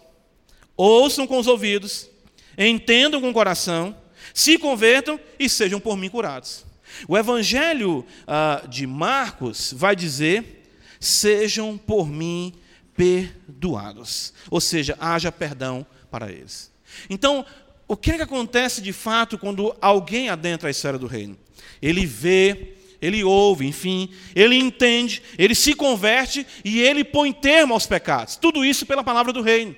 ouçam 0.75 1.27
com 1.27 1.37
os 1.37 1.45
ouvidos, 1.45 2.09
entendam 2.57 3.21
com 3.21 3.29
o 3.29 3.33
coração, 3.33 3.95
se 4.33 4.57
convertam 4.57 5.19
e 5.37 5.47
sejam 5.47 5.79
por 5.79 5.95
mim 5.95 6.09
curados. 6.09 6.70
O 7.07 7.17
Evangelho 7.17 8.05
ah, 8.27 8.63
de 8.67 8.85
Marcos 8.85 9.73
vai 9.75 9.95
dizer: 9.95 10.67
sejam 10.99 11.77
por 11.77 12.07
mim 12.07 12.53
perdoados. 12.95 14.33
Ou 14.49 14.61
seja, 14.61 14.97
haja 14.99 15.31
perdão 15.31 15.85
para 16.09 16.31
eles. 16.31 16.71
Então, 17.09 17.45
o 17.87 17.97
que, 17.97 18.11
é 18.11 18.15
que 18.17 18.21
acontece 18.21 18.81
de 18.81 18.93
fato 18.93 19.37
quando 19.37 19.75
alguém 19.81 20.29
adentra 20.29 20.67
a 20.67 20.71
esfera 20.71 20.97
do 20.97 21.07
reino? 21.07 21.37
Ele 21.81 22.05
vê, 22.05 22.75
ele 23.01 23.23
ouve, 23.23 23.65
enfim, 23.65 24.09
ele 24.35 24.55
entende, 24.55 25.21
ele 25.37 25.55
se 25.55 25.73
converte 25.73 26.45
e 26.63 26.79
ele 26.79 27.03
põe 27.03 27.33
termo 27.33 27.73
aos 27.73 27.87
pecados. 27.87 28.35
Tudo 28.35 28.63
isso 28.63 28.85
pela 28.85 29.03
palavra 29.03 29.33
do 29.33 29.41
reino. 29.41 29.75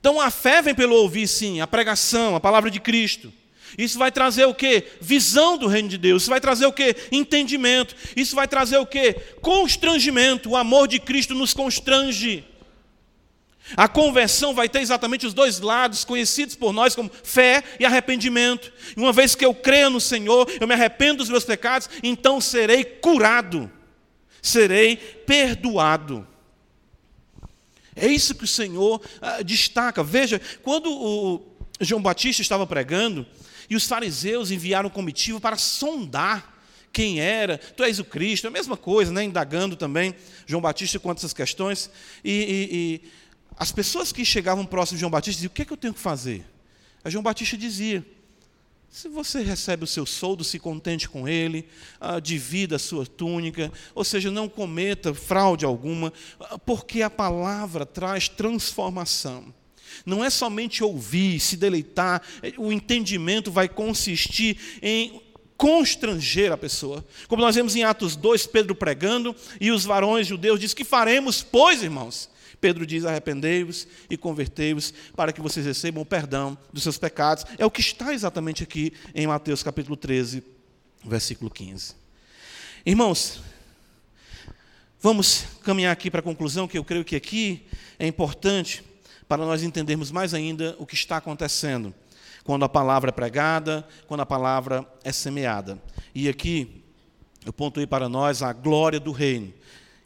Então 0.00 0.20
a 0.20 0.30
fé 0.30 0.60
vem 0.62 0.74
pelo 0.74 0.96
ouvir, 0.96 1.28
sim, 1.28 1.60
a 1.60 1.66
pregação, 1.66 2.34
a 2.34 2.40
palavra 2.40 2.70
de 2.70 2.80
Cristo. 2.80 3.32
Isso 3.76 3.98
vai 3.98 4.12
trazer 4.12 4.44
o 4.44 4.54
que? 4.54 4.84
Visão 5.00 5.58
do 5.58 5.66
reino 5.66 5.88
de 5.88 5.98
Deus. 5.98 6.22
Isso 6.22 6.30
vai 6.30 6.40
trazer 6.40 6.66
o 6.66 6.72
que? 6.72 6.96
Entendimento. 7.10 7.94
Isso 8.16 8.36
vai 8.36 8.46
trazer 8.46 8.78
o 8.78 8.86
que? 8.86 9.14
Constrangimento. 9.40 10.50
O 10.50 10.56
amor 10.56 10.86
de 10.88 10.98
Cristo 10.98 11.34
nos 11.34 11.52
constrange. 11.52 12.44
A 13.76 13.88
conversão 13.88 14.54
vai 14.54 14.68
ter 14.68 14.80
exatamente 14.80 15.26
os 15.26 15.32
dois 15.32 15.58
lados, 15.58 16.04
conhecidos 16.04 16.54
por 16.54 16.72
nós 16.72 16.94
como 16.94 17.10
fé 17.22 17.64
e 17.80 17.84
arrependimento. 17.84 18.70
E 18.94 19.00
uma 19.00 19.12
vez 19.12 19.34
que 19.34 19.44
eu 19.44 19.54
creio 19.54 19.88
no 19.88 20.00
Senhor, 20.00 20.46
eu 20.60 20.66
me 20.66 20.74
arrependo 20.74 21.18
dos 21.18 21.30
meus 21.30 21.44
pecados, 21.44 21.88
então 22.02 22.40
serei 22.40 22.84
curado, 22.84 23.70
serei 24.42 24.96
perdoado. 24.96 26.26
É 27.96 28.06
isso 28.06 28.34
que 28.34 28.44
o 28.44 28.48
Senhor 28.48 29.00
ah, 29.22 29.40
destaca. 29.42 30.02
Veja, 30.02 30.40
quando 30.62 30.92
o 30.92 31.42
João 31.80 32.02
Batista 32.02 32.42
estava 32.42 32.66
pregando, 32.66 33.26
e 33.74 33.76
os 33.76 33.86
fariseus 33.86 34.52
enviaram 34.52 34.88
comitiva 34.88 35.40
para 35.40 35.56
sondar 35.56 36.54
quem 36.92 37.18
era, 37.18 37.58
tu 37.58 37.82
és 37.82 37.98
o 37.98 38.04
Cristo, 38.04 38.46
a 38.46 38.50
mesma 38.50 38.76
coisa, 38.76 39.12
né? 39.12 39.24
indagando 39.24 39.74
também 39.74 40.14
João 40.46 40.62
Batista 40.62 41.00
quanto 41.00 41.18
essas 41.18 41.32
questões. 41.32 41.90
E, 42.22 42.30
e, 42.30 42.76
e, 42.76 43.10
as 43.56 43.72
pessoas 43.72 44.12
que 44.12 44.24
chegavam 44.24 44.64
próximo 44.64 44.96
de 44.96 45.00
João 45.00 45.10
Batista 45.10 45.38
diziam: 45.38 45.50
O 45.50 45.54
que 45.54 45.62
é 45.62 45.64
que 45.64 45.72
eu 45.72 45.76
tenho 45.76 45.92
que 45.92 45.98
fazer? 45.98 46.46
Aí 47.02 47.10
João 47.10 47.22
Batista 47.22 47.56
dizia: 47.56 48.06
Se 48.88 49.08
você 49.08 49.42
recebe 49.42 49.82
o 49.82 49.88
seu 49.88 50.06
soldo, 50.06 50.44
se 50.44 50.60
contente 50.60 51.08
com 51.08 51.26
ele, 51.26 51.68
ah, 52.00 52.20
divida 52.20 52.76
a 52.76 52.78
sua 52.78 53.04
túnica, 53.04 53.72
ou 53.92 54.04
seja, 54.04 54.30
não 54.30 54.48
cometa 54.48 55.12
fraude 55.12 55.64
alguma, 55.64 56.12
ah, 56.38 56.56
porque 56.60 57.02
a 57.02 57.10
palavra 57.10 57.84
traz 57.84 58.28
transformação. 58.28 59.52
Não 60.04 60.24
é 60.24 60.30
somente 60.30 60.82
ouvir, 60.82 61.40
se 61.40 61.56
deleitar, 61.56 62.22
o 62.56 62.72
entendimento 62.72 63.50
vai 63.50 63.68
consistir 63.68 64.56
em 64.82 65.20
constranger 65.56 66.52
a 66.52 66.56
pessoa. 66.56 67.04
Como 67.28 67.42
nós 67.42 67.54
vemos 67.54 67.76
em 67.76 67.84
Atos 67.84 68.16
2, 68.16 68.46
Pedro 68.46 68.74
pregando, 68.74 69.34
e 69.60 69.70
os 69.70 69.84
varões 69.84 70.26
judeus 70.26 70.60
dizem: 70.60 70.76
Que 70.76 70.84
faremos, 70.84 71.42
pois, 71.42 71.82
irmãos? 71.82 72.28
Pedro 72.60 72.86
diz: 72.86 73.04
Arrependei-vos 73.04 73.86
e 74.08 74.16
convertei-vos, 74.16 74.92
para 75.14 75.32
que 75.32 75.40
vocês 75.40 75.64
recebam 75.66 76.02
o 76.02 76.06
perdão 76.06 76.56
dos 76.72 76.82
seus 76.82 76.98
pecados. 76.98 77.44
É 77.58 77.64
o 77.66 77.70
que 77.70 77.80
está 77.80 78.12
exatamente 78.12 78.62
aqui 78.62 78.92
em 79.14 79.26
Mateus 79.26 79.62
capítulo 79.62 79.96
13, 79.96 80.42
versículo 81.04 81.50
15. 81.50 81.94
Irmãos, 82.86 83.40
vamos 85.00 85.44
caminhar 85.62 85.92
aqui 85.92 86.10
para 86.10 86.20
a 86.20 86.22
conclusão, 86.22 86.68
que 86.68 86.76
eu 86.76 86.84
creio 86.84 87.04
que 87.04 87.16
aqui 87.16 87.66
é 87.98 88.06
importante 88.06 88.82
para 89.28 89.44
nós 89.44 89.62
entendermos 89.62 90.10
mais 90.10 90.34
ainda 90.34 90.76
o 90.78 90.86
que 90.86 90.94
está 90.94 91.16
acontecendo 91.16 91.94
quando 92.44 92.64
a 92.64 92.68
palavra 92.68 93.08
é 93.08 93.12
pregada, 93.12 93.88
quando 94.06 94.20
a 94.20 94.26
palavra 94.26 94.86
é 95.02 95.10
semeada. 95.10 95.82
E 96.14 96.28
aqui 96.28 96.84
eu 97.44 97.52
pontuei 97.52 97.86
para 97.86 98.08
nós 98.08 98.42
a 98.42 98.52
glória 98.52 99.00
do 99.00 99.12
reino, 99.12 99.52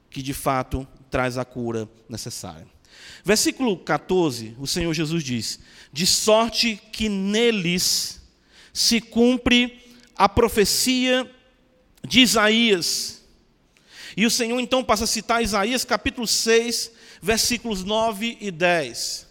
que 0.09 0.23
de 0.23 0.33
fato 0.33 0.87
traz 1.11 1.37
a 1.37 1.45
cura 1.45 1.89
necessária. 2.09 2.67
Versículo 3.25 3.77
14, 3.77 4.57
o 4.59 4.67
Senhor 4.67 4.95
Jesus 4.95 5.23
diz: 5.23 5.59
De 5.93 6.07
sorte 6.07 6.81
que 6.93 7.09
neles 7.09 8.23
se 8.73 9.01
cumpre 9.01 9.97
a 10.17 10.29
profecia 10.29 11.29
de 12.07 12.21
Isaías. 12.21 13.25
E 14.17 14.25
o 14.27 14.31
Senhor 14.31 14.59
então 14.61 14.83
passa 14.83 15.05
a 15.05 15.07
citar 15.07 15.43
Isaías 15.43 15.85
capítulo 15.85 16.27
6, 16.27 16.93
versículos 17.21 17.85
9 17.85 18.39
e 18.41 18.51
10. 18.51 19.27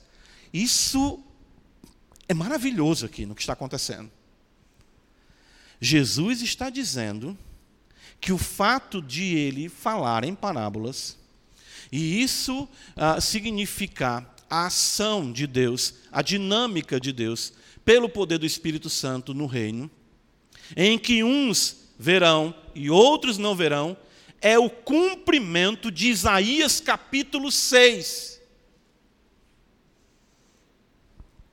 Isso 0.53 1.23
é 2.27 2.33
maravilhoso 2.33 3.05
aqui 3.05 3.25
no 3.25 3.35
que 3.35 3.41
está 3.41 3.53
acontecendo. 3.53 4.11
Jesus 5.79 6.41
está 6.41 6.69
dizendo 6.69 7.37
que 8.19 8.31
o 8.31 8.37
fato 8.37 9.01
de 9.01 9.35
ele 9.35 9.69
falar 9.69 10.23
em 10.23 10.33
parábolas, 10.33 11.17
e 11.91 12.21
isso 12.21 12.67
ah, 12.95 13.21
significar 13.21 14.35
a 14.49 14.65
ação 14.65 15.31
de 15.31 15.45
Deus, 15.45 15.93
a 16.11 16.21
dinâmica 16.21 16.99
de 16.99 17.11
Deus, 17.11 17.53
pelo 17.85 18.09
poder 18.09 18.37
do 18.37 18.45
Espírito 18.45 18.89
Santo 18.89 19.33
no 19.33 19.45
reino, 19.45 19.89
em 20.75 20.97
que 20.97 21.23
uns 21.23 21.77
verão 21.97 22.53
e 22.75 22.89
outros 22.89 23.37
não 23.37 23.55
verão, 23.55 23.95
é 24.41 24.57
o 24.57 24.69
cumprimento 24.69 25.91
de 25.91 26.09
Isaías 26.09 26.79
capítulo 26.79 27.51
6. 27.51 28.37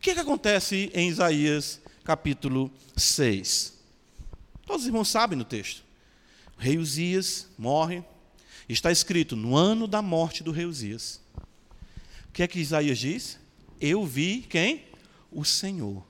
que, 0.04 0.12
que 0.12 0.20
acontece 0.20 0.90
em 0.92 1.08
Isaías 1.08 1.80
capítulo 2.04 2.70
6? 2.94 3.72
Todos 4.66 4.82
os 4.82 4.86
irmãos 4.86 5.08
sabem 5.08 5.38
no 5.38 5.46
texto. 5.46 5.82
O 6.58 6.60
rei 6.60 6.76
Uzias 6.76 7.48
morre. 7.56 8.04
Está 8.68 8.92
escrito 8.92 9.34
no 9.34 9.56
ano 9.56 9.86
da 9.86 10.02
morte 10.02 10.42
do 10.42 10.52
rei 10.52 10.66
Uzias. 10.66 11.22
O 12.28 12.32
que 12.34 12.42
é 12.42 12.46
que 12.46 12.60
Isaías 12.60 12.98
diz? 12.98 13.38
Eu 13.80 14.04
vi 14.04 14.42
quem? 14.42 14.84
O 15.32 15.42
Senhor. 15.42 16.04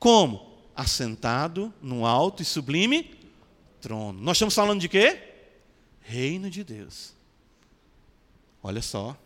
Como? 0.00 0.58
Assentado 0.74 1.72
num 1.80 2.04
alto 2.04 2.42
e 2.42 2.44
sublime 2.44 3.08
trono. 3.80 4.20
Nós 4.20 4.36
estamos 4.36 4.54
falando 4.54 4.80
de 4.80 4.88
quê? 4.88 5.31
Reino 6.02 6.50
de 6.50 6.62
Deus. 6.62 7.14
Olha 8.62 8.82
só. 8.82 9.16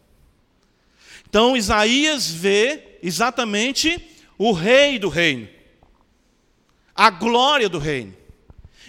Então 1.28 1.56
Isaías 1.56 2.30
vê 2.30 2.98
exatamente 3.02 4.00
o 4.38 4.52
rei 4.52 4.98
do 4.98 5.08
reino, 5.08 5.48
a 6.94 7.10
glória 7.10 7.68
do 7.68 7.78
reino. 7.78 8.14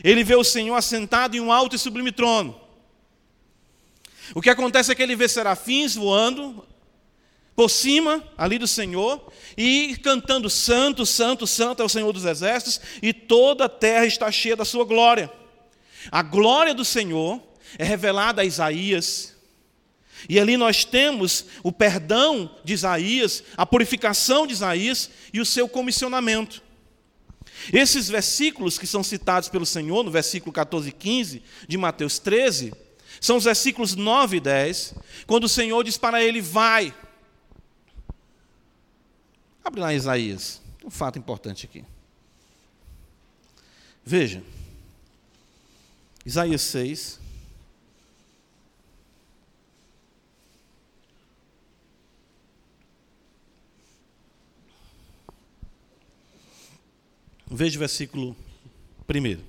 Ele 0.03 0.23
vê 0.23 0.35
o 0.35 0.43
Senhor 0.43 0.75
assentado 0.75 1.35
em 1.35 1.39
um 1.39 1.51
alto 1.51 1.75
e 1.75 1.79
sublime 1.79 2.11
trono. 2.11 2.59
O 4.35 4.41
que 4.41 4.49
acontece 4.49 4.91
é 4.91 4.95
que 4.95 5.01
ele 5.01 5.15
vê 5.15 5.27
serafins 5.27 5.95
voando 5.95 6.65
por 7.55 7.69
cima 7.69 8.23
ali 8.37 8.59
do 8.59 8.67
Senhor 8.67 9.31
e 9.57 9.97
cantando: 10.03 10.49
Santo, 10.49 11.05
Santo, 11.05 11.47
Santo 11.47 11.81
é 11.81 11.85
o 11.85 11.89
Senhor 11.89 12.11
dos 12.13 12.25
Exércitos, 12.25 12.79
e 13.01 13.11
toda 13.13 13.65
a 13.65 13.69
terra 13.69 14.05
está 14.05 14.31
cheia 14.31 14.55
da 14.55 14.65
sua 14.65 14.85
glória. 14.85 15.31
A 16.11 16.21
glória 16.21 16.73
do 16.73 16.85
Senhor 16.85 17.41
é 17.77 17.83
revelada 17.83 18.41
a 18.41 18.45
Isaías, 18.45 19.35
e 20.27 20.39
ali 20.39 20.57
nós 20.57 20.83
temos 20.83 21.45
o 21.63 21.71
perdão 21.71 22.49
de 22.63 22.73
Isaías, 22.73 23.43
a 23.55 23.65
purificação 23.65 24.47
de 24.47 24.53
Isaías 24.53 25.09
e 25.31 25.39
o 25.39 25.45
seu 25.45 25.69
comissionamento. 25.69 26.63
Esses 27.71 28.07
versículos 28.07 28.77
que 28.77 28.87
são 28.87 29.03
citados 29.03 29.49
pelo 29.49 29.65
Senhor, 29.65 30.03
no 30.03 30.11
versículo 30.11 30.51
14 30.51 30.89
e 30.89 30.91
15 30.91 31.43
de 31.67 31.77
Mateus 31.77 32.19
13, 32.19 32.73
são 33.19 33.37
os 33.37 33.43
versículos 33.43 33.95
9 33.95 34.37
e 34.37 34.39
10, 34.39 34.95
quando 35.25 35.45
o 35.45 35.49
Senhor 35.49 35.83
diz 35.83 35.97
para 35.97 36.23
ele: 36.23 36.41
Vai. 36.41 36.93
Abre 39.63 39.81
lá 39.81 39.93
Isaías, 39.93 40.61
um 40.85 40.89
fato 40.89 41.19
importante 41.19 41.65
aqui. 41.65 41.83
Veja, 44.05 44.41
Isaías 46.25 46.61
6, 46.61 47.19
Veja 57.49 57.77
o 57.77 57.79
versículo 57.79 58.35
1. 59.09 59.41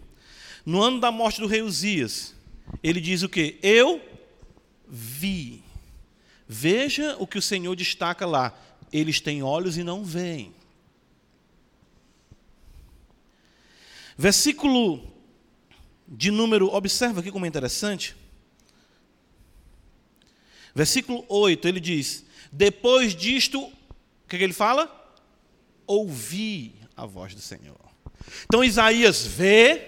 No 0.65 0.83
ano 0.83 1.01
da 1.01 1.11
morte 1.11 1.41
do 1.41 1.47
rei 1.47 1.63
Uzias, 1.63 2.35
ele 2.83 3.01
diz 3.01 3.23
o 3.23 3.29
que? 3.29 3.59
Eu 3.63 4.01
vi. 4.87 5.63
Veja 6.47 7.17
o 7.19 7.27
que 7.27 7.39
o 7.39 7.43
Senhor 7.43 7.75
destaca 7.75 8.25
lá. 8.25 8.59
Eles 8.93 9.21
têm 9.21 9.43
olhos 9.43 9.77
e 9.77 9.83
não 9.83 10.05
veem. 10.05 10.55
Versículo 14.17 15.13
de 16.07 16.31
número, 16.31 16.73
observa 16.75 17.21
aqui 17.21 17.31
como 17.31 17.45
é 17.45 17.49
interessante. 17.49 18.17
Versículo 20.75 21.25
8, 21.29 21.69
ele 21.69 21.81
diz: 21.81 22.25
Depois 22.51 23.15
disto, 23.15 23.61
o 23.61 23.73
que, 24.29 24.37
é 24.37 24.39
que 24.39 24.45
ele 24.45 24.53
fala? 24.53 24.95
Ouvi 25.87 26.75
a 26.97 27.05
voz 27.05 27.35
do 27.35 27.41
Senhor. 27.41 27.88
Então 28.45 28.65
Isaías 28.65 29.27
vê 29.27 29.83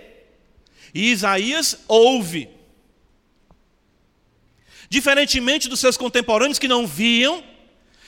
e 0.94 1.10
Isaías 1.10 1.78
ouve. 1.88 2.48
Diferentemente 4.88 5.68
dos 5.68 5.80
seus 5.80 5.96
contemporâneos 5.96 6.58
que 6.58 6.68
não 6.68 6.86
viam 6.86 7.44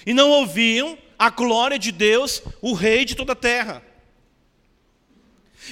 e 0.05 0.13
não 0.13 0.31
ouviam 0.31 0.99
a 1.19 1.31
glória 1.31 1.79
de 1.79 1.93
Deus, 1.93 2.43
o 2.61 2.73
Rei 2.73 3.05
de 3.05 3.15
toda 3.15 3.33
a 3.33 3.37
terra. 3.37 3.83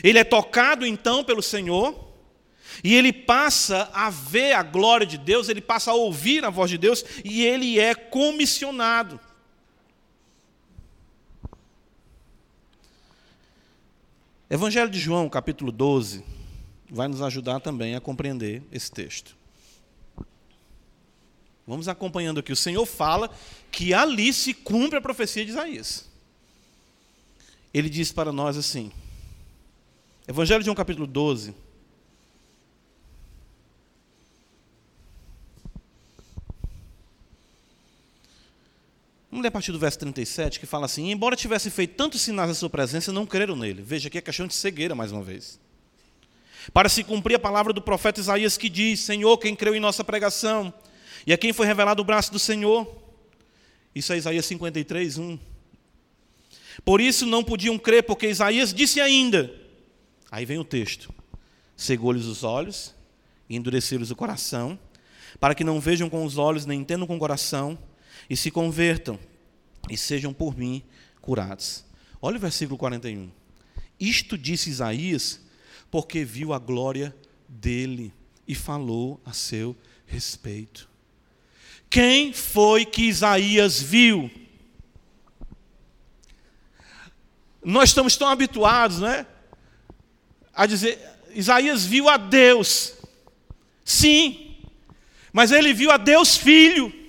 Ele 0.04 0.18
é 0.18 0.24
tocado 0.24 0.86
então 0.86 1.24
pelo 1.24 1.42
Senhor 1.42 2.08
e 2.84 2.94
ele 2.94 3.12
passa 3.12 3.90
a 3.92 4.08
ver 4.08 4.52
a 4.52 4.62
glória 4.62 5.06
de 5.06 5.18
Deus, 5.18 5.48
ele 5.48 5.61
passa 5.61 5.90
a 5.90 5.94
ouvir 5.94 6.44
a 6.44 6.50
voz 6.50 6.70
de 6.70 6.78
Deus 6.78 7.04
e 7.24 7.44
ele 7.44 7.80
é 7.80 7.94
comissionado. 7.94 9.18
Evangelho 14.51 14.90
de 14.90 14.98
João, 14.98 15.28
capítulo 15.28 15.70
12, 15.70 16.24
vai 16.90 17.07
nos 17.07 17.22
ajudar 17.22 17.61
também 17.61 17.94
a 17.94 18.01
compreender 18.01 18.64
esse 18.72 18.90
texto. 18.90 19.36
Vamos 21.64 21.86
acompanhando 21.86 22.40
aqui. 22.40 22.53
O 22.53 22.57
Senhor 22.57 22.84
fala 22.84 23.30
que 23.70 23.94
ali 23.94 24.32
se 24.32 24.53
cumpre 24.53 24.98
a 24.98 25.01
profecia 25.01 25.44
de 25.44 25.53
Isaías. 25.53 26.11
Ele 27.72 27.88
diz 27.88 28.11
para 28.11 28.32
nós 28.32 28.57
assim, 28.57 28.90
Evangelho 30.26 30.59
de 30.59 30.64
João, 30.64 30.74
capítulo 30.74 31.07
12, 31.07 31.55
Vamos 39.30 39.44
ler 39.44 39.48
a 39.48 39.52
partir 39.52 39.70
do 39.70 39.78
verso 39.78 39.98
37, 40.00 40.58
que 40.58 40.66
fala 40.66 40.86
assim: 40.86 41.10
Embora 41.10 41.36
tivesse 41.36 41.70
feito 41.70 41.94
tantos 41.94 42.20
sinais 42.20 42.48
na 42.48 42.54
sua 42.54 42.68
presença, 42.68 43.12
não 43.12 43.24
creram 43.24 43.54
nele. 43.54 43.80
Veja 43.80 44.08
aqui 44.08 44.18
a 44.18 44.22
questão 44.22 44.46
de 44.46 44.54
cegueira, 44.54 44.94
mais 44.94 45.12
uma 45.12 45.22
vez. 45.22 45.60
Para 46.72 46.88
se 46.88 47.04
cumprir 47.04 47.36
a 47.36 47.38
palavra 47.38 47.72
do 47.72 47.80
profeta 47.80 48.18
Isaías, 48.18 48.58
que 48.58 48.68
diz: 48.68 49.00
Senhor, 49.00 49.38
quem 49.38 49.54
creu 49.54 49.74
em 49.74 49.80
nossa 49.80 50.02
pregação, 50.02 50.74
e 51.24 51.32
a 51.32 51.38
quem 51.38 51.52
foi 51.52 51.64
revelado 51.64 52.02
o 52.02 52.04
braço 52.04 52.32
do 52.32 52.40
Senhor. 52.40 52.92
Isso 53.94 54.12
é 54.12 54.16
Isaías 54.16 54.46
53, 54.46 55.18
1. 55.18 55.38
Por 56.84 57.00
isso 57.00 57.24
não 57.24 57.44
podiam 57.44 57.78
crer, 57.78 58.02
porque 58.02 58.28
Isaías 58.28 58.74
disse 58.74 59.00
ainda. 59.00 59.54
Aí 60.28 60.44
vem 60.44 60.58
o 60.58 60.64
texto: 60.64 61.14
Cegou-lhes 61.76 62.24
os 62.24 62.42
olhos, 62.42 62.92
e 63.48 63.54
endureceram-lhes 63.54 64.10
o 64.10 64.16
coração, 64.16 64.76
para 65.38 65.54
que 65.54 65.62
não 65.62 65.78
vejam 65.78 66.10
com 66.10 66.24
os 66.24 66.36
olhos, 66.36 66.66
nem 66.66 66.80
entendam 66.80 67.06
com 67.06 67.14
o 67.14 67.18
coração 67.18 67.78
e 68.28 68.36
se 68.36 68.50
convertam 68.50 69.18
e 69.88 69.96
sejam 69.96 70.32
por 70.32 70.56
mim 70.56 70.82
curados. 71.20 71.84
Olha 72.20 72.36
o 72.36 72.40
versículo 72.40 72.76
41. 72.78 73.30
Isto 73.98 74.36
disse 74.36 74.70
Isaías 74.70 75.40
porque 75.90 76.24
viu 76.24 76.52
a 76.52 76.58
glória 76.58 77.14
dele 77.48 78.12
e 78.46 78.54
falou 78.54 79.20
a 79.24 79.32
seu 79.32 79.76
respeito. 80.06 80.88
Quem 81.88 82.32
foi 82.32 82.84
que 82.84 83.02
Isaías 83.02 83.80
viu? 83.80 84.30
Nós 87.62 87.90
estamos 87.90 88.16
tão 88.16 88.28
habituados, 88.28 89.00
né? 89.00 89.26
A 90.54 90.66
dizer, 90.66 90.98
Isaías 91.34 91.84
viu 91.84 92.08
a 92.08 92.16
Deus. 92.16 92.94
Sim, 93.84 94.56
mas 95.32 95.50
ele 95.50 95.74
viu 95.74 95.90
a 95.90 95.96
Deus 95.96 96.36
Filho. 96.36 96.99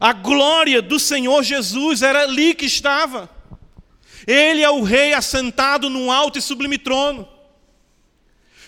A 0.00 0.12
glória 0.12 0.82
do 0.82 0.98
Senhor 0.98 1.42
Jesus 1.42 2.02
era 2.02 2.22
ali 2.22 2.54
que 2.54 2.66
estava. 2.66 3.30
Ele 4.26 4.62
é 4.62 4.70
o 4.70 4.82
rei 4.82 5.14
assentado 5.14 5.88
num 5.88 6.10
alto 6.10 6.38
e 6.38 6.42
sublime 6.42 6.78
trono. 6.78 7.28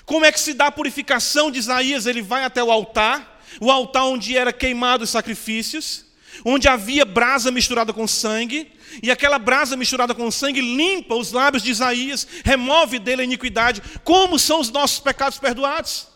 Como 0.05 0.25
é 0.25 0.33
que 0.33 0.41
se 0.41 0.55
dá 0.55 0.69
a 0.69 0.73
purificação 0.73 1.51
de 1.51 1.59
Isaías? 1.59 2.07
Ele 2.07 2.23
vai 2.23 2.45
até 2.45 2.63
o 2.63 2.71
altar, 2.71 3.43
o 3.61 3.71
altar 3.71 4.05
onde 4.05 4.37
era 4.37 4.53
queimado 4.53 5.05
os 5.05 5.11
sacrifícios, 5.11 6.07
onde 6.45 6.69
havia 6.69 7.05
brasa 7.05 7.51
misturada 7.51 7.93
com 7.93 8.07
sangue, 8.07 8.73
e 9.03 9.11
aquela 9.11 9.39
brasa 9.39 9.77
misturada 9.77 10.15
com 10.15 10.31
sangue 10.31 10.61
limpa 10.61 11.15
os 11.15 11.33
lábios 11.33 11.63
de 11.63 11.71
Isaías, 11.71 12.27
remove 12.45 12.99
dele 12.99 13.23
a 13.23 13.25
iniquidade. 13.25 13.83
Como 14.03 14.39
são 14.39 14.61
os 14.61 14.71
nossos 14.71 15.01
pecados 15.01 15.39
perdoados? 15.39 16.09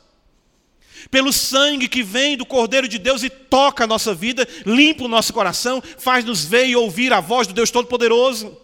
Pelo 1.12 1.30
sangue 1.30 1.88
que 1.88 2.02
vem 2.02 2.38
do 2.38 2.46
Cordeiro 2.46 2.88
de 2.88 2.98
Deus 2.98 3.22
e 3.22 3.28
toca 3.28 3.84
a 3.84 3.86
nossa 3.86 4.14
vida, 4.14 4.48
limpa 4.64 5.04
o 5.04 5.08
nosso 5.08 5.30
coração, 5.30 5.82
faz-nos 5.98 6.42
ver 6.42 6.66
e 6.68 6.74
ouvir 6.74 7.12
a 7.12 7.20
voz 7.20 7.46
do 7.46 7.52
Deus 7.52 7.70
Todo-Poderoso. 7.70 8.56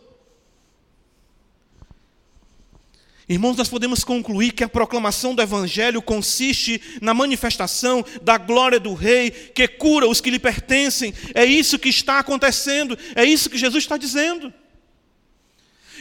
Irmãos, 3.28 3.54
nós 3.58 3.68
podemos 3.68 4.02
concluir 4.02 4.52
que 4.52 4.64
a 4.64 4.68
proclamação 4.68 5.34
do 5.34 5.42
Evangelho 5.42 6.00
consiste 6.00 6.80
na 7.02 7.12
manifestação 7.12 8.02
da 8.22 8.38
glória 8.38 8.80
do 8.80 8.94
Rei, 8.94 9.30
que 9.30 9.68
cura 9.68 10.08
os 10.08 10.18
que 10.18 10.30
lhe 10.30 10.38
pertencem. 10.38 11.12
É 11.34 11.44
isso 11.44 11.78
que 11.78 11.90
está 11.90 12.18
acontecendo, 12.18 12.98
é 13.14 13.26
isso 13.26 13.50
que 13.50 13.58
Jesus 13.58 13.84
está 13.84 13.98
dizendo. 13.98 14.50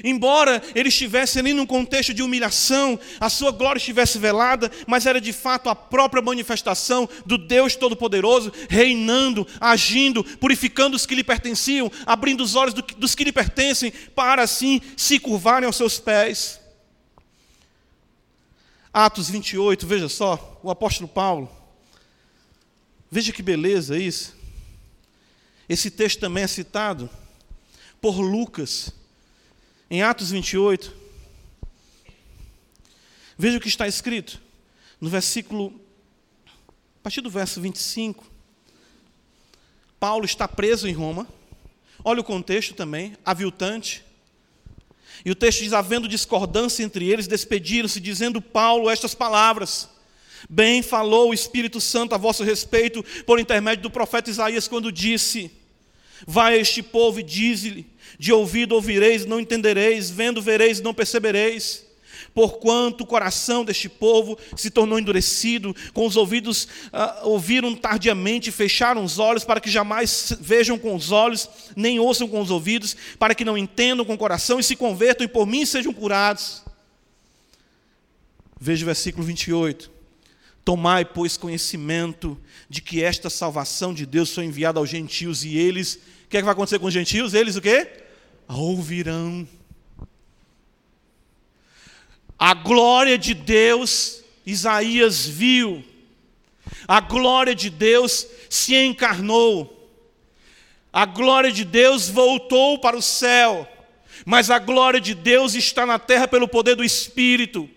Embora 0.03 0.61
ele 0.75 0.89
estivesse 0.89 1.39
ali 1.39 1.53
num 1.53 1.65
contexto 1.65 2.13
de 2.13 2.21
humilhação, 2.21 2.99
a 3.19 3.29
sua 3.29 3.51
glória 3.51 3.79
estivesse 3.79 4.19
velada, 4.19 4.71
mas 4.85 5.05
era 5.05 5.19
de 5.19 5.33
fato 5.33 5.69
a 5.69 5.75
própria 5.75 6.21
manifestação 6.21 7.07
do 7.25 7.37
Deus 7.37 7.75
Todo-Poderoso, 7.75 8.51
reinando, 8.69 9.47
agindo, 9.59 10.23
purificando 10.23 10.95
os 10.95 11.05
que 11.05 11.15
lhe 11.15 11.23
pertenciam, 11.23 11.91
abrindo 12.05 12.41
os 12.41 12.55
olhos 12.55 12.73
dos 12.73 13.15
que 13.15 13.23
lhe 13.23 13.31
pertencem, 13.31 13.91
para 14.15 14.43
assim 14.43 14.81
se 14.95 15.19
curvarem 15.19 15.65
aos 15.67 15.75
seus 15.75 15.99
pés. 15.99 16.59
Atos 18.93 19.29
28, 19.29 19.85
veja 19.85 20.09
só, 20.09 20.59
o 20.63 20.71
apóstolo 20.71 21.07
Paulo. 21.07 21.51
Veja 23.11 23.31
que 23.31 23.41
beleza 23.41 23.97
isso. 23.97 24.35
Esse 25.69 25.91
texto 25.91 26.19
também 26.19 26.43
é 26.43 26.47
citado 26.47 27.09
por 28.01 28.19
Lucas, 28.19 28.91
em 29.89 30.01
Atos 30.01 30.31
28. 30.31 30.93
Veja 33.37 33.57
o 33.57 33.61
que 33.61 33.67
está 33.67 33.87
escrito 33.87 34.41
no 34.99 35.09
versículo, 35.09 35.79
a 36.47 37.03
partir 37.03 37.21
do 37.21 37.29
verso 37.29 37.61
25. 37.61 38.25
Paulo 39.99 40.25
está 40.25 40.47
preso 40.47 40.87
em 40.87 40.93
Roma. 40.93 41.27
Olha 42.03 42.21
o 42.21 42.23
contexto 42.23 42.73
também, 42.73 43.15
aviltante. 43.25 44.03
E 45.23 45.31
o 45.31 45.35
texto 45.35 45.59
diz: 45.59 45.73
havendo 45.73 46.07
discordância 46.07 46.83
entre 46.83 47.09
eles, 47.09 47.27
despediram-se, 47.27 47.99
dizendo 47.99 48.41
Paulo 48.41 48.89
estas 48.89 49.13
palavras. 49.15 49.89
Bem 50.49 50.83
falou 50.83 51.29
o 51.29 51.33
Espírito 51.33 51.81
Santo 51.81 52.13
a 52.13 52.17
vosso 52.17 52.43
respeito, 52.43 53.03
por 53.25 53.39
intermédio 53.39 53.83
do 53.83 53.89
profeta 53.89 54.29
Isaías, 54.29 54.67
quando 54.67 54.91
disse: 54.91 55.51
Vai 56.25 56.55
a 56.55 56.57
este 56.57 56.83
povo 56.83 57.19
e 57.19 57.23
dize-lhe: 57.23 57.87
De 58.17 58.33
ouvido 58.33 58.73
ouvireis, 58.73 59.25
não 59.25 59.39
entendereis, 59.39 60.09
vendo 60.09 60.41
vereis, 60.41 60.81
não 60.81 60.93
percebereis 60.93 61.87
porquanto 62.37 63.03
o 63.03 63.07
coração 63.07 63.65
deste 63.65 63.89
povo 63.89 64.37
se 64.55 64.69
tornou 64.69 64.99
endurecido, 64.99 65.75
com 65.91 66.05
os 66.05 66.15
ouvidos 66.15 66.65
uh, 66.93 67.27
ouviram 67.27 67.73
tardiamente, 67.73 68.51
fecharam 68.51 69.03
os 69.03 69.17
olhos, 69.17 69.43
para 69.43 69.59
que 69.59 69.71
jamais 69.71 70.37
vejam 70.39 70.77
com 70.77 70.95
os 70.95 71.11
olhos, 71.11 71.49
nem 71.75 71.99
ouçam 71.99 72.27
com 72.27 72.39
os 72.39 72.51
ouvidos, 72.51 72.95
para 73.17 73.33
que 73.33 73.43
não 73.43 73.57
entendam 73.57 74.05
com 74.05 74.13
o 74.13 74.17
coração 74.17 74.59
e 74.59 74.63
se 74.63 74.75
convertam 74.75 75.25
e 75.25 75.27
por 75.27 75.47
mim 75.47 75.65
sejam 75.65 75.91
curados. 75.91 76.63
Veja 78.59 78.83
o 78.83 78.85
versículo 78.85 79.25
28. 79.25 79.89
Tomai, 80.63 81.05
pois, 81.05 81.37
conhecimento 81.37 82.37
de 82.69 82.83
que 82.83 83.01
esta 83.01 83.31
salvação 83.31 83.95
de 83.95 84.05
Deus 84.05 84.31
foi 84.31 84.45
enviada 84.45 84.79
aos 84.79 84.89
gentios 84.89 85.43
e 85.43 85.57
eles, 85.57 85.95
o 85.95 86.29
que, 86.29 86.37
é 86.37 86.41
que 86.41 86.45
vai 86.45 86.53
acontecer 86.53 86.77
com 86.77 86.85
os 86.85 86.93
gentios? 86.93 87.33
Eles 87.33 87.55
o 87.55 87.61
quê? 87.61 88.05
Ouvirão 88.47 89.47
a 92.37 92.53
glória 92.53 93.17
de 93.17 93.33
Deus, 93.33 94.23
Isaías 94.45 95.25
viu. 95.25 95.83
A 96.87 96.99
glória 96.99 97.55
de 97.55 97.69
Deus 97.69 98.27
se 98.49 98.75
encarnou. 98.75 99.73
A 100.93 101.05
glória 101.05 101.51
de 101.51 101.65
Deus 101.65 102.09
voltou 102.09 102.79
para 102.79 102.95
o 102.95 103.01
céu. 103.01 103.67
Mas 104.25 104.51
a 104.51 104.59
glória 104.59 105.01
de 105.01 105.15
Deus 105.15 105.55
está 105.55 105.85
na 105.85 105.97
terra 105.97 106.27
pelo 106.27 106.47
poder 106.47 106.75
do 106.75 106.83
Espírito 106.83 107.69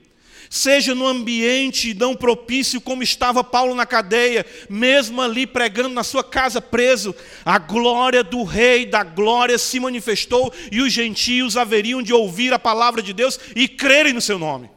seja 0.51 0.97
no 0.97 1.07
ambiente 1.07 1.95
não 1.95 2.17
propício, 2.17 2.81
como 2.81 3.05
estava 3.05 3.45
Paulo 3.45 3.73
na 3.73 3.87
cadeia, 3.87 4.45
mesmo 4.69 5.23
ali 5.23 5.47
pregando 5.47 5.91
na 5.91 6.03
sua 6.03 6.25
casa 6.25 6.61
preso, 6.61 7.15
a 7.45 7.57
glória 7.57 8.25
do 8.25 8.43
Rei 8.43 8.85
da 8.85 9.05
glória 9.05 9.57
se 9.57 9.79
manifestou 9.79 10.53
e 10.73 10.83
os 10.83 10.93
gentios 10.93 11.57
haveriam 11.57 12.03
de 12.03 12.13
ouvir 12.13 12.53
a 12.53 12.59
palavra 12.59 13.01
de 13.01 13.13
Deus 13.13 13.39
e 13.55 13.69
crerem 13.69 14.13
no 14.13 14.21
seu 14.21 14.41
nome. 14.41 14.69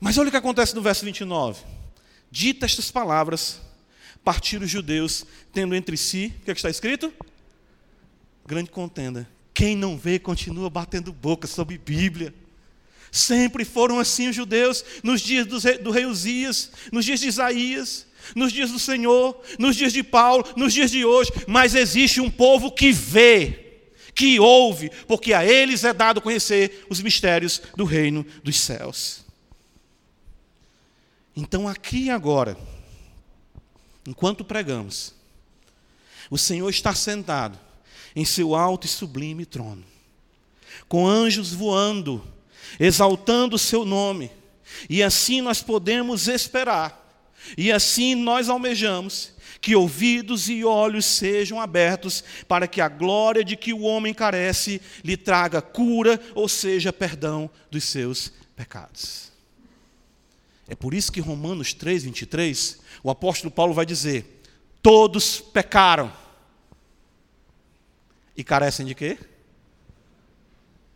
Mas 0.00 0.18
olha 0.18 0.28
o 0.28 0.30
que 0.32 0.36
acontece 0.36 0.74
no 0.74 0.82
verso 0.82 1.04
29. 1.04 1.62
Dita 2.30 2.66
estas 2.66 2.90
palavras, 2.90 3.60
partiram 4.24 4.64
os 4.64 4.70
judeus, 4.70 5.24
tendo 5.52 5.76
entre 5.76 5.96
si, 5.96 6.34
o 6.40 6.44
que, 6.44 6.50
é 6.50 6.54
que 6.54 6.58
está 6.58 6.70
escrito? 6.70 7.12
Grande 8.44 8.70
contenda. 8.70 9.28
Quem 9.54 9.76
não 9.76 9.96
vê 9.96 10.18
continua 10.18 10.68
batendo 10.68 11.12
boca 11.12 11.46
sobre 11.46 11.78
Bíblia. 11.78 12.34
Sempre 13.14 13.64
foram 13.64 14.00
assim 14.00 14.28
os 14.28 14.34
judeus, 14.34 14.84
nos 15.00 15.20
dias 15.20 15.46
do 15.46 15.92
rei 15.92 16.04
Uzias, 16.04 16.72
nos 16.90 17.04
dias 17.04 17.20
de 17.20 17.28
Isaías, 17.28 18.08
nos 18.34 18.52
dias 18.52 18.72
do 18.72 18.78
Senhor, 18.80 19.40
nos 19.56 19.76
dias 19.76 19.92
de 19.92 20.02
Paulo, 20.02 20.44
nos 20.56 20.74
dias 20.74 20.90
de 20.90 21.04
hoje. 21.04 21.30
Mas 21.46 21.76
existe 21.76 22.20
um 22.20 22.28
povo 22.28 22.72
que 22.72 22.90
vê, 22.90 23.84
que 24.16 24.40
ouve, 24.40 24.90
porque 25.06 25.32
a 25.32 25.44
eles 25.44 25.84
é 25.84 25.92
dado 25.92 26.20
conhecer 26.20 26.84
os 26.90 27.00
mistérios 27.00 27.62
do 27.76 27.84
reino 27.84 28.26
dos 28.42 28.58
céus. 28.58 29.24
Então, 31.36 31.68
aqui 31.68 32.06
e 32.06 32.10
agora, 32.10 32.58
enquanto 34.08 34.44
pregamos, 34.44 35.14
o 36.28 36.36
Senhor 36.36 36.68
está 36.68 36.92
sentado 36.92 37.56
em 38.16 38.24
seu 38.24 38.56
alto 38.56 38.88
e 38.88 38.90
sublime 38.90 39.46
trono, 39.46 39.84
com 40.88 41.06
anjos 41.06 41.52
voando 41.52 42.33
exaltando 42.78 43.56
o 43.56 43.58
seu 43.58 43.84
nome. 43.84 44.30
E 44.88 45.02
assim 45.02 45.40
nós 45.40 45.62
podemos 45.62 46.28
esperar, 46.28 47.00
e 47.56 47.70
assim 47.70 48.14
nós 48.14 48.48
almejamos 48.48 49.34
que 49.60 49.74
ouvidos 49.74 50.50
e 50.50 50.62
olhos 50.62 51.06
sejam 51.06 51.58
abertos 51.58 52.22
para 52.46 52.68
que 52.68 52.82
a 52.82 52.88
glória 52.88 53.42
de 53.42 53.56
que 53.56 53.72
o 53.72 53.80
homem 53.80 54.12
carece 54.12 54.78
lhe 55.02 55.16
traga 55.16 55.62
cura, 55.62 56.20
ou 56.34 56.48
seja, 56.48 56.92
perdão 56.92 57.48
dos 57.70 57.84
seus 57.84 58.30
pecados. 58.54 59.32
É 60.68 60.74
por 60.74 60.92
isso 60.92 61.10
que 61.10 61.20
Romanos 61.20 61.72
3, 61.72 62.04
23, 62.04 62.78
o 63.02 63.10
apóstolo 63.10 63.50
Paulo 63.50 63.72
vai 63.72 63.86
dizer: 63.86 64.42
todos 64.82 65.40
pecaram 65.40 66.12
e 68.36 68.44
carecem 68.44 68.84
de 68.84 68.94
quê? 68.94 69.18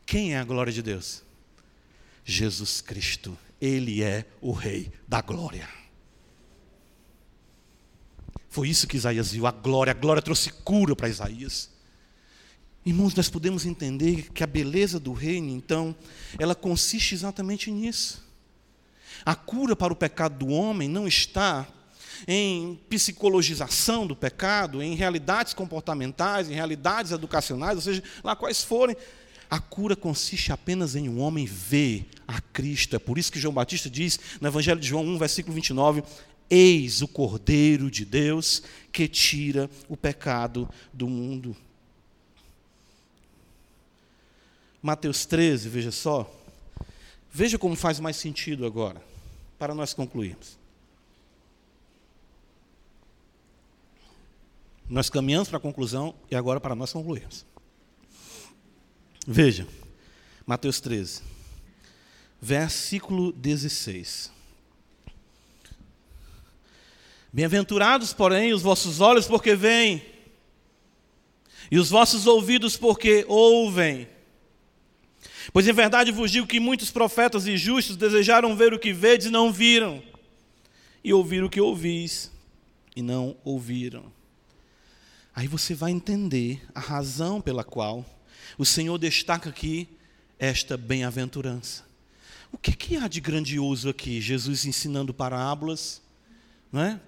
Quem 0.05 0.35
é 0.35 0.39
a 0.39 0.45
glória 0.45 0.73
de 0.73 0.83
Deus? 0.83 1.23
Jesus 2.29 2.83
Cristo. 2.83 3.37
Ele 3.59 4.03
é 4.03 4.27
o 4.43 4.53
Rei 4.53 4.93
da 5.09 5.23
glória. 5.23 5.67
Foi 8.51 8.69
isso 8.69 8.87
que 8.87 8.99
Isaías 8.99 9.33
viu, 9.33 9.47
a 9.47 9.51
glória. 9.51 9.93
A 9.93 9.95
glória 9.95 10.21
trouxe 10.21 10.51
cura 10.53 10.95
para 10.95 11.09
Isaías. 11.09 11.71
Irmãos, 12.85 13.15
nós 13.15 13.31
podemos 13.31 13.65
entender 13.65 14.31
que 14.33 14.45
a 14.45 14.47
beleza 14.47 15.01
do 15.01 15.13
reino, 15.13 15.49
então, 15.49 15.97
ela 16.39 16.55
consiste 16.55 17.15
exatamente 17.15 17.71
nisso. 17.71 18.23
A 19.25 19.35
cura 19.35 19.75
para 19.75 19.93
o 19.93 19.97
pecado 19.97 20.45
do 20.45 20.53
homem 20.53 20.89
não 20.89 21.09
está 21.09 21.67
em 22.27 22.79
psicologização 22.91 24.07
do 24.07 24.15
pecado, 24.15 24.83
em 24.83 24.95
realidades 24.95 25.55
comportamentais, 25.55 26.51
em 26.51 26.55
realidades 26.55 27.11
educacionais, 27.11 27.77
ou 27.77 27.83
seja, 27.83 28.03
lá 28.23 28.37
quais 28.37 28.63
forem. 28.63 28.97
A 29.51 29.59
cura 29.59 29.97
consiste 29.97 30.53
apenas 30.53 30.95
em 30.95 31.09
um 31.09 31.21
homem 31.21 31.47
ver 31.47 32.07
a 32.27 32.41
Cristo. 32.41 32.97
É 32.97 32.99
por 32.99 33.17
isso 33.17 33.33
que 33.33 33.39
João 33.39 33.55
Batista 33.55 33.89
diz 33.89 34.21
no 34.41 34.49
Evangelho 34.49 34.81
de 34.81 34.87
João 34.87 35.05
1, 35.05 35.19
versículo 35.19 35.55
29, 35.55 36.03
Eis 36.51 37.03
o 37.03 37.09
Cordeiro 37.09 37.91
de 37.91 38.05
Deus 38.05 38.63
que 38.93 39.09
tira 39.09 39.71
o 39.89 39.97
pecado 39.97 40.69
do 40.93 41.09
mundo. 41.09 41.57
Mateus 44.83 45.27
13, 45.27 45.69
veja 45.69 45.91
só. 45.91 46.31
Veja 47.31 47.59
como 47.59 47.77
faz 47.77 48.01
mais 48.01 48.17
sentido 48.17 48.65
agora, 48.65 49.03
para 49.59 49.75
nós 49.75 49.93
concluirmos. 49.93 50.57
Nós 54.89 55.11
caminhamos 55.11 55.49
para 55.49 55.59
a 55.59 55.61
conclusão 55.61 56.15
e 56.31 56.35
agora 56.35 56.61
para 56.61 56.75
nós 56.75 56.93
concluirmos. 56.93 57.45
Veja, 59.31 59.69
Mateus 60.47 60.81
13, 60.81 61.21
versículo 62.41 63.31
16. 63.31 64.33
Bem-aventurados, 67.31 68.15
porém, 68.15 68.55
os 68.55 68.63
vossos 68.63 69.03
olhos, 69.03 69.27
porque 69.27 69.55
veem, 69.55 70.03
e 71.71 71.79
os 71.79 71.91
vossos 71.91 72.27
ouvidos, 72.27 72.79
porque 72.79 73.27
ouvem. 73.29 74.09
Pois 75.53 75.69
em 75.69 75.75
verdade 75.75 76.11
vos 76.11 76.31
digo 76.31 76.47
que 76.47 76.59
muitos 76.59 76.91
profetas 76.91 77.47
e 77.47 77.59
justos 77.59 77.99
desejaram 77.99 78.57
ver 78.57 78.73
o 78.73 78.79
que 78.79 78.95
vedes 78.95 79.27
e 79.27 79.31
não 79.31 79.53
viram, 79.53 80.03
e 81.05 81.13
ouvir 81.13 81.45
o 81.45 81.51
que 81.51 81.61
ouvis 81.61 82.33
e 82.97 83.03
não 83.03 83.37
ouviram. 83.45 84.11
Aí 85.35 85.47
você 85.47 85.75
vai 85.75 85.91
entender 85.91 86.67
a 86.75 86.81
razão 86.81 87.43
pela 87.43 87.63
qual 87.63 88.07
o 88.57 88.65
Senhor 88.65 88.97
destaca 88.99 89.51
aqui 89.51 89.89
esta 90.39 90.77
bem-aventurança. 90.77 91.85
O 92.51 92.57
que, 92.57 92.73
que 92.73 92.97
há 92.97 93.09
de 93.09 93.21
grandioso 93.21 93.89
aqui? 93.89 94.21
Jesus 94.21 94.65
ensinando 94.65 95.13
parábolas, 95.13 96.01
não 96.73 96.81
é? 96.81 97.01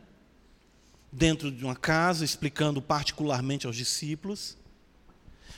dentro 1.12 1.50
de 1.50 1.64
uma 1.64 1.74
casa, 1.74 2.24
explicando 2.24 2.80
particularmente 2.80 3.66
aos 3.66 3.76
discípulos. 3.76 4.56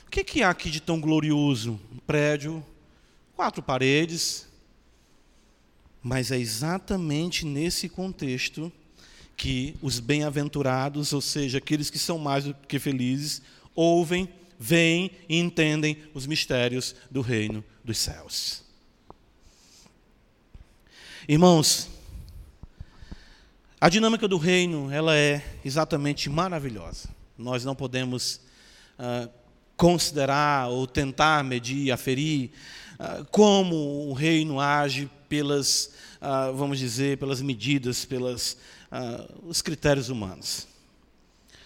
O 0.07 0.09
que, 0.09 0.23
que 0.23 0.43
há 0.43 0.49
aqui 0.49 0.69
de 0.69 0.79
tão 0.79 0.99
glorioso? 0.99 1.79
Um 1.91 1.97
prédio, 1.97 2.65
quatro 3.35 3.61
paredes. 3.61 4.47
Mas 6.01 6.31
é 6.31 6.37
exatamente 6.37 7.45
nesse 7.45 7.87
contexto 7.87 8.71
que 9.35 9.75
os 9.81 9.99
bem-aventurados, 9.99 11.13
ou 11.13 11.21
seja, 11.21 11.57
aqueles 11.57 11.89
que 11.89 11.97
são 11.97 12.17
mais 12.17 12.43
do 12.45 12.53
que 12.53 12.77
felizes, 12.77 13.41
ouvem, 13.73 14.29
veem 14.63 15.11
e 15.27 15.37
entendem 15.37 15.97
os 16.13 16.25
mistérios 16.25 16.95
do 17.11 17.19
reino 17.19 17.61
dos 17.83 17.97
céus. 17.97 18.63
Irmãos, 21.27 21.89
a 23.79 23.89
dinâmica 23.89 24.25
do 24.25 24.37
reino, 24.37 24.89
ela 24.89 25.17
é 25.17 25.43
exatamente 25.65 26.29
maravilhosa. 26.29 27.09
Nós 27.37 27.65
não 27.65 27.75
podemos 27.75 28.39
uh, 28.97 29.29
considerar 29.75 30.69
ou 30.69 30.87
tentar 30.87 31.43
medir, 31.43 31.91
aferir 31.91 32.51
uh, 32.93 33.25
como 33.31 34.07
o 34.07 34.13
reino 34.13 34.61
age 34.61 35.09
pelas, 35.27 35.91
uh, 36.21 36.55
vamos 36.55 36.79
dizer, 36.79 37.17
pelas 37.17 37.41
medidas, 37.41 38.05
pelos 38.05 38.55
os 39.41 39.59
critérios 39.59 40.09
humanos. 40.09 40.67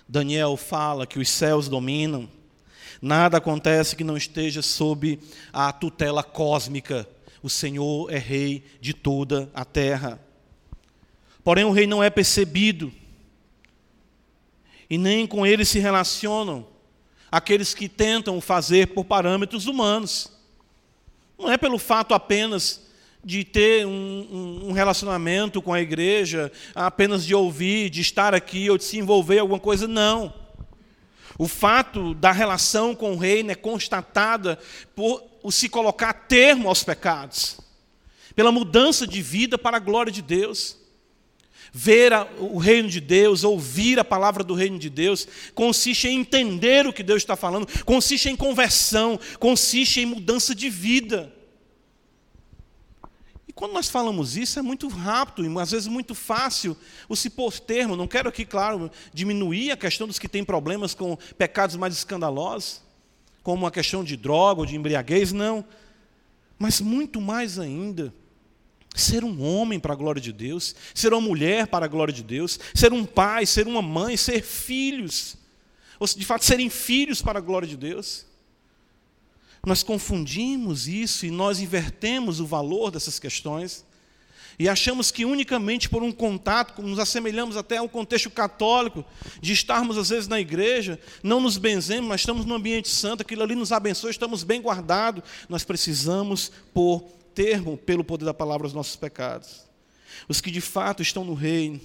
Daniel 0.07 0.55
fala 0.55 1.05
que 1.05 1.19
os 1.19 1.27
céus 1.27 1.67
dominam, 1.67 2.29
nada 3.01 3.37
acontece 3.37 3.95
que 3.95 4.03
não 4.03 4.17
esteja 4.17 4.61
sob 4.61 5.19
a 5.53 5.71
tutela 5.71 6.23
cósmica. 6.23 7.07
O 7.41 7.49
Senhor 7.49 8.11
é 8.11 8.17
rei 8.17 8.63
de 8.81 8.93
toda 8.93 9.49
a 9.53 9.63
terra. 9.63 10.19
Porém, 11.43 11.63
o 11.63 11.71
rei 11.71 11.87
não 11.87 12.03
é 12.03 12.09
percebido. 12.09 12.91
E 14.89 14.97
nem 14.97 15.27
com 15.27 15.45
ele 15.45 15.65
se 15.65 15.79
relacionam 15.79 16.65
aqueles 17.31 17.73
que 17.73 17.89
tentam 17.89 18.39
fazer 18.41 18.87
por 18.87 19.05
parâmetros 19.05 19.67
humanos. 19.67 20.31
Não 21.37 21.51
é 21.51 21.57
pelo 21.57 21.77
fato 21.77 22.13
apenas 22.13 22.87
de 23.23 23.43
ter 23.43 23.85
um, 23.85 24.67
um, 24.67 24.71
relacionamento 24.71 25.61
com 25.61 25.73
a 25.73 25.81
igreja, 25.81 26.51
apenas 26.73 27.25
de 27.25 27.35
ouvir, 27.35 27.89
de 27.89 28.01
estar 28.01 28.33
aqui 28.33 28.69
ou 28.69 28.77
de 28.77 28.85
se 28.85 28.97
envolver 28.97 29.35
em 29.35 29.39
alguma 29.39 29.59
coisa, 29.59 29.87
não. 29.87 30.33
O 31.37 31.47
fato 31.47 32.15
da 32.15 32.31
relação 32.31 32.95
com 32.95 33.13
o 33.13 33.17
reino 33.17 33.51
é 33.51 33.55
constatada 33.55 34.57
por 34.95 35.23
se 35.51 35.69
colocar 35.69 36.13
termo 36.13 36.67
aos 36.67 36.83
pecados, 36.83 37.59
pela 38.35 38.51
mudança 38.51 39.05
de 39.05 39.21
vida 39.21 39.57
para 39.57 39.77
a 39.77 39.79
glória 39.81 40.11
de 40.11 40.21
Deus. 40.21 40.77
Ver 41.71 42.11
o 42.39 42.57
reino 42.57 42.89
de 42.89 42.99
Deus, 42.99 43.43
ouvir 43.43 43.99
a 43.99 44.05
palavra 44.05 44.43
do 44.43 44.55
reino 44.55 44.79
de 44.79 44.89
Deus, 44.89 45.27
consiste 45.53 46.07
em 46.07 46.19
entender 46.19 46.87
o 46.87 46.93
que 46.93 47.03
Deus 47.03 47.21
está 47.21 47.35
falando, 47.35 47.67
consiste 47.83 48.29
em 48.29 48.35
conversão, 48.35 49.19
consiste 49.37 49.99
em 49.99 50.05
mudança 50.05 50.55
de 50.55 50.69
vida. 50.69 51.36
Quando 53.57 53.73
nós 53.73 53.89
falamos 53.89 54.37
isso, 54.37 54.59
é 54.59 54.61
muito 54.61 54.87
rápido 54.87 55.45
e 55.45 55.59
às 55.59 55.71
vezes 55.71 55.87
muito 55.87 56.13
fácil 56.13 56.77
o 57.09 57.15
se 57.15 57.29
pôr 57.29 57.51
termo. 57.59 57.95
Não 57.95 58.07
quero 58.07 58.29
aqui, 58.29 58.45
claro, 58.45 58.89
diminuir 59.13 59.71
a 59.71 59.77
questão 59.77 60.07
dos 60.07 60.19
que 60.19 60.29
têm 60.29 60.45
problemas 60.45 60.93
com 60.93 61.17
pecados 61.37 61.75
mais 61.75 61.93
escandalosos, 61.93 62.81
como 63.41 63.65
a 63.65 63.71
questão 63.71 64.03
de 64.03 64.15
droga 64.15 64.61
ou 64.61 64.65
de 64.65 64.75
embriaguez, 64.75 65.33
não. 65.33 65.65
Mas 66.57 66.79
muito 66.79 67.19
mais 67.19 67.57
ainda 67.59 68.13
Ser 68.97 69.23
um 69.23 69.43
homem 69.43 69.79
para 69.79 69.93
a 69.93 69.95
glória 69.95 70.19
de 70.19 70.33
Deus, 70.33 70.75
ser 70.95 71.13
uma 71.13 71.21
mulher 71.21 71.67
para 71.67 71.85
a 71.85 71.87
glória 71.87 72.11
de 72.11 72.23
Deus, 72.23 72.59
ser 72.73 72.91
um 72.91 73.05
pai, 73.05 73.45
ser 73.45 73.67
uma 73.67 73.81
mãe, 73.81 74.17
ser 74.17 74.41
filhos, 74.41 75.35
ou 75.99 76.07
de 76.07 76.25
fato 76.25 76.43
serem 76.43 76.67
filhos 76.67 77.21
para 77.21 77.37
a 77.37 77.41
glória 77.41 77.67
de 77.67 77.77
Deus. 77.77 78.25
Nós 79.65 79.83
confundimos 79.83 80.87
isso 80.87 81.25
e 81.25 81.31
nós 81.31 81.59
invertemos 81.59 82.39
o 82.39 82.45
valor 82.45 82.91
dessas 82.91 83.19
questões 83.19 83.85
e 84.59 84.67
achamos 84.67 85.11
que 85.11 85.23
unicamente 85.23 85.87
por 85.87 86.01
um 86.01 86.11
contato, 86.11 86.81
nos 86.81 86.97
assemelhamos 86.97 87.55
até 87.55 87.77
ao 87.77 87.87
contexto 87.87 88.29
católico, 88.31 89.05
de 89.39 89.53
estarmos 89.53 89.97
às 89.97 90.09
vezes 90.09 90.27
na 90.27 90.39
igreja, 90.39 90.99
não 91.21 91.39
nos 91.39 91.57
benzemos, 91.57 92.09
mas 92.09 92.21
estamos 92.21 92.43
no 92.43 92.55
ambiente 92.55 92.89
santo, 92.89 93.21
aquilo 93.21 93.43
ali 93.43 93.53
nos 93.53 93.71
abençoa, 93.71 94.09
estamos 94.09 94.43
bem 94.43 94.59
guardados. 94.59 95.23
Nós 95.47 95.63
precisamos 95.63 96.51
pôr 96.73 97.03
termo 97.35 97.77
pelo 97.77 98.03
poder 98.03 98.25
da 98.25 98.33
palavra 98.33 98.65
aos 98.65 98.73
nossos 98.73 98.95
pecados. 98.95 99.67
Os 100.27 100.41
que 100.41 100.49
de 100.49 100.61
fato 100.61 101.03
estão 101.03 101.23
no 101.23 101.35
reino 101.35 101.79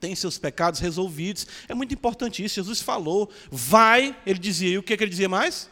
têm 0.00 0.16
seus 0.16 0.36
pecados 0.36 0.80
resolvidos. 0.80 1.46
É 1.68 1.74
muito 1.74 1.94
importante 1.94 2.44
isso. 2.44 2.56
Jesus 2.56 2.82
falou, 2.82 3.30
vai, 3.52 4.16
ele 4.26 4.40
dizia, 4.40 4.70
e 4.70 4.78
o 4.78 4.82
que, 4.82 4.94
é 4.94 4.96
que 4.96 5.04
ele 5.04 5.10
dizia 5.10 5.28
mais? 5.28 5.70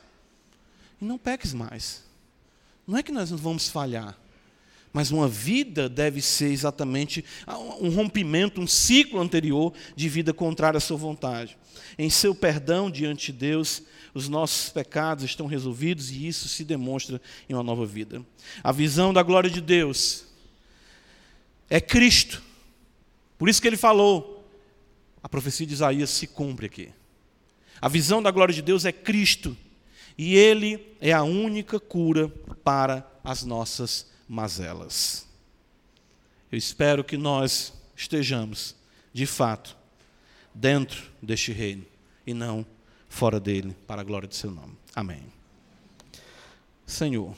E 1.02 1.04
não 1.04 1.18
peques 1.18 1.52
mais. 1.52 2.04
Não 2.86 2.96
é 2.96 3.02
que 3.02 3.10
nós 3.10 3.28
não 3.28 3.36
vamos 3.36 3.68
falhar, 3.68 4.16
mas 4.92 5.10
uma 5.10 5.26
vida 5.26 5.88
deve 5.88 6.22
ser 6.22 6.52
exatamente 6.52 7.24
um 7.80 7.90
rompimento, 7.90 8.60
um 8.60 8.68
ciclo 8.68 9.20
anterior 9.20 9.72
de 9.96 10.08
vida 10.08 10.32
contrária 10.32 10.78
à 10.78 10.80
sua 10.80 10.96
vontade. 10.96 11.58
Em 11.98 12.08
seu 12.08 12.36
perdão 12.36 12.88
diante 12.88 13.32
de 13.32 13.38
Deus, 13.38 13.82
os 14.14 14.28
nossos 14.28 14.68
pecados 14.68 15.24
estão 15.24 15.46
resolvidos 15.46 16.12
e 16.12 16.28
isso 16.28 16.48
se 16.48 16.64
demonstra 16.64 17.20
em 17.48 17.54
uma 17.54 17.64
nova 17.64 17.84
vida. 17.84 18.24
A 18.62 18.70
visão 18.70 19.12
da 19.12 19.24
glória 19.24 19.50
de 19.50 19.60
Deus 19.60 20.24
é 21.68 21.80
Cristo. 21.80 22.40
Por 23.38 23.48
isso 23.48 23.60
que 23.60 23.66
ele 23.66 23.76
falou, 23.76 24.48
a 25.20 25.28
profecia 25.28 25.66
de 25.66 25.72
Isaías 25.72 26.10
se 26.10 26.28
cumpre 26.28 26.66
aqui. 26.66 26.90
A 27.80 27.88
visão 27.88 28.22
da 28.22 28.30
glória 28.30 28.54
de 28.54 28.62
Deus 28.62 28.84
é 28.84 28.92
Cristo. 28.92 29.56
E 30.16 30.36
Ele 30.36 30.94
é 31.00 31.12
a 31.12 31.22
única 31.22 31.80
cura 31.80 32.28
para 32.64 33.06
as 33.24 33.44
nossas 33.44 34.10
mazelas. 34.28 35.26
Eu 36.50 36.58
espero 36.58 37.02
que 37.02 37.16
nós 37.16 37.72
estejamos, 37.96 38.74
de 39.12 39.26
fato, 39.26 39.76
dentro 40.54 41.10
deste 41.20 41.52
reino 41.52 41.84
e 42.26 42.34
não 42.34 42.64
fora 43.08 43.38
dele, 43.38 43.76
para 43.86 44.00
a 44.00 44.04
glória 44.04 44.26
do 44.26 44.34
seu 44.34 44.50
nome. 44.50 44.76
Amém. 44.94 45.22
Senhor, 46.86 47.34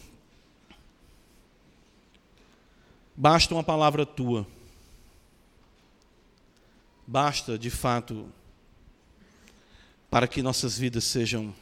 basta 3.15 3.55
uma 3.55 3.63
palavra 3.63 4.07
tua, 4.07 4.47
basta 7.07 7.59
de 7.59 7.71
fato 7.71 8.29
para 10.11 10.29
que 10.29 10.43
nossas 10.43 10.79
vidas 10.79 11.05
sejam 11.05 11.55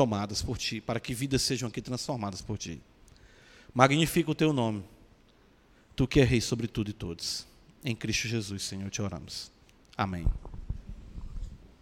tomadas 0.00 0.40
por 0.40 0.56
ti, 0.56 0.80
para 0.80 0.98
que 0.98 1.12
vidas 1.12 1.42
sejam 1.42 1.68
aqui 1.68 1.82
transformadas 1.82 2.40
por 2.40 2.56
ti. 2.56 2.80
Magnifica 3.74 4.30
o 4.30 4.34
teu 4.34 4.50
nome, 4.50 4.82
tu 5.94 6.08
que 6.08 6.20
é 6.20 6.24
rei 6.24 6.40
sobre 6.40 6.66
tudo 6.66 6.88
e 6.88 6.94
todos. 6.94 7.46
Em 7.84 7.94
Cristo 7.94 8.26
Jesus, 8.26 8.62
Senhor, 8.62 8.88
te 8.88 9.02
oramos. 9.02 9.52
Amém. 9.94 10.24